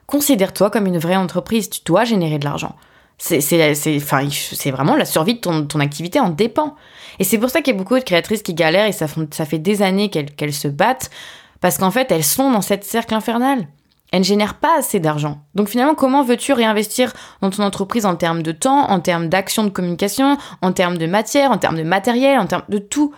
Considère-toi 0.08 0.72
comme 0.72 0.88
une 0.88 0.98
vraie 0.98 1.16
entreprise. 1.16 1.70
Tu 1.70 1.82
dois 1.86 2.06
générer 2.06 2.40
de 2.40 2.46
l'argent. 2.46 2.76
C'est 3.20 4.72
vraiment 4.72 4.96
la 4.96 5.06
survie 5.06 5.36
de 5.36 5.40
ton, 5.40 5.80
activité 5.80 6.20
en 6.20 6.30
dépend. 6.30 6.76
Et 7.20 7.24
c'est 7.24 7.38
pour 7.38 7.52
ça 7.52 7.62
qu'il 7.62 7.74
y 7.74 7.78
a 7.78 7.80
beaucoup 7.80 7.98
de 7.98 8.04
créatrices 8.04 8.42
qui 8.42 8.56
galèrent 8.56 8.88
et 8.88 8.92
ça, 8.92 9.06
ça 9.32 9.46
fait 9.46 9.60
des 9.60 9.84
années 9.84 10.10
qu'elles 10.10 10.54
se 10.54 10.68
battent 10.68 11.12
parce 11.62 11.78
qu'en 11.78 11.92
fait 11.92 12.12
elles 12.12 12.24
sont 12.24 12.52
dans 12.52 12.62
cette 12.62 12.84
cercle 12.84 13.14
infernal 13.14 13.68
elle 14.14 14.20
ne 14.20 14.26
génère 14.26 14.54
pas 14.54 14.78
assez 14.78 15.00
d'argent. 15.00 15.40
Donc 15.56 15.70
finalement, 15.70 15.96
comment 15.96 16.24
veux-tu 16.24 16.54
réinvestir 16.54 17.12
dans 17.42 17.50
ton 17.50 17.64
entreprise 17.64 18.06
en 18.06 18.16
termes 18.16 18.44
de 18.44 18.52
temps, 18.52 18.92
en 18.92 19.00
termes 19.00 19.28
d'action 19.28 19.64
de 19.64 19.70
communication, 19.70 20.38
en 20.62 20.72
termes 20.72 21.00
de 21.00 21.08
matière, 21.08 21.50
en 21.50 21.58
termes 21.58 21.78
de 21.78 21.84
matériel, 21.84 22.38
en 22.38 22.46
termes 22.46 22.64
de 22.70 22.78
tout? 22.78 23.12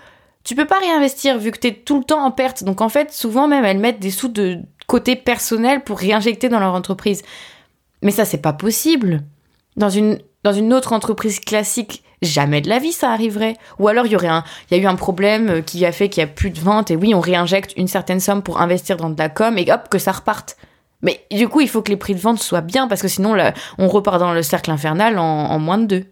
Tu 0.45 0.55
peux 0.55 0.65
pas 0.65 0.79
réinvestir 0.79 1.37
vu 1.37 1.51
que 1.51 1.59
tu 1.59 1.67
es 1.67 1.73
tout 1.73 1.97
le 1.97 2.05
temps 2.05 2.23
en 2.23 2.31
perte. 2.31 2.63
Donc 2.63 2.79
en 2.79 2.87
fait, 2.87 3.11
souvent 3.11 3.49
même, 3.49 3.65
elles 3.65 3.77
mettent 3.77 3.99
des 3.99 4.09
sous 4.09 4.29
de 4.29 4.59
côté 4.87 5.17
personnel 5.17 5.83
pour 5.83 5.99
réinjecter 5.99 6.47
dans 6.47 6.61
leur 6.61 6.73
entreprise. 6.73 7.23
Mais 8.01 8.11
ça, 8.11 8.23
c'est 8.23 8.37
pas 8.37 8.53
possible. 8.53 9.23
Dans 9.75 9.89
une, 9.89 10.19
dans 10.45 10.53
une 10.53 10.73
autre 10.73 10.93
entreprise 10.93 11.41
classique, 11.41 12.05
jamais 12.21 12.61
de 12.61 12.69
la 12.69 12.79
vie 12.79 12.93
ça 12.93 13.11
arriverait. 13.11 13.57
Ou 13.79 13.89
alors 13.89 14.05
il 14.05 14.13
y 14.13 14.15
aurait 14.15 14.27
un, 14.27 14.45
y 14.71 14.75
a 14.75 14.77
eu 14.77 14.85
un 14.85 14.95
problème 14.95 15.61
qui 15.61 15.85
a 15.85 15.91
fait 15.91 16.07
qu'il 16.07 16.21
y 16.21 16.23
a 16.23 16.27
plus 16.27 16.51
de 16.51 16.59
ventes 16.61 16.89
et 16.89 16.95
oui, 16.95 17.13
on 17.13 17.19
réinjecte 17.19 17.73
une 17.75 17.89
certaine 17.89 18.21
somme 18.21 18.43
pour 18.43 18.61
investir 18.61 18.95
dans 18.95 19.09
de 19.09 19.19
la 19.19 19.27
com 19.27 19.57
et 19.57 19.69
hop, 19.69 19.89
que 19.89 19.99
ça 19.99 20.13
reparte. 20.13 20.55
Mais 21.05 21.23
du 21.29 21.47
coup, 21.47 21.61
il 21.61 21.69
faut 21.69 21.83
que 21.83 21.91
les 21.91 21.97
prix 21.97 22.15
de 22.15 22.19
vente 22.19 22.39
soient 22.39 22.61
bien 22.61 22.87
parce 22.87 23.03
que 23.03 23.07
sinon, 23.07 23.37
on 23.77 23.87
repart 23.87 24.19
dans 24.19 24.33
le 24.33 24.41
cercle 24.41 24.71
infernal 24.71 25.19
en, 25.19 25.59
moins 25.59 25.77
de 25.77 25.85
deux. 25.85 26.05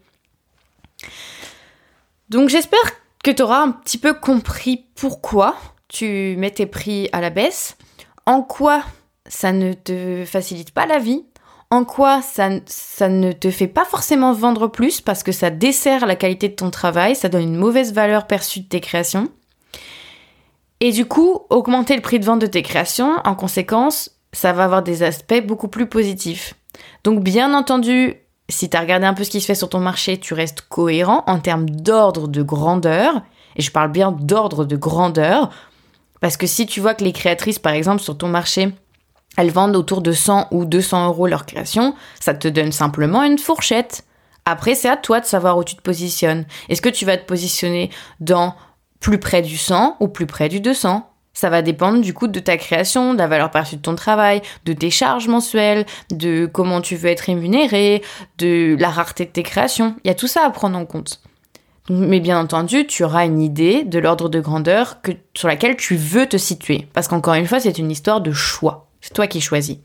Donc 2.28 2.48
j'espère 2.48 2.80
que 3.24 3.32
tu 3.32 3.42
auras 3.42 3.60
un 3.60 3.72
petit 3.72 3.98
peu 3.98 4.14
compris 4.14 4.86
pourquoi 4.94 5.56
tu 5.88 6.36
mets 6.38 6.52
tes 6.52 6.66
prix 6.66 7.08
à 7.12 7.20
la 7.20 7.30
baisse, 7.30 7.76
en 8.24 8.42
quoi 8.42 8.82
ça 9.26 9.50
ne 9.50 9.72
te 9.72 10.24
facilite 10.24 10.70
pas 10.70 10.86
la 10.86 11.00
vie, 11.00 11.24
en 11.70 11.84
quoi 11.84 12.22
ça, 12.22 12.50
ça 12.66 13.08
ne 13.08 13.32
te 13.32 13.50
fait 13.50 13.66
pas 13.66 13.84
forcément 13.84 14.32
vendre 14.32 14.68
plus 14.68 15.00
parce 15.00 15.24
que 15.24 15.32
ça 15.32 15.50
dessert 15.50 16.06
la 16.06 16.14
qualité 16.14 16.48
de 16.48 16.54
ton 16.54 16.70
travail, 16.70 17.16
ça 17.16 17.28
donne 17.28 17.42
une 17.42 17.56
mauvaise 17.56 17.92
valeur 17.92 18.28
perçue 18.28 18.60
de 18.60 18.68
tes 18.68 18.80
créations. 18.80 19.28
Et 20.78 20.92
du 20.92 21.06
coup, 21.06 21.40
augmenter 21.50 21.96
le 21.96 22.02
prix 22.02 22.20
de 22.20 22.24
vente 22.24 22.40
de 22.40 22.46
tes 22.46 22.62
créations, 22.62 23.16
en 23.24 23.34
conséquence, 23.34 24.13
ça 24.34 24.52
va 24.52 24.64
avoir 24.64 24.82
des 24.82 25.02
aspects 25.02 25.42
beaucoup 25.44 25.68
plus 25.68 25.86
positifs. 25.86 26.54
Donc 27.04 27.22
bien 27.22 27.54
entendu, 27.54 28.16
si 28.48 28.68
tu 28.68 28.76
as 28.76 28.80
regardé 28.80 29.06
un 29.06 29.14
peu 29.14 29.24
ce 29.24 29.30
qui 29.30 29.40
se 29.40 29.46
fait 29.46 29.54
sur 29.54 29.68
ton 29.68 29.80
marché, 29.80 30.18
tu 30.18 30.34
restes 30.34 30.62
cohérent 30.62 31.24
en 31.26 31.38
termes 31.38 31.68
d'ordre 31.70 32.28
de 32.28 32.42
grandeur. 32.42 33.22
Et 33.56 33.62
je 33.62 33.70
parle 33.70 33.92
bien 33.92 34.12
d'ordre 34.12 34.64
de 34.64 34.76
grandeur. 34.76 35.50
Parce 36.20 36.36
que 36.36 36.46
si 36.46 36.66
tu 36.66 36.80
vois 36.80 36.94
que 36.94 37.04
les 37.04 37.12
créatrices, 37.12 37.58
par 37.58 37.72
exemple, 37.72 38.02
sur 38.02 38.18
ton 38.18 38.28
marché, 38.28 38.74
elles 39.36 39.50
vendent 39.50 39.76
autour 39.76 40.02
de 40.02 40.12
100 40.12 40.48
ou 40.50 40.64
200 40.64 41.06
euros 41.06 41.26
leur 41.26 41.46
création, 41.46 41.94
ça 42.20 42.34
te 42.34 42.48
donne 42.48 42.72
simplement 42.72 43.22
une 43.22 43.38
fourchette. 43.38 44.04
Après, 44.44 44.74
c'est 44.74 44.88
à 44.88 44.96
toi 44.96 45.20
de 45.20 45.24
savoir 45.24 45.56
où 45.56 45.64
tu 45.64 45.76
te 45.76 45.82
positionnes. 45.82 46.44
Est-ce 46.68 46.82
que 46.82 46.88
tu 46.88 47.06
vas 47.06 47.16
te 47.16 47.24
positionner 47.24 47.90
dans 48.20 48.54
plus 49.00 49.18
près 49.18 49.42
du 49.42 49.56
100 49.56 49.96
ou 50.00 50.08
plus 50.08 50.26
près 50.26 50.48
du 50.48 50.60
200 50.60 51.08
ça 51.34 51.50
va 51.50 51.60
dépendre 51.62 52.00
du 52.00 52.14
coût 52.14 52.28
de 52.28 52.40
ta 52.40 52.56
création, 52.56 53.12
de 53.12 53.18
la 53.18 53.26
valeur 53.26 53.50
perçue 53.50 53.76
de 53.76 53.82
ton 53.82 53.96
travail, 53.96 54.40
de 54.64 54.72
tes 54.72 54.90
charges 54.90 55.28
mensuelles, 55.28 55.84
de 56.10 56.46
comment 56.46 56.80
tu 56.80 56.96
veux 56.96 57.10
être 57.10 57.22
rémunéré, 57.22 58.02
de 58.38 58.76
la 58.78 58.88
rareté 58.88 59.26
de 59.26 59.30
tes 59.30 59.42
créations. 59.42 59.96
Il 60.04 60.08
y 60.08 60.10
a 60.10 60.14
tout 60.14 60.28
ça 60.28 60.46
à 60.46 60.50
prendre 60.50 60.78
en 60.78 60.86
compte. 60.86 61.20
Mais 61.90 62.20
bien 62.20 62.40
entendu, 62.40 62.86
tu 62.86 63.04
auras 63.04 63.26
une 63.26 63.42
idée 63.42 63.84
de 63.84 63.98
l'ordre 63.98 64.30
de 64.30 64.40
grandeur 64.40 64.96
sur 65.34 65.48
laquelle 65.48 65.76
tu 65.76 65.96
veux 65.96 66.26
te 66.26 66.38
situer. 66.38 66.88
Parce 66.94 67.08
qu'encore 67.08 67.34
une 67.34 67.46
fois, 67.46 67.60
c'est 67.60 67.76
une 67.76 67.90
histoire 67.90 68.22
de 68.22 68.32
choix. 68.32 68.86
C'est 69.02 69.12
toi 69.12 69.26
qui 69.26 69.42
choisis. 69.42 69.76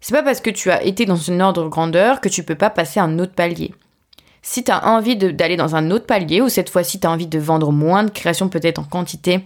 C'est 0.00 0.14
pas 0.14 0.24
parce 0.24 0.40
que 0.40 0.50
tu 0.50 0.72
as 0.72 0.82
été 0.82 1.06
dans 1.06 1.30
un 1.30 1.38
ordre 1.38 1.62
de 1.62 1.68
grandeur 1.68 2.20
que 2.20 2.28
tu 2.28 2.42
peux 2.42 2.56
pas 2.56 2.70
passer 2.70 2.98
à 2.98 3.04
un 3.04 3.20
autre 3.20 3.34
palier. 3.34 3.72
Si 4.42 4.64
tu 4.64 4.72
as 4.72 4.88
envie 4.88 5.14
d'aller 5.14 5.56
dans 5.56 5.76
un 5.76 5.92
autre 5.92 6.06
palier, 6.06 6.40
ou 6.40 6.48
cette 6.48 6.68
fois-ci 6.68 6.98
tu 6.98 7.06
as 7.06 7.10
envie 7.12 7.28
de 7.28 7.38
vendre 7.38 7.70
moins 7.70 8.02
de 8.02 8.10
créations 8.10 8.48
peut-être 8.48 8.80
en 8.80 8.84
quantité, 8.84 9.44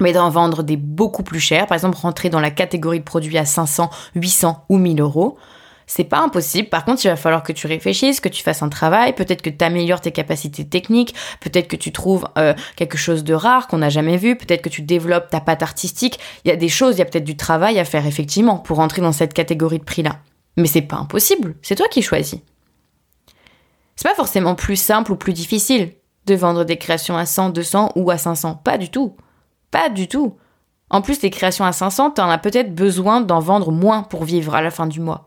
mais 0.00 0.12
d'en 0.12 0.30
vendre 0.30 0.62
des 0.62 0.76
beaucoup 0.76 1.22
plus 1.22 1.40
chers, 1.40 1.66
par 1.66 1.76
exemple 1.76 1.96
rentrer 1.96 2.30
dans 2.30 2.40
la 2.40 2.50
catégorie 2.50 3.00
de 3.00 3.04
produits 3.04 3.38
à 3.38 3.44
500, 3.44 3.90
800 4.14 4.64
ou 4.68 4.78
1000 4.78 5.00
euros, 5.00 5.38
c'est 5.86 6.04
pas 6.04 6.20
impossible. 6.20 6.68
Par 6.68 6.84
contre, 6.84 7.04
il 7.04 7.08
va 7.08 7.16
falloir 7.16 7.42
que 7.42 7.52
tu 7.52 7.66
réfléchisses, 7.66 8.20
que 8.20 8.28
tu 8.28 8.42
fasses 8.42 8.62
un 8.62 8.68
travail, 8.68 9.14
peut-être 9.14 9.42
que 9.42 9.50
tu 9.50 9.64
améliores 9.64 10.00
tes 10.00 10.12
capacités 10.12 10.66
techniques, 10.66 11.14
peut-être 11.40 11.68
que 11.68 11.76
tu 11.76 11.92
trouves 11.92 12.26
euh, 12.38 12.54
quelque 12.76 12.96
chose 12.96 13.24
de 13.24 13.34
rare 13.34 13.68
qu'on 13.68 13.78
n'a 13.78 13.90
jamais 13.90 14.16
vu, 14.16 14.36
peut-être 14.36 14.62
que 14.62 14.68
tu 14.68 14.82
développes 14.82 15.30
ta 15.30 15.40
patte 15.40 15.62
artistique. 15.62 16.18
Il 16.44 16.48
y 16.48 16.52
a 16.52 16.56
des 16.56 16.68
choses, 16.68 16.96
il 16.96 16.98
y 17.00 17.02
a 17.02 17.04
peut-être 17.04 17.24
du 17.24 17.36
travail 17.36 17.78
à 17.78 17.84
faire 17.84 18.06
effectivement 18.06 18.58
pour 18.58 18.78
entrer 18.78 19.02
dans 19.02 19.12
cette 19.12 19.34
catégorie 19.34 19.78
de 19.78 19.84
prix-là. 19.84 20.20
Mais 20.56 20.66
c'est 20.66 20.82
pas 20.82 20.96
impossible, 20.96 21.56
c'est 21.62 21.74
toi 21.74 21.88
qui 21.88 22.02
choisis. 22.02 22.40
C'est 23.96 24.08
pas 24.08 24.14
forcément 24.14 24.54
plus 24.54 24.76
simple 24.76 25.12
ou 25.12 25.16
plus 25.16 25.32
difficile 25.32 25.92
de 26.26 26.34
vendre 26.34 26.64
des 26.64 26.78
créations 26.78 27.16
à 27.16 27.26
100, 27.26 27.50
200 27.50 27.92
ou 27.96 28.10
à 28.10 28.18
500, 28.18 28.60
pas 28.64 28.78
du 28.78 28.88
tout. 28.88 29.14
Pas 29.74 29.88
du 29.88 30.06
tout. 30.06 30.36
En 30.88 31.02
plus, 31.02 31.20
les 31.22 31.30
créations 31.30 31.64
à 31.64 31.72
500, 31.72 32.12
t'en 32.12 32.30
as 32.30 32.38
peut-être 32.38 32.76
besoin 32.76 33.20
d'en 33.20 33.40
vendre 33.40 33.72
moins 33.72 34.04
pour 34.04 34.22
vivre 34.22 34.54
à 34.54 34.62
la 34.62 34.70
fin 34.70 34.86
du 34.86 35.00
mois. 35.00 35.26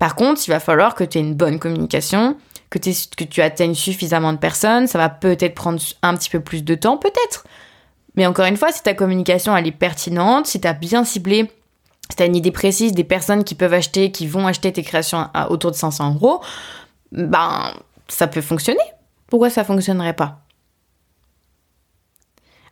Par 0.00 0.16
contre, 0.16 0.40
il 0.44 0.50
va 0.50 0.58
falloir 0.58 0.96
que 0.96 1.04
tu 1.04 1.16
aies 1.16 1.20
une 1.20 1.36
bonne 1.36 1.60
communication, 1.60 2.36
que, 2.70 2.80
tu 2.80 3.40
atteignes 3.40 3.76
suffisamment 3.76 4.32
de 4.32 4.38
personnes. 4.38 4.88
Ça 4.88 4.98
va 4.98 5.08
peut-être 5.08 5.54
prendre 5.54 5.80
un 6.02 6.16
petit 6.16 6.28
peu 6.28 6.40
plus 6.40 6.64
de 6.64 6.74
temps, 6.74 6.96
peut-être. 6.96 7.44
Mais 8.16 8.26
encore 8.26 8.46
une 8.46 8.56
fois, 8.56 8.72
si 8.72 8.82
ta 8.82 8.94
communication 8.94 9.56
elle 9.56 9.68
est 9.68 9.70
pertinente, 9.70 10.48
si 10.48 10.60
tu 10.60 10.66
as 10.66 10.72
bien 10.72 11.04
ciblé, 11.04 11.48
si 12.10 12.16
tu 12.16 12.22
as 12.24 12.26
une 12.26 12.34
idée 12.34 12.50
précise 12.50 12.94
des 12.94 13.04
personnes 13.04 13.44
qui 13.44 13.54
peuvent 13.54 13.74
acheter, 13.74 14.10
qui 14.10 14.26
vont 14.26 14.48
acheter 14.48 14.72
tes 14.72 14.82
créations 14.82 15.28
à 15.34 15.52
autour 15.52 15.70
de 15.70 15.76
500 15.76 16.14
euros, 16.14 16.40
ben 17.12 17.74
ça 18.08 18.26
peut 18.26 18.40
fonctionner. 18.40 18.80
Pourquoi 19.28 19.50
ça 19.50 19.62
fonctionnerait 19.62 20.16
pas? 20.16 20.40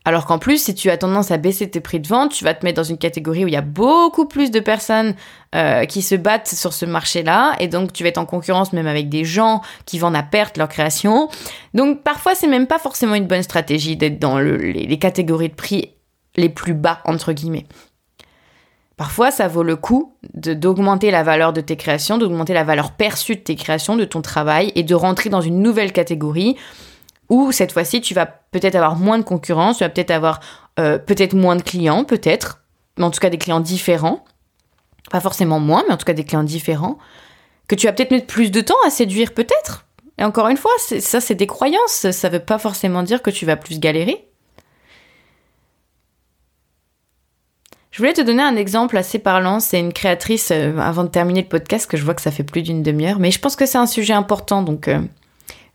Alors 0.08 0.24
qu'en 0.24 0.38
plus, 0.38 0.56
si 0.56 0.74
tu 0.74 0.88
as 0.88 0.96
tendance 0.96 1.30
à 1.32 1.36
baisser 1.36 1.68
tes 1.68 1.80
prix 1.80 2.00
de 2.00 2.08
vente, 2.08 2.32
tu 2.32 2.42
vas 2.42 2.54
te 2.54 2.64
mettre 2.64 2.76
dans 2.76 2.82
une 2.82 2.96
catégorie 2.96 3.44
où 3.44 3.48
il 3.48 3.52
y 3.52 3.58
a 3.58 3.60
beaucoup 3.60 4.24
plus 4.24 4.50
de 4.50 4.58
personnes 4.58 5.14
euh, 5.54 5.84
qui 5.84 6.00
se 6.00 6.14
battent 6.14 6.48
sur 6.48 6.72
ce 6.72 6.86
marché-là, 6.86 7.54
et 7.60 7.68
donc 7.68 7.92
tu 7.92 8.04
vas 8.04 8.08
être 8.08 8.16
en 8.16 8.24
concurrence 8.24 8.72
même 8.72 8.86
avec 8.86 9.10
des 9.10 9.26
gens 9.26 9.60
qui 9.84 9.98
vendent 9.98 10.16
à 10.16 10.22
perte 10.22 10.56
leur 10.56 10.70
création. 10.70 11.28
Donc 11.74 12.04
parfois, 12.04 12.34
c'est 12.34 12.46
même 12.46 12.66
pas 12.66 12.78
forcément 12.78 13.16
une 13.16 13.26
bonne 13.26 13.42
stratégie 13.42 13.98
d'être 13.98 14.18
dans 14.18 14.38
les, 14.38 14.98
catégories 14.98 15.50
de 15.50 15.54
prix 15.54 15.90
les 16.36 16.48
plus 16.48 16.72
bas, 16.72 17.00
entre 17.04 17.34
guillemets. 17.34 17.66
Parfois, 18.96 19.30
ça 19.30 19.46
vaut 19.46 19.62
le 19.62 19.76
coup 19.76 20.14
d'augmenter 20.32 21.10
la 21.10 21.22
valeur 21.22 21.52
de 21.52 21.60
tes 21.60 21.76
créations, 21.76 22.16
d'augmenter 22.16 22.54
la 22.54 22.64
valeur 22.64 22.92
perçue 22.92 23.36
de 23.36 23.40
tes 23.40 23.56
créations, 23.56 23.94
de 23.94 24.06
ton 24.06 24.22
travail, 24.22 24.72
et 24.74 24.84
de 24.84 24.94
rentrer 24.94 25.28
dans 25.28 25.42
une 25.42 25.60
nouvelle 25.60 25.92
catégorie 25.92 26.56
ou 27.28 27.52
cette 27.52 27.72
fois-ci, 27.72 28.00
tu 28.00 28.14
vas 28.14 28.26
peut-être 28.26 28.74
avoir 28.74 28.96
moins 28.96 29.18
de 29.18 29.22
concurrence, 29.22 29.78
tu 29.78 29.84
vas 29.84 29.90
peut-être 29.90 30.10
avoir 30.10 30.40
euh, 30.78 30.98
peut-être 30.98 31.34
moins 31.34 31.56
de 31.56 31.62
clients, 31.62 32.04
peut-être, 32.04 32.62
mais 32.96 33.04
en 33.04 33.10
tout 33.10 33.20
cas 33.20 33.30
des 33.30 33.38
clients 33.38 33.60
différents. 33.60 34.24
Pas 35.10 35.20
forcément 35.20 35.60
moins, 35.60 35.84
mais 35.86 35.94
en 35.94 35.96
tout 35.96 36.04
cas 36.04 36.12
des 36.12 36.24
clients 36.24 36.42
différents. 36.42 36.98
Que 37.66 37.74
tu 37.74 37.86
vas 37.86 37.92
peut-être 37.92 38.10
mettre 38.10 38.26
plus 38.26 38.50
de 38.50 38.60
temps 38.60 38.74
à 38.86 38.90
séduire, 38.90 39.34
peut-être. 39.34 39.86
Et 40.18 40.24
encore 40.24 40.48
une 40.48 40.56
fois, 40.56 40.72
ça 40.78 41.20
c'est 41.20 41.34
des 41.34 41.46
croyances, 41.46 42.10
ça 42.10 42.28
veut 42.28 42.40
pas 42.40 42.58
forcément 42.58 43.02
dire 43.02 43.22
que 43.22 43.30
tu 43.30 43.46
vas 43.46 43.56
plus 43.56 43.78
galérer. 43.78 44.28
Je 47.98 47.98
voulais 47.98 48.12
te 48.12 48.20
donner 48.20 48.44
un 48.44 48.54
exemple 48.54 48.96
assez 48.96 49.18
parlant. 49.18 49.58
C'est 49.58 49.80
une 49.80 49.92
créatrice, 49.92 50.52
euh, 50.52 50.78
avant 50.78 51.02
de 51.02 51.08
terminer 51.08 51.42
le 51.42 51.48
podcast, 51.48 51.90
que 51.90 51.96
je 51.96 52.04
vois 52.04 52.14
que 52.14 52.22
ça 52.22 52.30
fait 52.30 52.44
plus 52.44 52.62
d'une 52.62 52.80
demi-heure, 52.80 53.18
mais 53.18 53.32
je 53.32 53.40
pense 53.40 53.56
que 53.56 53.66
c'est 53.66 53.78
un 53.78 53.86
sujet 53.86 54.12
important, 54.12 54.62
donc 54.62 54.86
euh, 54.86 55.00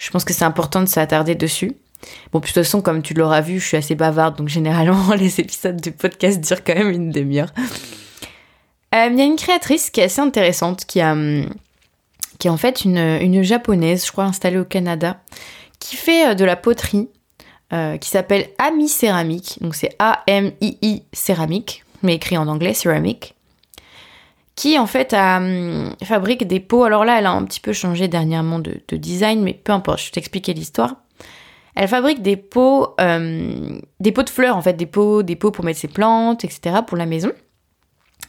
je 0.04 0.10
pense 0.10 0.26
que 0.26 0.34
c'est 0.34 0.44
important 0.44 0.82
de 0.82 0.86
s'attarder 0.86 1.34
dessus. 1.34 1.78
Bon, 2.34 2.40
de 2.40 2.46
toute 2.46 2.54
façon, 2.54 2.82
comme 2.82 3.02
tu 3.02 3.14
l'auras 3.14 3.40
vu, 3.40 3.62
je 3.62 3.66
suis 3.66 3.78
assez 3.78 3.96
bavarde, 3.96 4.38
donc 4.38 4.50
généralement, 4.50 5.14
les 5.18 5.40
épisodes 5.40 5.80
du 5.80 5.94
podcast 5.94 6.42
durent 6.42 6.62
quand 6.62 6.76
même 6.76 6.90
une 6.90 7.10
demi-heure. 7.10 7.48
Euh, 8.94 9.08
il 9.10 9.18
y 9.18 9.22
a 9.22 9.24
une 9.24 9.38
créatrice 9.38 9.90
qui 9.90 10.02
est 10.02 10.04
assez 10.04 10.20
intéressante, 10.20 10.84
qui, 10.84 11.00
a, 11.00 11.14
hum, 11.14 11.46
qui 12.38 12.48
est 12.48 12.52
en 12.52 12.58
fait 12.58 12.84
une, 12.84 12.98
une 12.98 13.44
japonaise, 13.44 14.06
je 14.06 14.12
crois 14.12 14.26
installée 14.26 14.60
au 14.60 14.66
Canada, 14.66 15.22
qui 15.80 15.96
fait 15.96 16.32
euh, 16.32 16.34
de 16.34 16.44
la 16.44 16.58
poterie, 16.58 17.08
euh, 17.72 17.98
qui 17.98 18.10
s'appelle 18.10 18.50
Ami 18.58 18.90
Céramique. 18.90 19.58
Donc 19.62 19.74
c'est 19.74 19.96
A-M-I-I 20.00 21.04
Céramique, 21.14 21.86
mais 22.02 22.16
écrit 22.16 22.38
en 22.38 22.50
anglais, 22.50 22.74
Céramique 22.74 23.36
qui 24.56 24.78
en 24.78 24.88
fait 24.88 25.14
hum, 25.14 25.96
fabrique 26.04 26.48
des 26.48 26.60
pots. 26.60 26.84
Alors 26.84 27.06
là, 27.06 27.20
elle 27.20 27.26
a 27.26 27.32
un 27.32 27.44
petit 27.44 27.60
peu 27.60 27.74
changé 27.74 28.08
dernièrement 28.08 28.60
de, 28.60 28.82
design, 28.92 29.42
mais 29.42 29.54
peu 29.54 29.72
importe, 29.72 30.00
je 30.00 30.06
vais 30.06 30.12
t'expliquer 30.12 30.54
l'histoire. 30.54 30.96
Elle 31.76 31.88
fabrique 31.88 32.22
des 32.22 32.38
pots, 32.38 32.96
hum, 33.00 33.82
des 34.00 34.12
pots 34.12 34.24
de 34.24 34.30
fleurs 34.30 34.58
en 34.58 34.62
fait, 34.62 34.74
des 34.74 34.86
pots, 34.86 35.24
des 35.24 35.36
pots 35.36 35.52
pour 35.52 35.66
mettre 35.66 35.80
ses 35.80 35.88
plantes, 35.88 36.44
etc. 36.44 36.78
pour 36.86 36.98
la 36.98 37.06
maison. 37.06 37.32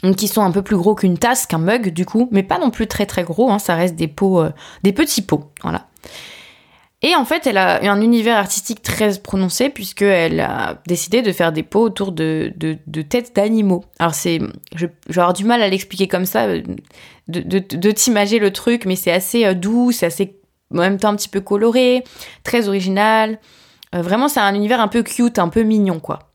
Donc, 0.02 0.16
qui 0.16 0.28
sont 0.28 0.42
un 0.42 0.50
peu 0.50 0.62
plus 0.62 0.76
gros 0.76 0.94
qu'une 0.94 1.16
tasse, 1.16 1.46
qu'un 1.46 1.58
mug 1.58 1.90
du 1.90 2.04
coup, 2.04 2.28
mais 2.30 2.42
pas 2.42 2.58
non 2.58 2.70
plus 2.70 2.86
très 2.86 3.06
très 3.06 3.22
gros. 3.22 3.50
Hein, 3.50 3.58
ça 3.58 3.74
reste 3.74 3.96
des 3.96 4.08
pots, 4.08 4.42
euh, 4.42 4.50
des 4.82 4.92
petits 4.92 5.22
pots, 5.22 5.52
voilà. 5.62 5.86
Et 7.06 7.14
en 7.14 7.26
fait, 7.26 7.46
elle 7.46 7.58
a 7.58 7.82
un 7.92 8.00
univers 8.00 8.38
artistique 8.38 8.80
très 8.80 9.18
prononcé 9.18 9.68
puisqu'elle 9.68 10.40
a 10.40 10.80
décidé 10.86 11.20
de 11.20 11.32
faire 11.32 11.52
des 11.52 11.62
pots 11.62 11.82
autour 11.82 12.12
de, 12.12 12.50
de, 12.56 13.02
têtes 13.02 13.36
d'animaux. 13.36 13.84
Alors 13.98 14.14
c'est, 14.14 14.40
je, 14.74 14.86
vais 14.86 15.18
avoir 15.18 15.34
du 15.34 15.44
mal 15.44 15.62
à 15.62 15.68
l'expliquer 15.68 16.08
comme 16.08 16.24
ça, 16.24 16.46
de, 16.48 16.62
de, 17.28 17.90
t'imager 17.90 18.38
le 18.38 18.54
truc, 18.54 18.86
mais 18.86 18.96
c'est 18.96 19.12
assez 19.12 19.44
euh, 19.44 19.52
doux, 19.52 19.92
c'est 19.92 20.06
assez 20.06 20.40
en 20.72 20.78
même 20.78 20.96
temps 20.96 21.10
un 21.10 21.16
petit 21.16 21.28
peu 21.28 21.42
coloré, 21.42 22.04
très 22.42 22.68
original. 22.68 23.38
Euh, 23.94 24.00
vraiment, 24.00 24.28
c'est 24.28 24.40
un 24.40 24.54
univers 24.54 24.80
un 24.80 24.88
peu 24.88 25.02
cute, 25.02 25.38
un 25.38 25.50
peu 25.50 25.62
mignon, 25.62 26.00
quoi. 26.00 26.30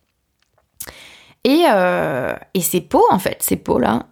Et, 1.45 1.63
euh, 1.71 2.35
et 2.53 2.61
ces 2.61 2.81
pots, 2.81 3.07
en 3.09 3.17
fait, 3.17 3.41
ces 3.41 3.55
pots-là, 3.55 4.05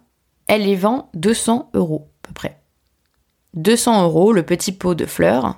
elle 0.48 0.62
les 0.62 0.74
vend 0.74 1.08
200 1.14 1.70
euros 1.74 2.08
à 2.24 2.26
peu 2.26 2.34
près. 2.34 2.58
200 3.54 4.02
euros 4.02 4.32
le 4.32 4.42
petit 4.42 4.72
pot 4.72 4.96
de 4.96 5.06
fleurs 5.06 5.54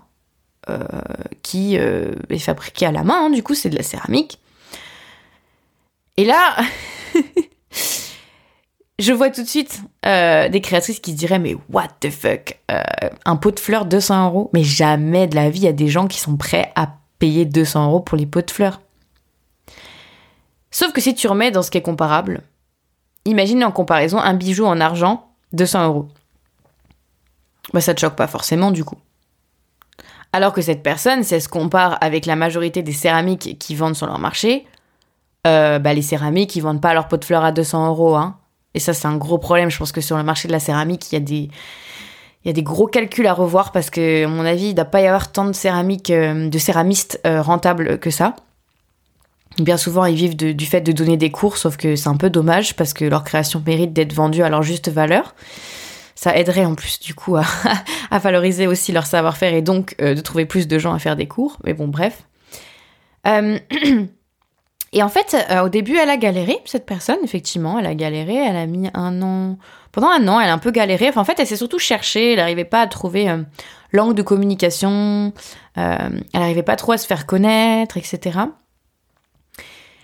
qui 1.43 1.79
euh, 1.79 2.13
est 2.29 2.39
fabriqué 2.39 2.87
à 2.87 2.93
la 2.93 3.05
main, 3.05 3.27
hein, 3.27 3.31
du 3.31 3.43
coup 3.43 3.55
c'est 3.55 3.71
de 3.71 3.77
la 3.77 3.83
céramique. 3.83 4.39
Et 6.17 6.25
là, 6.25 6.57
je 8.99 9.13
vois 9.13 9.31
tout 9.31 9.43
de 9.43 9.49
suite 9.49 9.83
euh, 10.05 10.49
des 10.49 10.61
créatrices 10.61 11.01
qui 11.01 11.13
se 11.13 11.17
diraient 11.17 11.39
mais 11.39 11.57
what 11.71 11.89
the 12.01 12.11
fuck, 12.11 12.59
un 13.25 13.37
pot 13.37 13.53
de 13.53 13.61
fleurs 13.61 13.87
200 13.87 14.27
euros, 14.27 14.51
mais 14.53 14.65
jamais 14.65 15.27
de 15.27 15.35
la 15.35 15.51
vie 15.51 15.61
il 15.61 15.65
y 15.65 15.69
a 15.69 15.73
des 15.73 15.89
gens 15.89 16.07
qui 16.07 16.21
sont 16.21 16.37
prêts 16.37 16.73
à 16.75 16.95
payer 17.19 17.45
200 17.45 17.87
euros 17.87 18.01
pour 18.01 18.19
les 18.19 18.27
pots 18.27 18.43
de 18.43 18.51
fleurs. 18.51 18.81
Sauf 20.71 20.93
que 20.93 21.01
si 21.01 21.15
tu 21.15 21.27
remets 21.27 21.51
dans 21.51 21.63
ce 21.63 21.71
qui 21.71 21.79
est 21.79 21.83
comparable, 21.83 22.43
imagine 23.25 23.65
en 23.65 23.73
comparaison 23.73 24.19
un 24.19 24.35
bijou 24.35 24.65
en 24.67 24.81
argent, 24.81 25.29
200 25.53 25.87
euros. 25.87 26.09
Bah, 27.73 27.81
ça 27.81 27.95
te 27.95 28.01
choque 28.01 28.17
pas 28.17 28.27
forcément 28.27 28.71
du 28.71 28.85
coup. 28.85 28.99
Alors 30.33 30.53
que 30.53 30.63
cette 30.63 30.83
personne, 30.83 31.25
si 31.25 31.35
elle 31.35 31.43
se 31.43 31.49
compare 31.49 31.99
avec 32.01 32.27
la 32.27 32.37
majorité 32.37 32.83
des 32.83 32.93
céramiques 32.93 33.59
qui 33.59 33.75
vendent 33.75 33.97
sur 33.97 34.07
leur 34.07 34.19
marché, 34.19 34.67
euh, 35.47 35.79
bah, 35.79 35.95
les 35.95 36.03
céramiques, 36.03 36.55
ils 36.57 36.61
vendent 36.61 36.81
pas 36.81 36.95
leur 36.95 37.09
pot 37.09 37.17
de 37.17 37.25
fleurs 37.25 37.45
à 37.45 37.53
200 37.53 37.89
euros. 37.89 38.17
Hein. 38.17 38.37
Et 38.75 38.79
ça, 38.79 38.93
c'est 38.93 39.09
un 39.09 39.17
gros 39.17 39.39
problème. 39.39 39.71
Je 39.71 39.79
pense 39.79 39.93
que 39.93 40.01
sur 40.01 40.17
le 40.17 40.23
marché 40.23 40.47
de 40.47 40.53
la 40.53 40.61
céramique, 40.61 41.11
il 41.11 41.15
y 41.15 41.19
a 41.19 41.21
des, 41.21 41.51
il 42.45 42.47
y 42.47 42.51
a 42.51 42.53
des 42.53 42.63
gros 42.63 42.87
calculs 42.87 43.27
à 43.27 43.33
revoir 43.33 43.73
parce 43.73 43.91
que, 43.91 44.25
à 44.25 44.29
mon 44.29 44.45
avis, 44.45 44.67
il 44.67 44.71
ne 44.71 44.75
doit 44.75 44.85
pas 44.85 45.01
y 45.01 45.07
avoir 45.07 45.33
tant 45.33 45.47
de 45.47 45.53
céramiques, 45.53 46.11
euh, 46.11 46.49
de 46.49 46.59
céramistes 46.59 47.21
euh, 47.27 47.43
rentables 47.43 47.99
que 47.99 48.11
ça. 48.11 48.37
Bien 49.59 49.77
souvent, 49.77 50.05
ils 50.05 50.15
vivent 50.15 50.37
du 50.37 50.67
fait 50.67 50.81
de 50.81 50.93
donner 50.93 51.17
des 51.17 51.31
cours, 51.31 51.57
sauf 51.57 51.77
que 51.77 51.97
c'est 51.97 52.09
un 52.09 52.17
peu 52.17 52.31
dommage 52.31 52.77
parce 52.77 52.95
que 52.95 53.05
leur 53.05 53.25
création 53.25 53.61
mérite 53.67 53.93
d'être 53.93 54.13
vendue 54.13 54.43
à 54.43 54.49
leur 54.49 54.63
juste 54.63 54.89
valeur. 54.89 55.35
Ça 56.21 56.37
aiderait 56.37 56.67
en 56.67 56.75
plus 56.75 57.01
du 57.01 57.15
coup 57.15 57.37
à, 58.11 58.19
valoriser 58.19 58.67
aussi 58.67 58.93
leur 58.93 59.07
savoir-faire 59.07 59.55
et 59.55 59.63
donc 59.63 59.95
euh, 60.03 60.15
de 60.15 60.21
trouver 60.21 60.45
plus 60.45 60.69
de 60.69 60.79
gens 60.79 60.93
à 60.93 60.99
faire 60.99 61.17
des 61.17 61.27
cours. 61.27 61.57
Mais 61.65 61.73
bon, 61.73 61.89
bref. 61.89 62.25
et 63.25 65.03
en 65.03 65.09
fait, 65.09 65.37
au 65.63 65.69
début, 65.69 65.97
elle 65.97 66.11
a 66.11 66.17
galéré, 66.17 66.59
cette 66.65 66.87
personne, 66.87 67.19
effectivement, 67.23 67.79
elle 67.79 67.87
a 67.87 67.95
galéré, 67.95 68.35
elle 68.35 68.57
a 68.57 68.67
mis 68.67 68.89
un 68.95 69.23
an, 69.23 69.59
pendant 69.93 70.09
un 70.09 70.29
an, 70.29 70.41
elle 70.41 70.49
a 70.49 70.53
un 70.53 70.59
peu 70.59 70.71
galéré. 70.71 71.09
Enfin, 71.09 71.23
en 71.23 71.25
fait, 71.25 71.39
elle 71.39 71.47
s'est 71.47 71.57
surtout 71.57 71.79
cherchée. 71.79 72.33
Elle 72.33 72.39
n'arrivait 72.39 72.65
pas 72.65 72.83
à 72.83 72.87
trouver 72.87 73.29
euh, 73.29 73.43
langue 73.93 74.15
de 74.15 74.23
communication. 74.23 75.33
Euh, 75.79 75.97
elle 76.33 76.41
n'arrivait 76.41 76.63
pas 76.63 76.77
trop 76.77 76.93
à 76.93 76.99
se 76.99 77.07
faire 77.07 77.27
connaître, 77.27 77.97
etc. 77.97 78.39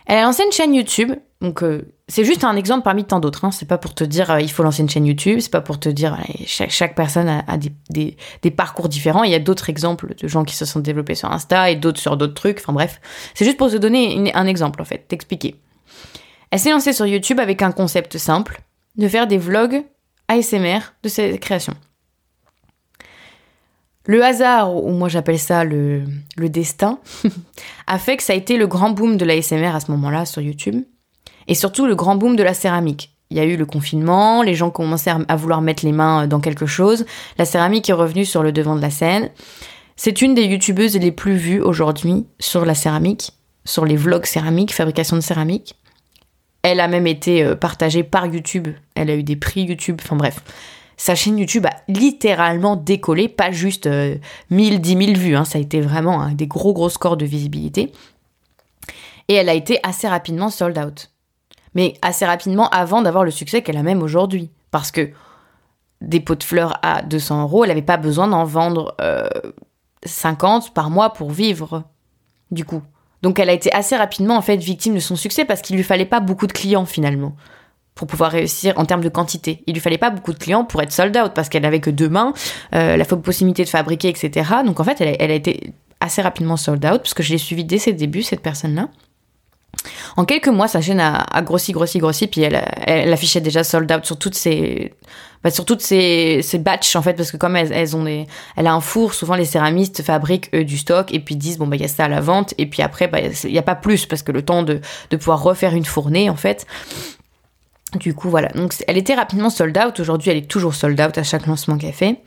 Elle 0.06 0.18
a 0.18 0.22
lancé 0.22 0.44
une 0.44 0.52
chaîne 0.52 0.74
YouTube. 0.74 1.12
Donc, 1.40 1.62
euh, 1.62 1.92
c'est 2.08 2.24
juste 2.24 2.44
un 2.44 2.56
exemple 2.56 2.84
parmi 2.84 3.04
tant 3.04 3.20
d'autres. 3.20 3.44
Hein. 3.44 3.50
C'est 3.50 3.66
pas 3.66 3.78
pour 3.78 3.94
te 3.94 4.04
dire 4.04 4.38
il 4.40 4.50
faut 4.50 4.62
lancer 4.62 4.82
une 4.82 4.88
chaîne 4.88 5.04
YouTube. 5.04 5.40
C'est 5.40 5.50
pas 5.50 5.60
pour 5.60 5.78
te 5.78 5.88
dire 5.88 6.16
chaque, 6.46 6.70
chaque, 6.70 6.94
personne 6.94 7.28
a, 7.28 7.56
des, 7.56 7.72
des, 7.90 8.16
des, 8.42 8.50
parcours 8.50 8.88
différents. 8.88 9.24
Il 9.24 9.32
y 9.32 9.34
a 9.34 9.40
d'autres 9.40 9.68
exemples 9.68 10.14
de 10.14 10.28
gens 10.28 10.44
qui 10.44 10.54
se 10.54 10.64
sont 10.64 10.80
développés 10.80 11.16
sur 11.16 11.30
Insta 11.30 11.70
et 11.70 11.76
d'autres 11.76 12.00
sur 12.00 12.16
d'autres 12.16 12.34
trucs. 12.34 12.58
Enfin 12.60 12.72
bref, 12.72 13.00
c'est 13.34 13.44
juste 13.44 13.58
pour 13.58 13.70
te 13.70 13.76
donner 13.76 14.32
un 14.34 14.46
exemple 14.46 14.80
en 14.80 14.84
fait, 14.84 15.06
t'expliquer. 15.08 15.56
Elle 16.50 16.60
s'est 16.60 16.70
lancée 16.70 16.92
sur 16.92 17.06
YouTube 17.06 17.40
avec 17.40 17.60
un 17.62 17.72
concept 17.72 18.16
simple 18.18 18.60
de 18.96 19.08
faire 19.08 19.26
des 19.26 19.38
vlogs 19.38 19.84
ASMR 20.28 20.78
de 21.02 21.08
ses 21.08 21.38
créations. 21.38 21.74
Le 24.06 24.22
hasard, 24.24 24.74
ou 24.74 24.92
moi 24.92 25.08
j'appelle 25.08 25.38
ça 25.38 25.64
le, 25.64 26.04
destin, 26.38 26.98
a 27.86 27.98
fait 27.98 28.16
que 28.16 28.22
ça 28.22 28.32
a 28.32 28.36
été 28.36 28.56
le 28.56 28.66
grand 28.66 28.90
boom 28.90 29.16
de 29.16 29.24
l'ASMR 29.24 29.74
à 29.74 29.80
ce 29.80 29.90
moment-là 29.90 30.24
sur 30.24 30.40
YouTube. 30.40 30.84
Et 31.48 31.54
surtout 31.54 31.86
le 31.86 31.94
grand 31.94 32.16
boom 32.16 32.36
de 32.36 32.42
la 32.42 32.54
céramique. 32.54 33.10
Il 33.30 33.36
y 33.36 33.40
a 33.40 33.44
eu 33.44 33.56
le 33.56 33.66
confinement, 33.66 34.42
les 34.42 34.54
gens 34.54 34.70
commençaient 34.70 35.12
à 35.26 35.36
vouloir 35.36 35.60
mettre 35.60 35.84
les 35.84 35.90
mains 35.90 36.28
dans 36.28 36.38
quelque 36.38 36.66
chose, 36.66 37.04
la 37.38 37.44
céramique 37.44 37.90
est 37.90 37.94
revenue 37.94 38.24
sur 38.24 38.44
le 38.44 38.52
devant 38.52 38.76
de 38.76 38.82
la 38.82 38.90
scène. 38.90 39.30
C'est 39.96 40.22
une 40.22 40.34
des 40.34 40.44
youtubeuses 40.44 40.96
les 40.96 41.10
plus 41.10 41.36
vues 41.36 41.60
aujourd'hui 41.60 42.26
sur 42.38 42.64
la 42.64 42.74
céramique, 42.74 43.32
sur 43.64 43.84
les 43.84 43.96
vlogs 43.96 44.26
céramiques, 44.26 44.72
fabrication 44.72 45.16
de 45.16 45.22
céramique. 45.22 45.74
Elle 46.62 46.80
a 46.80 46.88
même 46.88 47.06
été 47.06 47.42
euh, 47.42 47.54
partagée 47.54 48.02
par 48.02 48.26
YouTube. 48.26 48.68
Elle 48.94 49.10
a 49.10 49.14
eu 49.14 49.22
des 49.22 49.36
prix 49.36 49.62
YouTube. 49.62 50.00
Enfin 50.02 50.16
bref. 50.16 50.42
Sa 50.96 51.14
chaîne 51.14 51.38
YouTube 51.38 51.66
a 51.66 51.76
littéralement 51.88 52.76
décollé, 52.76 53.28
pas 53.28 53.50
juste 53.50 53.88
1000, 54.50 54.80
10 54.80 55.06
000 55.06 55.18
vues. 55.18 55.36
Hein. 55.36 55.44
Ça 55.44 55.58
a 55.58 55.60
été 55.60 55.80
vraiment 55.80 56.30
des 56.30 56.46
gros, 56.46 56.72
gros 56.72 56.88
scores 56.88 57.16
de 57.16 57.26
visibilité. 57.26 57.92
Et 59.28 59.34
elle 59.34 59.48
a 59.48 59.54
été 59.54 59.78
assez 59.82 60.08
rapidement 60.08 60.50
sold 60.50 60.78
out. 60.78 61.10
Mais 61.74 61.94
assez 62.00 62.24
rapidement 62.24 62.68
avant 62.70 63.02
d'avoir 63.02 63.24
le 63.24 63.30
succès 63.30 63.62
qu'elle 63.62 63.76
a 63.76 63.82
même 63.82 64.02
aujourd'hui. 64.02 64.50
Parce 64.70 64.90
que 64.90 65.10
des 66.00 66.20
pots 66.20 66.34
de 66.34 66.42
fleurs 66.42 66.78
à 66.82 67.02
200 67.02 67.42
euros, 67.42 67.64
elle 67.64 67.68
n'avait 67.68 67.82
pas 67.82 67.96
besoin 67.96 68.28
d'en 68.28 68.44
vendre 68.44 68.96
50 70.04 70.64
euh, 70.64 70.70
par 70.72 70.90
mois 70.90 71.12
pour 71.12 71.30
vivre. 71.30 71.84
Du 72.50 72.64
coup. 72.64 72.82
Donc 73.22 73.38
elle 73.38 73.50
a 73.50 73.54
été 73.54 73.72
assez 73.72 73.96
rapidement 73.96 74.36
en 74.36 74.40
victime 74.40 74.94
de 74.94 75.00
son 75.00 75.16
succès 75.16 75.44
parce 75.44 75.60
qu'il 75.60 75.76
lui 75.76 75.82
fallait 75.82 76.06
pas 76.06 76.20
beaucoup 76.20 76.46
de 76.46 76.52
clients 76.52 76.86
finalement 76.86 77.34
pour 77.96 78.06
pouvoir 78.06 78.30
réussir 78.30 78.74
en 78.76 78.84
termes 78.84 79.02
de 79.02 79.08
quantité. 79.08 79.64
Il 79.66 79.74
lui 79.74 79.80
fallait 79.80 79.98
pas 79.98 80.10
beaucoup 80.10 80.32
de 80.32 80.38
clients 80.38 80.64
pour 80.64 80.80
être 80.82 80.92
sold 80.92 81.16
out 81.16 81.32
parce 81.34 81.48
qu'elle 81.48 81.64
avait 81.64 81.80
que 81.80 81.90
deux 81.90 82.10
mains, 82.10 82.32
euh, 82.74 82.96
la 82.96 83.04
possibilité 83.04 83.64
de 83.64 83.68
fabriquer, 83.68 84.08
etc. 84.08 84.48
Donc 84.64 84.78
en 84.78 84.84
fait, 84.84 85.00
elle 85.00 85.08
a, 85.08 85.16
elle 85.18 85.30
a 85.32 85.34
été 85.34 85.72
assez 85.98 86.22
rapidement 86.22 86.56
sold 86.56 86.84
out 86.84 86.98
parce 86.98 87.14
que 87.14 87.24
je 87.24 87.32
l'ai 87.32 87.38
suivie 87.38 87.64
dès 87.64 87.78
ses 87.78 87.94
débuts, 87.94 88.22
cette 88.22 88.42
personne-là. 88.42 88.90
En 90.16 90.24
quelques 90.24 90.48
mois, 90.48 90.68
sa 90.68 90.80
chaîne 90.80 91.00
a, 91.00 91.42
grossi, 91.42 91.72
grossi, 91.72 91.98
grossi, 91.98 92.26
puis 92.26 92.42
elle, 92.42 92.62
elle, 92.86 93.12
affichait 93.12 93.40
déjà 93.40 93.64
sold 93.64 93.90
out 93.92 94.04
sur 94.04 94.18
toutes 94.18 94.34
ses, 94.34 94.94
bah, 95.44 95.50
sur 95.50 95.64
toutes 95.64 95.82
ces 95.82 96.42
batchs 96.58 96.96
en 96.96 97.02
fait, 97.02 97.14
parce 97.14 97.30
que 97.30 97.36
comme 97.36 97.56
elles, 97.56 97.72
elles, 97.72 97.96
ont 97.96 98.04
des, 98.04 98.26
elle 98.56 98.66
a 98.66 98.72
un 98.72 98.80
four, 98.80 99.14
souvent 99.14 99.34
les 99.34 99.44
céramistes 99.44 100.02
fabriquent 100.02 100.50
eux 100.54 100.64
du 100.64 100.78
stock 100.78 101.12
et 101.12 101.20
puis 101.20 101.36
disent 101.36 101.58
bon 101.58 101.66
bah 101.66 101.76
il 101.76 101.82
y 101.82 101.84
a 101.84 101.88
ça 101.88 102.04
à 102.04 102.08
la 102.08 102.20
vente 102.20 102.54
et 102.58 102.66
puis 102.66 102.82
après 102.82 103.08
bah 103.08 103.18
il 103.20 103.52
y 103.52 103.58
a 103.58 103.62
pas 103.62 103.74
plus 103.74 104.06
parce 104.06 104.22
que 104.22 104.32
le 104.32 104.42
temps 104.42 104.62
de, 104.62 104.80
de 105.10 105.16
pouvoir 105.16 105.42
refaire 105.42 105.74
une 105.74 105.84
fournée 105.84 106.30
en 106.30 106.36
fait. 106.36 106.66
Du 107.96 108.14
coup 108.14 108.30
voilà, 108.30 108.48
donc 108.48 108.74
elle 108.86 108.96
était 108.96 109.14
rapidement 109.14 109.50
sold 109.50 109.76
out. 109.78 109.98
Aujourd'hui, 110.00 110.30
elle 110.30 110.38
est 110.38 110.50
toujours 110.50 110.74
sold 110.74 111.00
out 111.00 111.16
à 111.18 111.22
chaque 111.22 111.46
lancement 111.46 111.78
qu'elle 111.78 111.92
fait. 111.92 112.20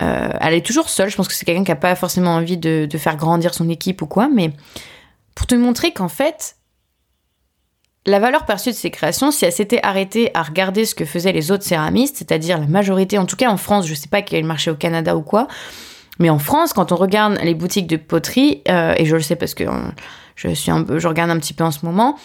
Euh, 0.00 0.28
elle 0.40 0.54
est 0.54 0.64
toujours 0.64 0.88
seule. 0.88 1.10
Je 1.10 1.16
pense 1.16 1.28
que 1.28 1.34
c'est 1.34 1.44
quelqu'un 1.44 1.64
qui 1.64 1.72
a 1.72 1.76
pas 1.76 1.94
forcément 1.94 2.34
envie 2.34 2.56
de, 2.56 2.88
faire 2.98 3.16
grandir 3.16 3.54
son 3.54 3.68
équipe 3.68 4.02
ou 4.02 4.06
quoi, 4.06 4.28
mais 4.32 4.52
pour 5.34 5.46
te 5.46 5.54
montrer 5.54 5.92
qu'en 5.92 6.08
fait, 6.08 6.56
la 8.06 8.18
valeur 8.20 8.46
perçue 8.46 8.70
de 8.70 8.74
ces 8.74 8.90
créations, 8.90 9.30
si 9.30 9.44
elle 9.44 9.52
s'était 9.52 9.80
arrêtée 9.82 10.30
à 10.34 10.42
regarder 10.42 10.84
ce 10.84 10.94
que 10.94 11.04
faisaient 11.04 11.32
les 11.32 11.50
autres 11.50 11.64
céramistes, 11.64 12.16
c'est-à-dire 12.16 12.58
la 12.58 12.66
majorité, 12.66 13.18
en 13.18 13.26
tout 13.26 13.36
cas 13.36 13.50
en 13.50 13.56
France, 13.56 13.86
je 13.86 13.94
sais 13.94 14.08
pas 14.08 14.22
quel 14.22 14.44
marché 14.44 14.70
au 14.70 14.76
Canada 14.76 15.16
ou 15.16 15.22
quoi, 15.22 15.48
mais 16.18 16.30
en 16.30 16.38
France, 16.38 16.72
quand 16.72 16.92
on 16.92 16.96
regarde 16.96 17.38
les 17.42 17.54
boutiques 17.54 17.86
de 17.86 17.96
poterie, 17.96 18.62
euh, 18.68 18.94
et 18.96 19.04
je 19.04 19.14
le 19.14 19.22
sais 19.22 19.36
parce 19.36 19.54
que 19.54 19.64
euh, 19.64 19.90
je 20.36 20.48
suis 20.50 20.70
un 20.70 20.82
peu, 20.82 20.98
je 20.98 21.06
regarde 21.06 21.30
un 21.30 21.38
petit 21.38 21.54
peu 21.54 21.64
en 21.64 21.70
ce 21.70 21.84
moment, 21.84 22.16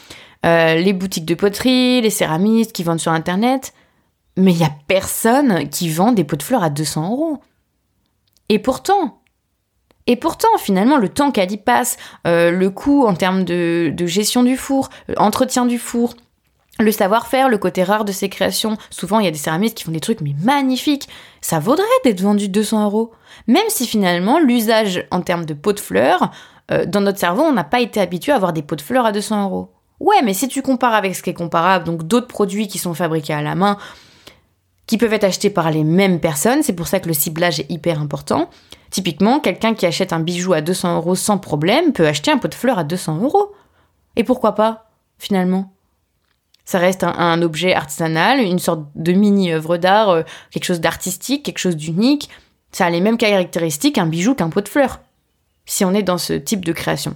euh, 0.46 0.76
les 0.76 0.94
boutiques 0.94 1.26
de 1.26 1.36
poterie, 1.36 2.02
les 2.02 2.10
céramistes 2.10 2.74
qui 2.74 2.84
vendent 2.84 3.00
sur 3.00 3.12
internet, 3.12 3.74
mais 4.36 4.52
il 4.52 4.58
y 4.58 4.66
a 4.66 4.72
personne 4.88 5.70
qui 5.70 5.90
vend 5.90 6.12
des 6.12 6.24
pots 6.24 6.36
de 6.36 6.44
fleurs 6.44 6.64
à 6.64 6.70
200 6.70 7.12
euros. 7.12 7.40
Et 8.50 8.60
pourtant, 8.60 9.22
et 10.06 10.18
pourtant, 10.18 10.50
finalement, 10.60 10.98
le 10.98 11.08
temps 11.08 11.32
qu'elle 11.32 11.52
y 11.52 11.58
passe, 11.58 11.98
euh, 12.28 12.52
le 12.52 12.70
coût 12.70 13.06
en 13.06 13.14
termes 13.14 13.46
de, 13.46 13.94
gestion 14.06 14.44
du 14.44 14.58
four, 14.58 14.90
euh, 15.10 15.14
entretien 15.16 15.66
du 15.66 15.78
four, 15.78 16.16
le 16.80 16.92
savoir-faire, 16.92 17.48
le 17.48 17.58
côté 17.58 17.84
rare 17.84 18.04
de 18.04 18.12
ses 18.12 18.28
créations. 18.28 18.78
Souvent, 18.90 19.20
il 19.20 19.26
y 19.26 19.30
a 19.30 19.32
des 19.32 19.38
céramistes 19.38 19.78
qui 19.78 19.86
font 19.86 19.92
des 19.92 20.02
trucs 20.02 20.20
mais 20.20 20.36
magnifiques. 20.42 21.08
Ça 21.40 21.60
vaudrait 21.60 21.86
d'être 22.04 22.22
vendu 22.22 22.50
200 22.50 22.84
euros. 22.84 23.12
Même 23.48 23.70
si 23.70 23.88
finalement, 23.88 24.40
l'usage 24.40 25.06
en 25.10 25.22
termes 25.22 25.46
de 25.46 25.54
pots 25.54 25.74
de 25.74 25.80
fleurs, 25.80 26.32
dans 26.88 27.02
notre 27.02 27.20
cerveau, 27.20 27.44
on 27.44 27.52
n'a 27.52 27.66
pas 27.66 27.82
été 27.82 28.00
habitué 28.00 28.32
à 28.32 28.36
avoir 28.36 28.54
des 28.54 28.64
pots 28.64 28.78
de 28.78 28.82
fleurs 28.82 29.06
à 29.06 29.12
200 29.12 29.44
euros. 29.44 29.73
Ouais, 30.00 30.22
mais 30.24 30.34
si 30.34 30.48
tu 30.48 30.62
compares 30.62 30.94
avec 30.94 31.16
ce 31.16 31.24
qui 31.24 31.30
est 31.30 31.36
comparable, 31.36 31.86
donc 31.86 32.04
d'autres 32.04 32.28
produits 32.28 32.68
qui 32.68 32.78
sont 32.78 32.94
fabriqués 32.94 33.34
à 33.34 33.42
la 33.42 33.56
main, 33.56 33.78
qui 34.86 34.98
peuvent 34.98 35.14
être 35.14 35.24
achetés 35.24 35.50
par 35.50 35.72
les 35.72 35.84
mêmes 35.84 36.20
personnes, 36.20 36.64
c'est 36.64 36.74
pour 36.74 36.88
ça 36.88 37.00
que 37.00 37.08
le 37.08 37.14
ciblage 37.14 37.60
est 37.60 37.72
hyper 37.72 38.00
important. 38.02 38.50
Typiquement, 38.90 39.40
quelqu'un 39.40 39.74
qui 39.74 39.86
achète 39.86 40.14
un 40.14 40.20
bijou 40.20 40.54
à 40.54 40.62
200 40.62 40.98
euros 40.98 41.16
sans 41.16 41.38
problème 41.38 41.94
peut 41.94 42.08
acheter 42.08 42.32
un 42.32 42.38
pot 42.38 42.48
de 42.48 42.54
fleurs 42.54 42.80
à 42.80 42.84
200 42.84 43.22
euros. 43.22 43.54
Et 44.16 44.24
pourquoi 44.24 44.56
pas, 44.56 44.90
finalement? 45.18 45.74
Ça 46.66 46.80
reste 46.80 47.04
un, 47.04 47.42
objet 47.42 47.74
artisanal, 47.74 48.40
une 48.40 48.60
sorte 48.60 48.86
de 48.96 49.12
mini-œuvre 49.12 49.78
d'art, 49.78 50.10
euh, 50.10 50.24
quelque 50.52 50.64
chose 50.64 50.80
d'artistique, 50.80 51.44
quelque 51.44 51.58
chose 51.58 51.76
d'unique. 51.76 52.30
Ça 52.72 52.86
a 52.86 52.90
les 52.90 53.02
mêmes 53.02 53.18
caractéristiques 53.18 53.98
un 53.98 54.06
bijou 54.06 54.34
qu'un 54.34 54.50
pot 54.50 54.62
de 54.62 54.70
fleurs, 54.70 55.02
si 55.66 55.84
on 55.84 55.94
est 55.94 56.04
dans 56.04 56.18
ce 56.18 56.34
type 56.34 56.64
de 56.64 56.72
création. 56.72 57.16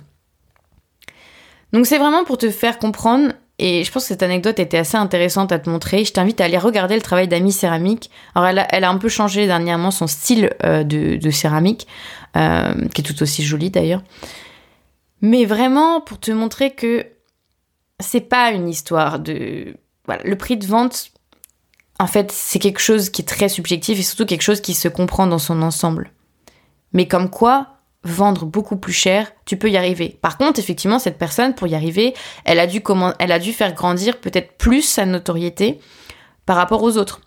Donc 1.74 1.86
c'est 1.86 1.98
vraiment 1.98 2.24
pour 2.24 2.38
te 2.38 2.50
faire 2.50 2.80
comprendre 2.80 3.34
et 3.60 3.84
je 3.84 3.92
pense 3.92 4.04
que 4.04 4.10
cette 4.10 4.24
anecdote 4.24 4.60
était 4.60 4.78
assez 4.78 4.98
intéressante 4.98 5.52
à 5.52 5.60
te 5.60 5.70
montrer. 5.70 6.06
Je 6.06 6.14
t'invite 6.14 6.40
à 6.42 6.46
aller 6.46 6.58
regarder 6.58 6.96
le 6.96 7.02
travail 7.02 7.28
d'Ami 7.28 7.52
Céramique. 7.52 8.12
Alors 8.36 8.48
elle 8.70 8.84
a, 8.84 8.90
un 8.90 8.98
peu 8.98 9.10
changé 9.10 9.48
dernièrement 9.48 9.90
son 9.90 10.08
style 10.08 10.52
euh, 10.64 10.84
de, 10.84 11.30
céramique, 11.32 11.88
euh, 12.36 12.88
qui 12.94 13.02
est 13.02 13.04
tout 13.04 13.22
aussi 13.24 13.44
joli 13.44 13.72
d'ailleurs. 13.72 14.04
Mais 15.22 15.46
vraiment 15.46 16.02
pour 16.02 16.20
te 16.20 16.30
montrer 16.32 16.72
que 16.72 17.08
c'est 18.00 18.22
pas 18.22 18.52
une 18.52 18.70
histoire 18.70 19.20
de... 19.20 19.76
Voilà, 20.06 20.22
le 20.24 20.38
prix 20.38 20.56
de 20.56 20.66
vente, 20.66 21.12
en 22.00 22.08
fait, 22.08 22.32
c'est 22.32 22.60
quelque 22.60 22.80
chose 22.80 23.10
qui 23.10 23.24
est 23.24 23.26
très 23.26 23.50
subjectif 23.50 24.00
et 24.00 24.04
surtout 24.04 24.26
quelque 24.26 24.44
chose 24.44 24.62
qui 24.62 24.76
se 24.76 24.88
comprend 24.88 25.26
dans 25.26 25.40
son 25.40 25.64
ensemble. 25.64 26.12
Mais 26.94 27.08
comme 27.08 27.30
quoi, 27.30 27.77
vendre 28.04 28.46
beaucoup 28.46 28.78
plus 28.78 28.94
cher, 28.94 29.32
tu 29.46 29.58
peux 29.58 29.70
y 29.70 29.78
arriver. 29.78 30.18
Par 30.22 30.38
contre, 30.38 30.60
effectivement, 30.60 31.00
cette 31.00 31.18
personne, 31.18 31.56
pour 31.56 31.68
y 31.68 31.76
arriver, 31.76 32.14
elle 32.46 32.60
a 32.60 32.68
dû, 32.68 33.54
faire 33.54 33.74
grandir 33.74 34.20
peut-être 34.20 34.58
plus 34.58 34.82
sa 34.82 35.06
notoriété 35.06 35.80
par 36.46 36.56
rapport 36.56 36.84
aux 36.84 36.98
autres. 36.98 37.22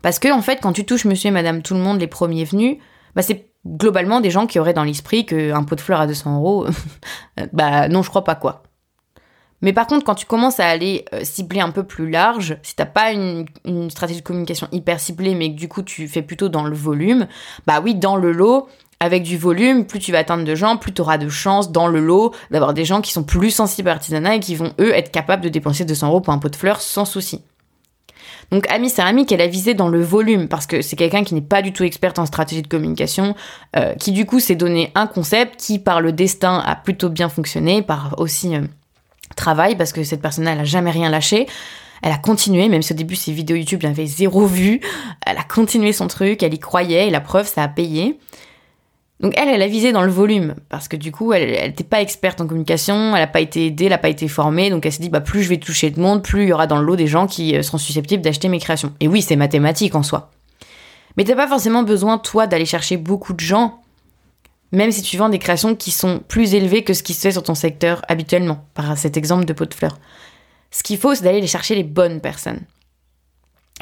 Parce 0.00 0.18
que, 0.18 0.32
en 0.32 0.42
fait, 0.42 0.60
quand 0.60 0.72
tu 0.72 0.84
touches 0.84 1.04
monsieur 1.04 1.28
et 1.28 1.32
madame 1.32 1.62
tout 1.62 1.74
le 1.74 1.80
monde, 1.80 2.00
les 2.00 2.06
premiers 2.06 2.44
venus, 2.44 2.78
bah, 3.14 3.22
c'est 3.22 3.50
globalement 3.66 4.20
des 4.20 4.30
gens 4.30 4.46
qui 4.46 4.58
auraient 4.58 4.74
dans 4.74 4.84
l'esprit 4.84 5.24
qu'un 5.26 5.62
pot 5.62 5.76
de 5.76 5.80
fleurs 5.80 6.00
à 6.00 6.06
200 6.06 6.36
euros, 6.36 6.66
bah 7.52 7.88
non, 7.88 8.02
je 8.02 8.08
crois 8.08 8.24
pas 8.24 8.34
quoi. 8.34 8.62
Mais 9.62 9.72
par 9.72 9.86
contre, 9.86 10.04
quand 10.04 10.16
tu 10.16 10.26
commences 10.26 10.58
à 10.58 10.66
aller 10.66 11.04
euh, 11.14 11.20
cibler 11.22 11.60
un 11.60 11.70
peu 11.70 11.84
plus 11.84 12.10
large, 12.10 12.58
si 12.62 12.74
t'as 12.74 12.84
pas 12.84 13.12
une, 13.12 13.46
stratégie 13.90 14.20
de 14.20 14.24
communication 14.24 14.68
hyper 14.72 14.98
ciblée, 14.98 15.36
mais 15.36 15.52
que 15.52 15.56
du 15.56 15.68
coup 15.68 15.82
tu 15.82 16.08
fais 16.08 16.22
plutôt 16.22 16.48
dans 16.48 16.64
le 16.64 16.74
volume, 16.74 17.28
bah 17.66 17.80
oui, 17.82 17.94
dans 17.94 18.16
le 18.16 18.32
lot, 18.32 18.68
avec 19.02 19.24
du 19.24 19.36
volume, 19.36 19.84
plus 19.84 19.98
tu 19.98 20.12
vas 20.12 20.18
atteindre 20.18 20.44
de 20.44 20.54
gens, 20.54 20.76
plus 20.76 20.94
tu 20.94 21.02
auras 21.02 21.18
de 21.18 21.28
chances 21.28 21.72
dans 21.72 21.88
le 21.88 21.98
lot 21.98 22.32
d'avoir 22.52 22.72
des 22.72 22.84
gens 22.84 23.00
qui 23.00 23.10
sont 23.10 23.24
plus 23.24 23.50
sensibles 23.50 23.88
à 23.88 23.94
l'artisanat 23.94 24.36
et 24.36 24.40
qui 24.40 24.54
vont, 24.54 24.72
eux, 24.78 24.94
être 24.94 25.10
capables 25.10 25.42
de 25.42 25.48
dépenser 25.48 25.84
200 25.84 26.06
euros 26.06 26.20
pour 26.20 26.32
un 26.32 26.38
pot 26.38 26.48
de 26.48 26.54
fleurs 26.54 26.80
sans 26.80 27.04
souci. 27.04 27.42
Donc 28.52 28.70
Ami 28.70 28.90
Céramique, 28.90 29.32
elle 29.32 29.40
a 29.40 29.48
visé 29.48 29.74
dans 29.74 29.88
le 29.88 30.00
volume 30.00 30.46
parce 30.46 30.68
que 30.68 30.82
c'est 30.82 30.94
quelqu'un 30.94 31.24
qui 31.24 31.34
n'est 31.34 31.40
pas 31.40 31.62
du 31.62 31.72
tout 31.72 31.82
experte 31.82 32.20
en 32.20 32.26
stratégie 32.26 32.62
de 32.62 32.68
communication, 32.68 33.34
euh, 33.74 33.94
qui 33.94 34.12
du 34.12 34.24
coup 34.24 34.38
s'est 34.38 34.54
donné 34.54 34.92
un 34.94 35.08
concept 35.08 35.58
qui 35.58 35.80
par 35.80 36.00
le 36.00 36.12
destin 36.12 36.62
a 36.64 36.76
plutôt 36.76 37.08
bien 37.08 37.28
fonctionné, 37.28 37.82
par 37.82 38.14
aussi 38.18 38.54
euh, 38.54 38.60
travail 39.34 39.74
parce 39.74 39.92
que 39.92 40.04
cette 40.04 40.22
personne 40.22 40.46
elle 40.46 40.60
a 40.60 40.64
jamais 40.64 40.92
rien 40.92 41.10
lâché. 41.10 41.48
Elle 42.04 42.12
a 42.12 42.18
continué, 42.18 42.68
même 42.68 42.82
si 42.82 42.92
au 42.92 42.96
début 42.96 43.16
ses 43.16 43.32
vidéos 43.32 43.56
YouTube, 43.56 43.84
avait 43.84 44.06
zéro 44.06 44.46
vue. 44.46 44.80
Elle 45.26 45.38
a 45.38 45.44
continué 45.44 45.92
son 45.92 46.06
truc, 46.06 46.44
elle 46.44 46.54
y 46.54 46.60
croyait, 46.60 47.08
et 47.08 47.10
la 47.10 47.20
preuve, 47.20 47.48
ça 47.48 47.64
a 47.64 47.68
payé. 47.68 48.18
Donc 49.22 49.34
elle, 49.36 49.48
elle 49.48 49.62
a 49.62 49.68
visé 49.68 49.92
dans 49.92 50.02
le 50.02 50.10
volume, 50.10 50.56
parce 50.68 50.88
que 50.88 50.96
du 50.96 51.12
coup, 51.12 51.32
elle 51.32 51.68
n'était 51.68 51.84
pas 51.84 52.02
experte 52.02 52.40
en 52.40 52.46
communication, 52.46 53.14
elle 53.14 53.22
n'a 53.22 53.28
pas 53.28 53.40
été 53.40 53.66
aidée, 53.66 53.84
elle 53.84 53.90
n'a 53.90 53.98
pas 53.98 54.08
été 54.08 54.26
formée, 54.26 54.68
donc 54.68 54.84
elle 54.84 54.92
s'est 54.92 55.02
dit, 55.02 55.08
bah 55.08 55.20
plus 55.20 55.42
je 55.44 55.48
vais 55.48 55.58
toucher 55.58 55.90
de 55.90 56.00
monde, 56.00 56.22
plus 56.22 56.42
il 56.42 56.48
y 56.48 56.52
aura 56.52 56.66
dans 56.66 56.78
le 56.78 56.84
lot 56.84 56.96
des 56.96 57.06
gens 57.06 57.28
qui 57.28 57.56
euh, 57.56 57.62
seront 57.62 57.78
susceptibles 57.78 58.22
d'acheter 58.22 58.48
mes 58.48 58.58
créations. 58.58 58.92
Et 58.98 59.06
oui, 59.06 59.22
c'est 59.22 59.36
mathématique 59.36 59.94
en 59.94 60.02
soi. 60.02 60.30
Mais 61.16 61.24
t'as 61.24 61.36
pas 61.36 61.46
forcément 61.46 61.84
besoin, 61.84 62.18
toi, 62.18 62.48
d'aller 62.48 62.66
chercher 62.66 62.96
beaucoup 62.96 63.32
de 63.32 63.40
gens 63.40 63.82
même 64.72 64.90
si 64.90 65.02
tu 65.02 65.18
vends 65.18 65.28
des 65.28 65.38
créations 65.38 65.76
qui 65.76 65.90
sont 65.90 66.20
plus 66.26 66.54
élevées 66.54 66.82
que 66.82 66.94
ce 66.94 67.02
qui 67.02 67.12
se 67.12 67.20
fait 67.20 67.32
sur 67.32 67.42
ton 67.42 67.54
secteur 67.54 68.02
habituellement, 68.08 68.66
par 68.74 68.96
cet 68.96 69.16
exemple 69.16 69.44
de 69.44 69.52
pot 69.52 69.66
de 69.66 69.74
fleurs. 69.74 69.98
Ce 70.70 70.82
qu'il 70.82 70.98
faut, 70.98 71.14
c'est 71.14 71.24
d'aller 71.24 71.42
les 71.42 71.46
chercher 71.46 71.74
les 71.74 71.84
bonnes 71.84 72.20
personnes. 72.20 72.60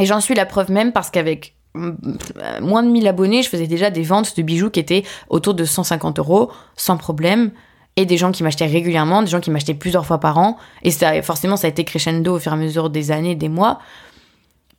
Et 0.00 0.06
j'en 0.06 0.20
suis 0.20 0.34
la 0.34 0.46
preuve 0.46 0.70
même 0.70 0.92
parce 0.92 1.10
qu'avec 1.10 1.54
moins 1.74 2.82
de 2.82 2.88
1000 2.90 3.06
abonnés, 3.06 3.42
je 3.42 3.48
faisais 3.48 3.66
déjà 3.66 3.90
des 3.90 4.02
ventes 4.02 4.36
de 4.36 4.42
bijoux 4.42 4.70
qui 4.70 4.80
étaient 4.80 5.04
autour 5.28 5.54
de 5.54 5.64
150 5.64 6.18
euros, 6.18 6.50
sans 6.76 6.96
problème. 6.96 7.52
Et 7.96 8.06
des 8.06 8.16
gens 8.16 8.32
qui 8.32 8.42
m'achetaient 8.42 8.66
régulièrement, 8.66 9.20
des 9.20 9.28
gens 9.28 9.40
qui 9.40 9.50
m'achetaient 9.50 9.74
plusieurs 9.74 10.06
fois 10.06 10.18
par 10.18 10.38
an. 10.38 10.56
Et 10.82 10.90
ça, 10.90 11.20
forcément, 11.22 11.56
ça 11.56 11.66
a 11.66 11.70
été 11.70 11.84
crescendo 11.84 12.36
au 12.36 12.38
fur 12.38 12.52
et 12.52 12.54
à 12.54 12.58
mesure 12.58 12.88
des 12.88 13.10
années, 13.10 13.34
des 13.34 13.48
mois. 13.48 13.80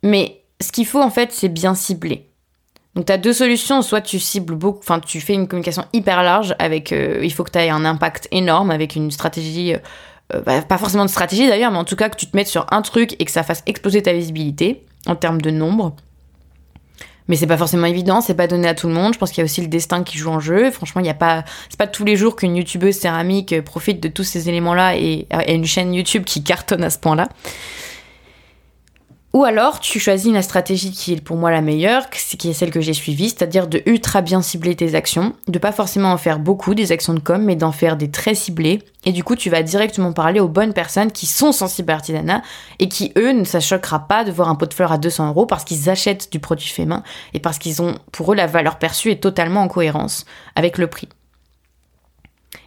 Mais 0.02 0.42
ce 0.60 0.72
qu'il 0.72 0.86
faut, 0.86 1.00
en 1.00 1.10
fait, 1.10 1.30
c'est 1.32 1.50
bien 1.50 1.74
cibler. 1.74 2.32
Donc 2.94 3.06
tu 3.06 3.12
as 3.12 3.18
deux 3.18 3.32
solutions, 3.32 3.80
soit 3.82 4.02
tu 4.02 4.18
cibles 4.18 4.54
beaucoup, 4.54 4.80
enfin 4.80 5.00
tu 5.00 5.20
fais 5.20 5.32
une 5.32 5.48
communication 5.48 5.84
hyper 5.92 6.22
large 6.22 6.54
avec, 6.58 6.92
euh, 6.92 7.20
il 7.22 7.32
faut 7.32 7.42
que 7.42 7.50
tu 7.50 7.58
aies 7.58 7.70
un 7.70 7.86
impact 7.86 8.28
énorme 8.32 8.70
avec 8.70 8.96
une 8.96 9.10
stratégie, 9.10 9.74
euh, 9.74 10.40
bah, 10.44 10.60
pas 10.60 10.76
forcément 10.76 11.04
de 11.04 11.10
stratégie 11.10 11.48
d'ailleurs, 11.48 11.70
mais 11.70 11.78
en 11.78 11.84
tout 11.84 11.96
cas 11.96 12.10
que 12.10 12.16
tu 12.16 12.26
te 12.26 12.36
mettes 12.36 12.48
sur 12.48 12.66
un 12.70 12.82
truc 12.82 13.16
et 13.18 13.24
que 13.24 13.30
ça 13.30 13.42
fasse 13.42 13.62
exploser 13.64 14.02
ta 14.02 14.12
visibilité 14.12 14.84
en 15.06 15.16
termes 15.16 15.40
de 15.40 15.50
nombre. 15.50 15.96
Mais 17.28 17.36
c'est 17.36 17.46
pas 17.46 17.56
forcément 17.56 17.86
évident, 17.86 18.20
c'est 18.20 18.34
pas 18.34 18.46
donné 18.46 18.68
à 18.68 18.74
tout 18.74 18.88
le 18.88 18.94
monde. 18.94 19.14
Je 19.14 19.18
pense 19.18 19.30
qu'il 19.30 19.38
y 19.38 19.42
a 19.42 19.44
aussi 19.44 19.60
le 19.60 19.68
destin 19.68 20.02
qui 20.02 20.18
joue 20.18 20.30
en 20.30 20.40
jeu. 20.40 20.70
Franchement, 20.70 21.00
il 21.00 21.06
y 21.06 21.10
a 21.10 21.14
pas, 21.14 21.44
c'est 21.68 21.78
pas 21.78 21.86
tous 21.86 22.04
les 22.04 22.16
jours 22.16 22.36
qu'une 22.36 22.56
youtubeuse 22.56 22.96
céramique 22.96 23.60
profite 23.62 24.02
de 24.02 24.08
tous 24.08 24.24
ces 24.24 24.48
éléments-là 24.48 24.96
et 24.96 25.26
a 25.30 25.50
une 25.50 25.64
chaîne 25.64 25.94
YouTube 25.94 26.24
qui 26.24 26.42
cartonne 26.42 26.84
à 26.84 26.90
ce 26.90 26.98
point-là. 26.98 27.28
Ou 29.32 29.44
alors, 29.44 29.80
tu 29.80 29.98
choisis 29.98 30.30
une 30.30 30.42
stratégie 30.42 30.90
qui 30.90 31.14
est 31.14 31.20
pour 31.22 31.38
moi 31.38 31.50
la 31.50 31.62
meilleure, 31.62 32.10
qui 32.10 32.50
est 32.50 32.52
celle 32.52 32.70
que 32.70 32.82
j'ai 32.82 32.92
suivie, 32.92 33.30
c'est-à-dire 33.30 33.66
de 33.66 33.82
ultra 33.86 34.20
bien 34.20 34.42
cibler 34.42 34.76
tes 34.76 34.94
actions, 34.94 35.32
de 35.48 35.58
pas 35.58 35.72
forcément 35.72 36.12
en 36.12 36.18
faire 36.18 36.38
beaucoup 36.38 36.74
des 36.74 36.92
actions 36.92 37.14
de 37.14 37.18
com, 37.18 37.42
mais 37.42 37.56
d'en 37.56 37.72
faire 37.72 37.96
des 37.96 38.10
très 38.10 38.34
ciblées. 38.34 38.82
Et 39.06 39.12
du 39.12 39.24
coup, 39.24 39.34
tu 39.34 39.48
vas 39.48 39.62
directement 39.62 40.12
parler 40.12 40.38
aux 40.38 40.48
bonnes 40.48 40.74
personnes 40.74 41.10
qui 41.10 41.24
sont 41.24 41.50
sensibles 41.50 41.90
à 41.90 41.94
l'artisanat 41.94 42.42
et 42.78 42.88
qui, 42.88 43.12
eux, 43.16 43.32
ne 43.32 43.44
ça 43.44 43.60
choquera 43.60 44.06
pas 44.06 44.24
de 44.24 44.30
voir 44.30 44.50
un 44.50 44.54
pot 44.54 44.66
de 44.66 44.74
fleurs 44.74 44.92
à 44.92 44.98
200 44.98 45.28
euros 45.28 45.46
parce 45.46 45.64
qu'ils 45.64 45.88
achètent 45.88 46.30
du 46.30 46.38
produit 46.38 46.68
fait 46.68 46.84
main 46.84 47.02
et 47.32 47.40
parce 47.40 47.58
qu'ils 47.58 47.80
ont, 47.80 47.94
pour 48.12 48.32
eux, 48.32 48.36
la 48.36 48.46
valeur 48.46 48.78
perçue 48.78 49.10
est 49.10 49.22
totalement 49.22 49.62
en 49.62 49.68
cohérence 49.68 50.26
avec 50.56 50.76
le 50.76 50.88
prix. 50.88 51.08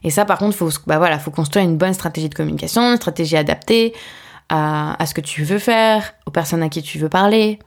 Et 0.03 0.09
ça, 0.09 0.25
par 0.25 0.39
contre, 0.39 0.55
faut, 0.55 0.69
bah 0.87 0.97
voilà, 0.97 1.19
faut 1.19 1.31
construire 1.31 1.63
une 1.63 1.77
bonne 1.77 1.93
stratégie 1.93 2.29
de 2.29 2.35
communication, 2.35 2.81
une 2.81 2.97
stratégie 2.97 3.37
adaptée, 3.37 3.93
à, 4.49 4.97
ce 5.05 5.13
que 5.13 5.21
tu 5.21 5.43
veux 5.43 5.59
faire, 5.59 6.13
aux 6.25 6.31
personnes 6.31 6.63
à 6.63 6.69
qui 6.69 6.81
tu 6.81 6.99
veux 6.99 7.09
parler. 7.09 7.59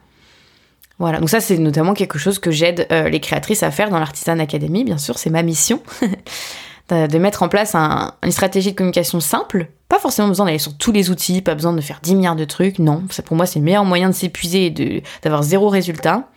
Voilà, 0.97 1.19
donc 1.19 1.29
ça 1.29 1.39
c'est 1.39 1.57
notamment 1.57 1.93
quelque 1.93 2.19
chose 2.19 2.39
que 2.39 2.51
j'aide 2.51 2.85
euh, 2.91 3.07
les 3.07 3.21
créatrices 3.21 3.63
à 3.63 3.71
faire 3.71 3.89
dans 3.89 3.99
l'Artisan 3.99 4.37
Academy, 4.39 4.83
bien 4.83 4.97
sûr, 4.97 5.17
c'est 5.17 5.29
ma 5.29 5.43
mission. 5.43 5.81
de 6.89 7.19
mettre 7.19 7.43
en 7.43 7.49
place 7.49 7.75
une 7.75 8.31
stratégie 8.31 8.71
de 8.71 8.75
communication 8.75 9.19
simple. 9.19 9.67
Pas 9.89 9.99
forcément 9.99 10.27
besoin 10.27 10.47
d'aller 10.47 10.57
sur 10.57 10.75
tous 10.75 10.91
les 10.91 11.09
outils, 11.09 11.41
pas 11.41 11.55
besoin 11.55 11.73
de 11.73 11.81
faire 11.81 11.99
10 12.01 12.15
milliards 12.15 12.35
de 12.35 12.45
trucs, 12.45 12.79
non. 12.79 13.03
Ça, 13.09 13.21
pour 13.21 13.37
moi, 13.37 13.45
c'est 13.45 13.59
le 13.59 13.65
meilleur 13.65 13.85
moyen 13.85 14.09
de 14.09 14.15
s'épuiser 14.15 14.67
et 14.67 15.03
d'avoir 15.21 15.43
zéro 15.43 15.69
résultat. 15.69 16.29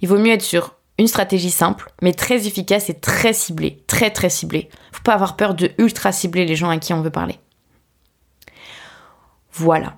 Il 0.00 0.08
vaut 0.08 0.18
mieux 0.18 0.32
être 0.32 0.42
sur 0.42 0.76
une 0.98 1.06
stratégie 1.06 1.50
simple, 1.50 1.92
mais 2.02 2.12
très 2.12 2.46
efficace 2.46 2.90
et 2.90 2.94
très 2.94 3.32
ciblée. 3.32 3.82
Très, 3.86 4.10
très 4.10 4.28
ciblée. 4.28 4.68
Faut 4.92 5.02
pas 5.02 5.14
avoir 5.14 5.36
peur 5.36 5.54
de 5.54 5.70
ultra 5.78 6.12
cibler 6.12 6.46
les 6.46 6.56
gens 6.56 6.68
à 6.68 6.78
qui 6.78 6.92
on 6.92 7.00
veut 7.00 7.10
parler. 7.10 7.38
Voilà. 9.52 9.96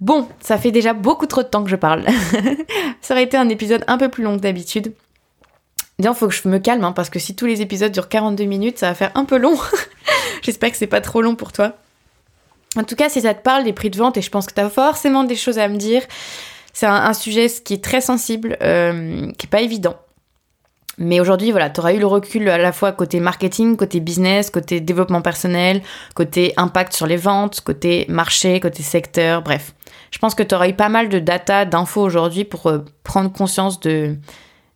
Bon, 0.00 0.28
ça 0.40 0.58
fait 0.58 0.70
déjà 0.70 0.92
beaucoup 0.92 1.26
trop 1.26 1.42
de 1.42 1.48
temps 1.48 1.64
que 1.64 1.70
je 1.70 1.76
parle. 1.76 2.04
ça 3.00 3.14
aurait 3.14 3.22
été 3.24 3.36
un 3.36 3.48
épisode 3.48 3.84
un 3.86 3.98
peu 3.98 4.08
plus 4.08 4.24
long 4.24 4.36
que 4.36 4.42
d'habitude. 4.42 4.92
il 5.98 6.14
faut 6.14 6.28
que 6.28 6.34
je 6.34 6.48
me 6.48 6.58
calme, 6.58 6.84
hein, 6.84 6.92
parce 6.92 7.10
que 7.10 7.18
si 7.18 7.34
tous 7.34 7.46
les 7.46 7.62
épisodes 7.62 7.92
durent 7.92 8.08
42 8.08 8.44
minutes, 8.44 8.78
ça 8.78 8.88
va 8.88 8.94
faire 8.94 9.12
un 9.14 9.24
peu 9.24 9.38
long. 9.38 9.56
J'espère 10.42 10.70
que 10.70 10.76
c'est 10.76 10.86
pas 10.86 11.00
trop 11.00 11.22
long 11.22 11.36
pour 11.36 11.52
toi. 11.52 11.72
En 12.76 12.84
tout 12.84 12.96
cas, 12.96 13.08
si 13.08 13.20
ça 13.20 13.34
te 13.34 13.42
parle 13.42 13.64
des 13.64 13.72
prix 13.72 13.90
de 13.90 13.96
vente, 13.96 14.16
et 14.16 14.22
je 14.22 14.30
pense 14.30 14.46
que 14.46 14.54
tu 14.54 14.60
as 14.60 14.68
forcément 14.68 15.24
des 15.24 15.36
choses 15.36 15.58
à 15.58 15.68
me 15.68 15.76
dire, 15.76 16.02
c'est 16.72 16.86
un, 16.86 17.14
sujet 17.14 17.46
qui 17.48 17.74
est 17.74 17.84
très 17.84 18.00
sensible, 18.00 18.58
euh, 18.60 19.30
qui 19.38 19.46
est 19.46 19.50
pas 19.50 19.60
évident. 19.60 19.96
Mais 20.98 21.20
aujourd'hui, 21.20 21.50
voilà, 21.50 21.70
tu 21.70 21.80
auras 21.80 21.92
eu 21.92 21.98
le 21.98 22.06
recul 22.06 22.48
à 22.48 22.58
la 22.58 22.72
fois 22.72 22.92
côté 22.92 23.20
marketing, 23.20 23.76
côté 23.76 24.00
business, 24.00 24.50
côté 24.50 24.80
développement 24.80 25.22
personnel, 25.22 25.82
côté 26.14 26.52
impact 26.56 26.92
sur 26.92 27.06
les 27.06 27.16
ventes, 27.16 27.60
côté 27.60 28.06
marché, 28.08 28.60
côté 28.60 28.82
secteur, 28.82 29.42
bref. 29.42 29.74
Je 30.10 30.18
pense 30.18 30.34
que 30.34 30.42
tu 30.42 30.54
auras 30.54 30.68
eu 30.68 30.74
pas 30.74 30.88
mal 30.88 31.08
de 31.08 31.18
data, 31.18 31.64
d'infos 31.64 32.02
aujourd'hui 32.02 32.44
pour 32.44 32.66
euh, 32.68 32.84
prendre 33.02 33.32
conscience 33.32 33.80
de, 33.80 34.16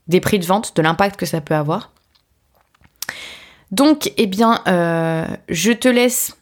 des 0.08 0.20
prix 0.20 0.38
de 0.38 0.46
vente, 0.46 0.74
de 0.74 0.82
l'impact 0.82 1.16
que 1.16 1.26
ça 1.26 1.40
peut 1.40 1.54
avoir. 1.54 1.92
Donc, 3.70 4.12
eh 4.16 4.26
bien, 4.26 4.60
euh, 4.66 5.26
je 5.48 5.72
te 5.72 5.88
laisse 5.88 6.37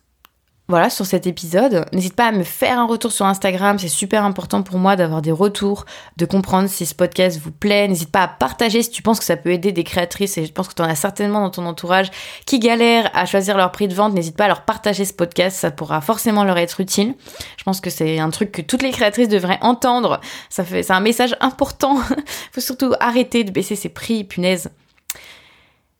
voilà 0.68 0.90
sur 0.90 1.06
cet 1.06 1.26
épisode. 1.26 1.86
N'hésite 1.92 2.16
pas 2.16 2.26
à 2.26 2.32
me 2.32 2.42
faire 2.42 2.78
un 2.78 2.86
retour 2.86 3.12
sur 3.12 3.24
Instagram, 3.24 3.78
c'est 3.78 3.88
super 3.88 4.24
important 4.24 4.62
pour 4.62 4.78
moi 4.78 4.96
d'avoir 4.96 5.22
des 5.22 5.30
retours, 5.30 5.84
de 6.16 6.26
comprendre 6.26 6.68
si 6.68 6.86
ce 6.86 6.94
podcast 6.94 7.38
vous 7.38 7.52
plaît. 7.52 7.86
N'hésite 7.86 8.10
pas 8.10 8.22
à 8.22 8.28
partager 8.28 8.82
si 8.82 8.90
tu 8.90 9.02
penses 9.02 9.20
que 9.20 9.24
ça 9.24 9.36
peut 9.36 9.52
aider 9.52 9.70
des 9.70 9.84
créatrices 9.84 10.38
et 10.38 10.44
je 10.44 10.52
pense 10.52 10.66
que 10.66 10.74
tu 10.74 10.82
en 10.82 10.86
as 10.86 10.96
certainement 10.96 11.40
dans 11.40 11.50
ton 11.50 11.66
entourage 11.66 12.10
qui 12.46 12.58
galèrent 12.58 13.10
à 13.14 13.26
choisir 13.26 13.56
leur 13.56 13.70
prix 13.70 13.86
de 13.86 13.94
vente. 13.94 14.12
N'hésite 14.12 14.36
pas 14.36 14.46
à 14.46 14.48
leur 14.48 14.62
partager 14.62 15.04
ce 15.04 15.12
podcast, 15.12 15.56
ça 15.56 15.70
pourra 15.70 16.00
forcément 16.00 16.42
leur 16.42 16.58
être 16.58 16.80
utile. 16.80 17.14
Je 17.56 17.64
pense 17.64 17.80
que 17.80 17.90
c'est 17.90 18.18
un 18.18 18.30
truc 18.30 18.50
que 18.50 18.62
toutes 18.62 18.82
les 18.82 18.90
créatrices 18.90 19.28
devraient 19.28 19.60
entendre. 19.60 20.20
Ça 20.50 20.64
fait 20.64 20.82
c'est 20.82 20.92
un 20.92 21.00
message 21.00 21.36
important. 21.40 21.96
Faut 22.52 22.60
surtout 22.60 22.92
arrêter 22.98 23.44
de 23.44 23.50
baisser 23.50 23.76
ses 23.76 23.88
prix, 23.88 24.24
punaise. 24.24 24.70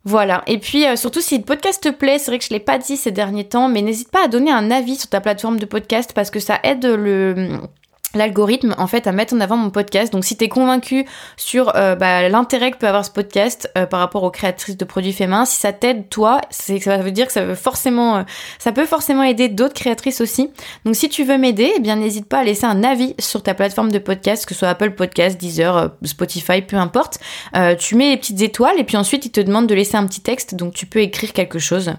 Voilà. 0.07 0.45
Et 0.47 0.59
puis 0.59 0.87
euh, 0.87 0.95
surtout 0.95 1.21
si 1.21 1.37
le 1.37 1.43
podcast 1.43 1.83
te 1.83 1.89
plaît, 1.89 2.19
c'est 2.19 2.31
vrai 2.31 2.39
que 2.39 2.45
je 2.45 2.51
l'ai 2.51 2.61
pas 2.61 2.79
dit 2.79 2.97
ces 2.97 3.11
derniers 3.11 3.49
temps, 3.49 3.69
mais 3.69 3.83
n'hésite 3.83 4.09
pas 4.11 4.25
à 4.25 4.29
donner 4.29 4.53
un 4.53 4.71
avis 4.71 4.95
sur 4.95 5.09
ta 5.09 5.21
plateforme 5.21 5.59
de 5.59 5.67
podcast 5.67 6.13
parce 6.15 6.31
que 6.31 6.39
ça 6.39 6.61
aide 6.63 6.87
le 6.87 7.59
l'algorithme 8.17 8.75
en 8.79 8.87
fait 8.87 9.07
à 9.07 9.13
mettre 9.13 9.35
en 9.35 9.41
avant 9.41 9.57
mon 9.57 9.71
podcast. 9.71 10.13
Donc 10.13 10.25
si 10.25 10.37
tu 10.37 10.45
es 10.45 10.49
convaincu 10.49 11.07
sur 11.37 11.75
euh, 11.77 11.95
bah, 11.95 12.29
l'intérêt 12.29 12.71
que 12.71 12.77
peut 12.77 12.89
avoir 12.89 13.05
ce 13.05 13.11
podcast 13.11 13.71
euh, 13.77 13.87
par 13.87 14.01
rapport 14.01 14.23
aux 14.23 14.31
créatrices 14.31 14.77
de 14.77 14.85
produits 14.85 15.13
féminins, 15.13 15.45
si 15.45 15.61
ça 15.61 15.73
t'aide 15.73 16.09
toi, 16.09 16.41
ça 16.51 16.97
veut 16.99 17.11
dire 17.11 17.27
que 17.27 17.33
ça 17.33 17.55
forcément 17.55 18.19
euh, 18.19 18.23
ça 18.59 18.73
peut 18.73 18.87
forcément 18.87 19.23
aider 19.23 19.49
d'autres 19.49 19.75
créatrices 19.75 20.21
aussi. 20.21 20.51
Donc 20.85 20.97
si 20.97 21.09
tu 21.09 21.25
veux 21.25 21.39
m'aider, 21.39 21.73
eh 21.77 21.81
bien 21.81 21.97
n'hésite 21.97 22.29
pas 22.29 22.39
à 22.39 22.45
laisser 22.45 22.67
un 22.67 22.83
avis 22.85 23.15
sur 23.19 23.43
ta 23.43 23.55
plateforme 23.55 23.93
de 23.93 23.99
podcast, 23.99 24.47
que 24.47 24.55
ce 24.55 24.61
soit 24.61 24.69
Apple 24.69 24.93
Podcast, 24.93 25.39
Deezer, 25.39 25.91
Spotify, 26.05 26.63
peu 26.63 26.77
importe. 26.77 27.19
tu 27.79 27.95
mets 27.95 28.11
les 28.11 28.17
petites 28.17 28.41
étoiles 28.41 28.79
et 28.79 28.85
puis 28.85 28.97
ensuite 28.97 29.27
il 29.27 29.31
te 29.31 29.41
demande 29.41 29.67
de 29.67 29.75
laisser 29.75 29.97
un 29.97 30.07
petit 30.07 30.21
texte, 30.21 30.55
donc 30.55 30.75
tu 30.75 30.87
peux 30.87 31.01
écrire 31.01 31.33
quelque 31.33 31.59
chose, 31.59 31.93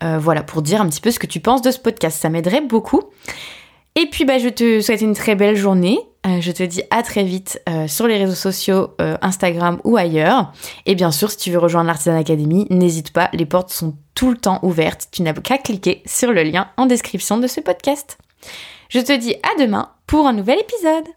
voilà 0.00 0.42
pour 0.42 0.62
dire 0.62 0.80
un 0.80 0.88
petit 0.88 1.00
peu 1.00 1.10
ce 1.10 1.18
que 1.18 1.26
tu 1.26 1.40
penses 1.40 1.62
de 1.62 1.70
ce 1.70 1.78
podcast. 1.78 2.20
Ça 2.20 2.28
m'aiderait 2.28 2.60
beaucoup. 2.60 3.02
Et 3.96 4.06
puis 4.06 4.26
bah, 4.26 4.38
je 4.38 4.48
te 4.48 4.80
souhaite 4.80 5.00
une 5.00 5.14
très 5.14 5.34
belle 5.34 5.56
journée. 5.56 5.98
Euh, 6.26 6.40
je 6.40 6.52
te 6.52 6.62
dis 6.62 6.82
à 6.90 7.02
très 7.02 7.24
vite 7.24 7.60
euh, 7.68 7.88
sur 7.88 8.06
les 8.06 8.18
réseaux 8.18 8.34
sociaux, 8.34 8.90
euh, 9.00 9.16
Instagram 9.22 9.80
ou 9.84 9.96
ailleurs. 9.96 10.52
Et 10.84 10.94
bien 10.94 11.10
sûr, 11.10 11.30
si 11.30 11.38
tu 11.38 11.50
veux 11.50 11.58
rejoindre 11.58 11.86
l'Artisan 11.86 12.18
Academy, 12.18 12.66
n'hésite 12.68 13.12
pas, 13.12 13.30
les 13.32 13.46
portes 13.46 13.70
sont 13.70 13.96
tout 14.14 14.30
le 14.30 14.36
temps 14.36 14.60
ouvertes. 14.62 15.08
Tu 15.12 15.22
n'as 15.22 15.32
qu'à 15.32 15.56
cliquer 15.56 16.02
sur 16.04 16.32
le 16.32 16.42
lien 16.42 16.68
en 16.76 16.86
description 16.86 17.38
de 17.38 17.46
ce 17.46 17.60
podcast. 17.60 18.18
Je 18.90 19.00
te 19.00 19.16
dis 19.16 19.34
à 19.36 19.64
demain 19.64 19.90
pour 20.06 20.26
un 20.26 20.34
nouvel 20.34 20.58
épisode. 20.60 21.15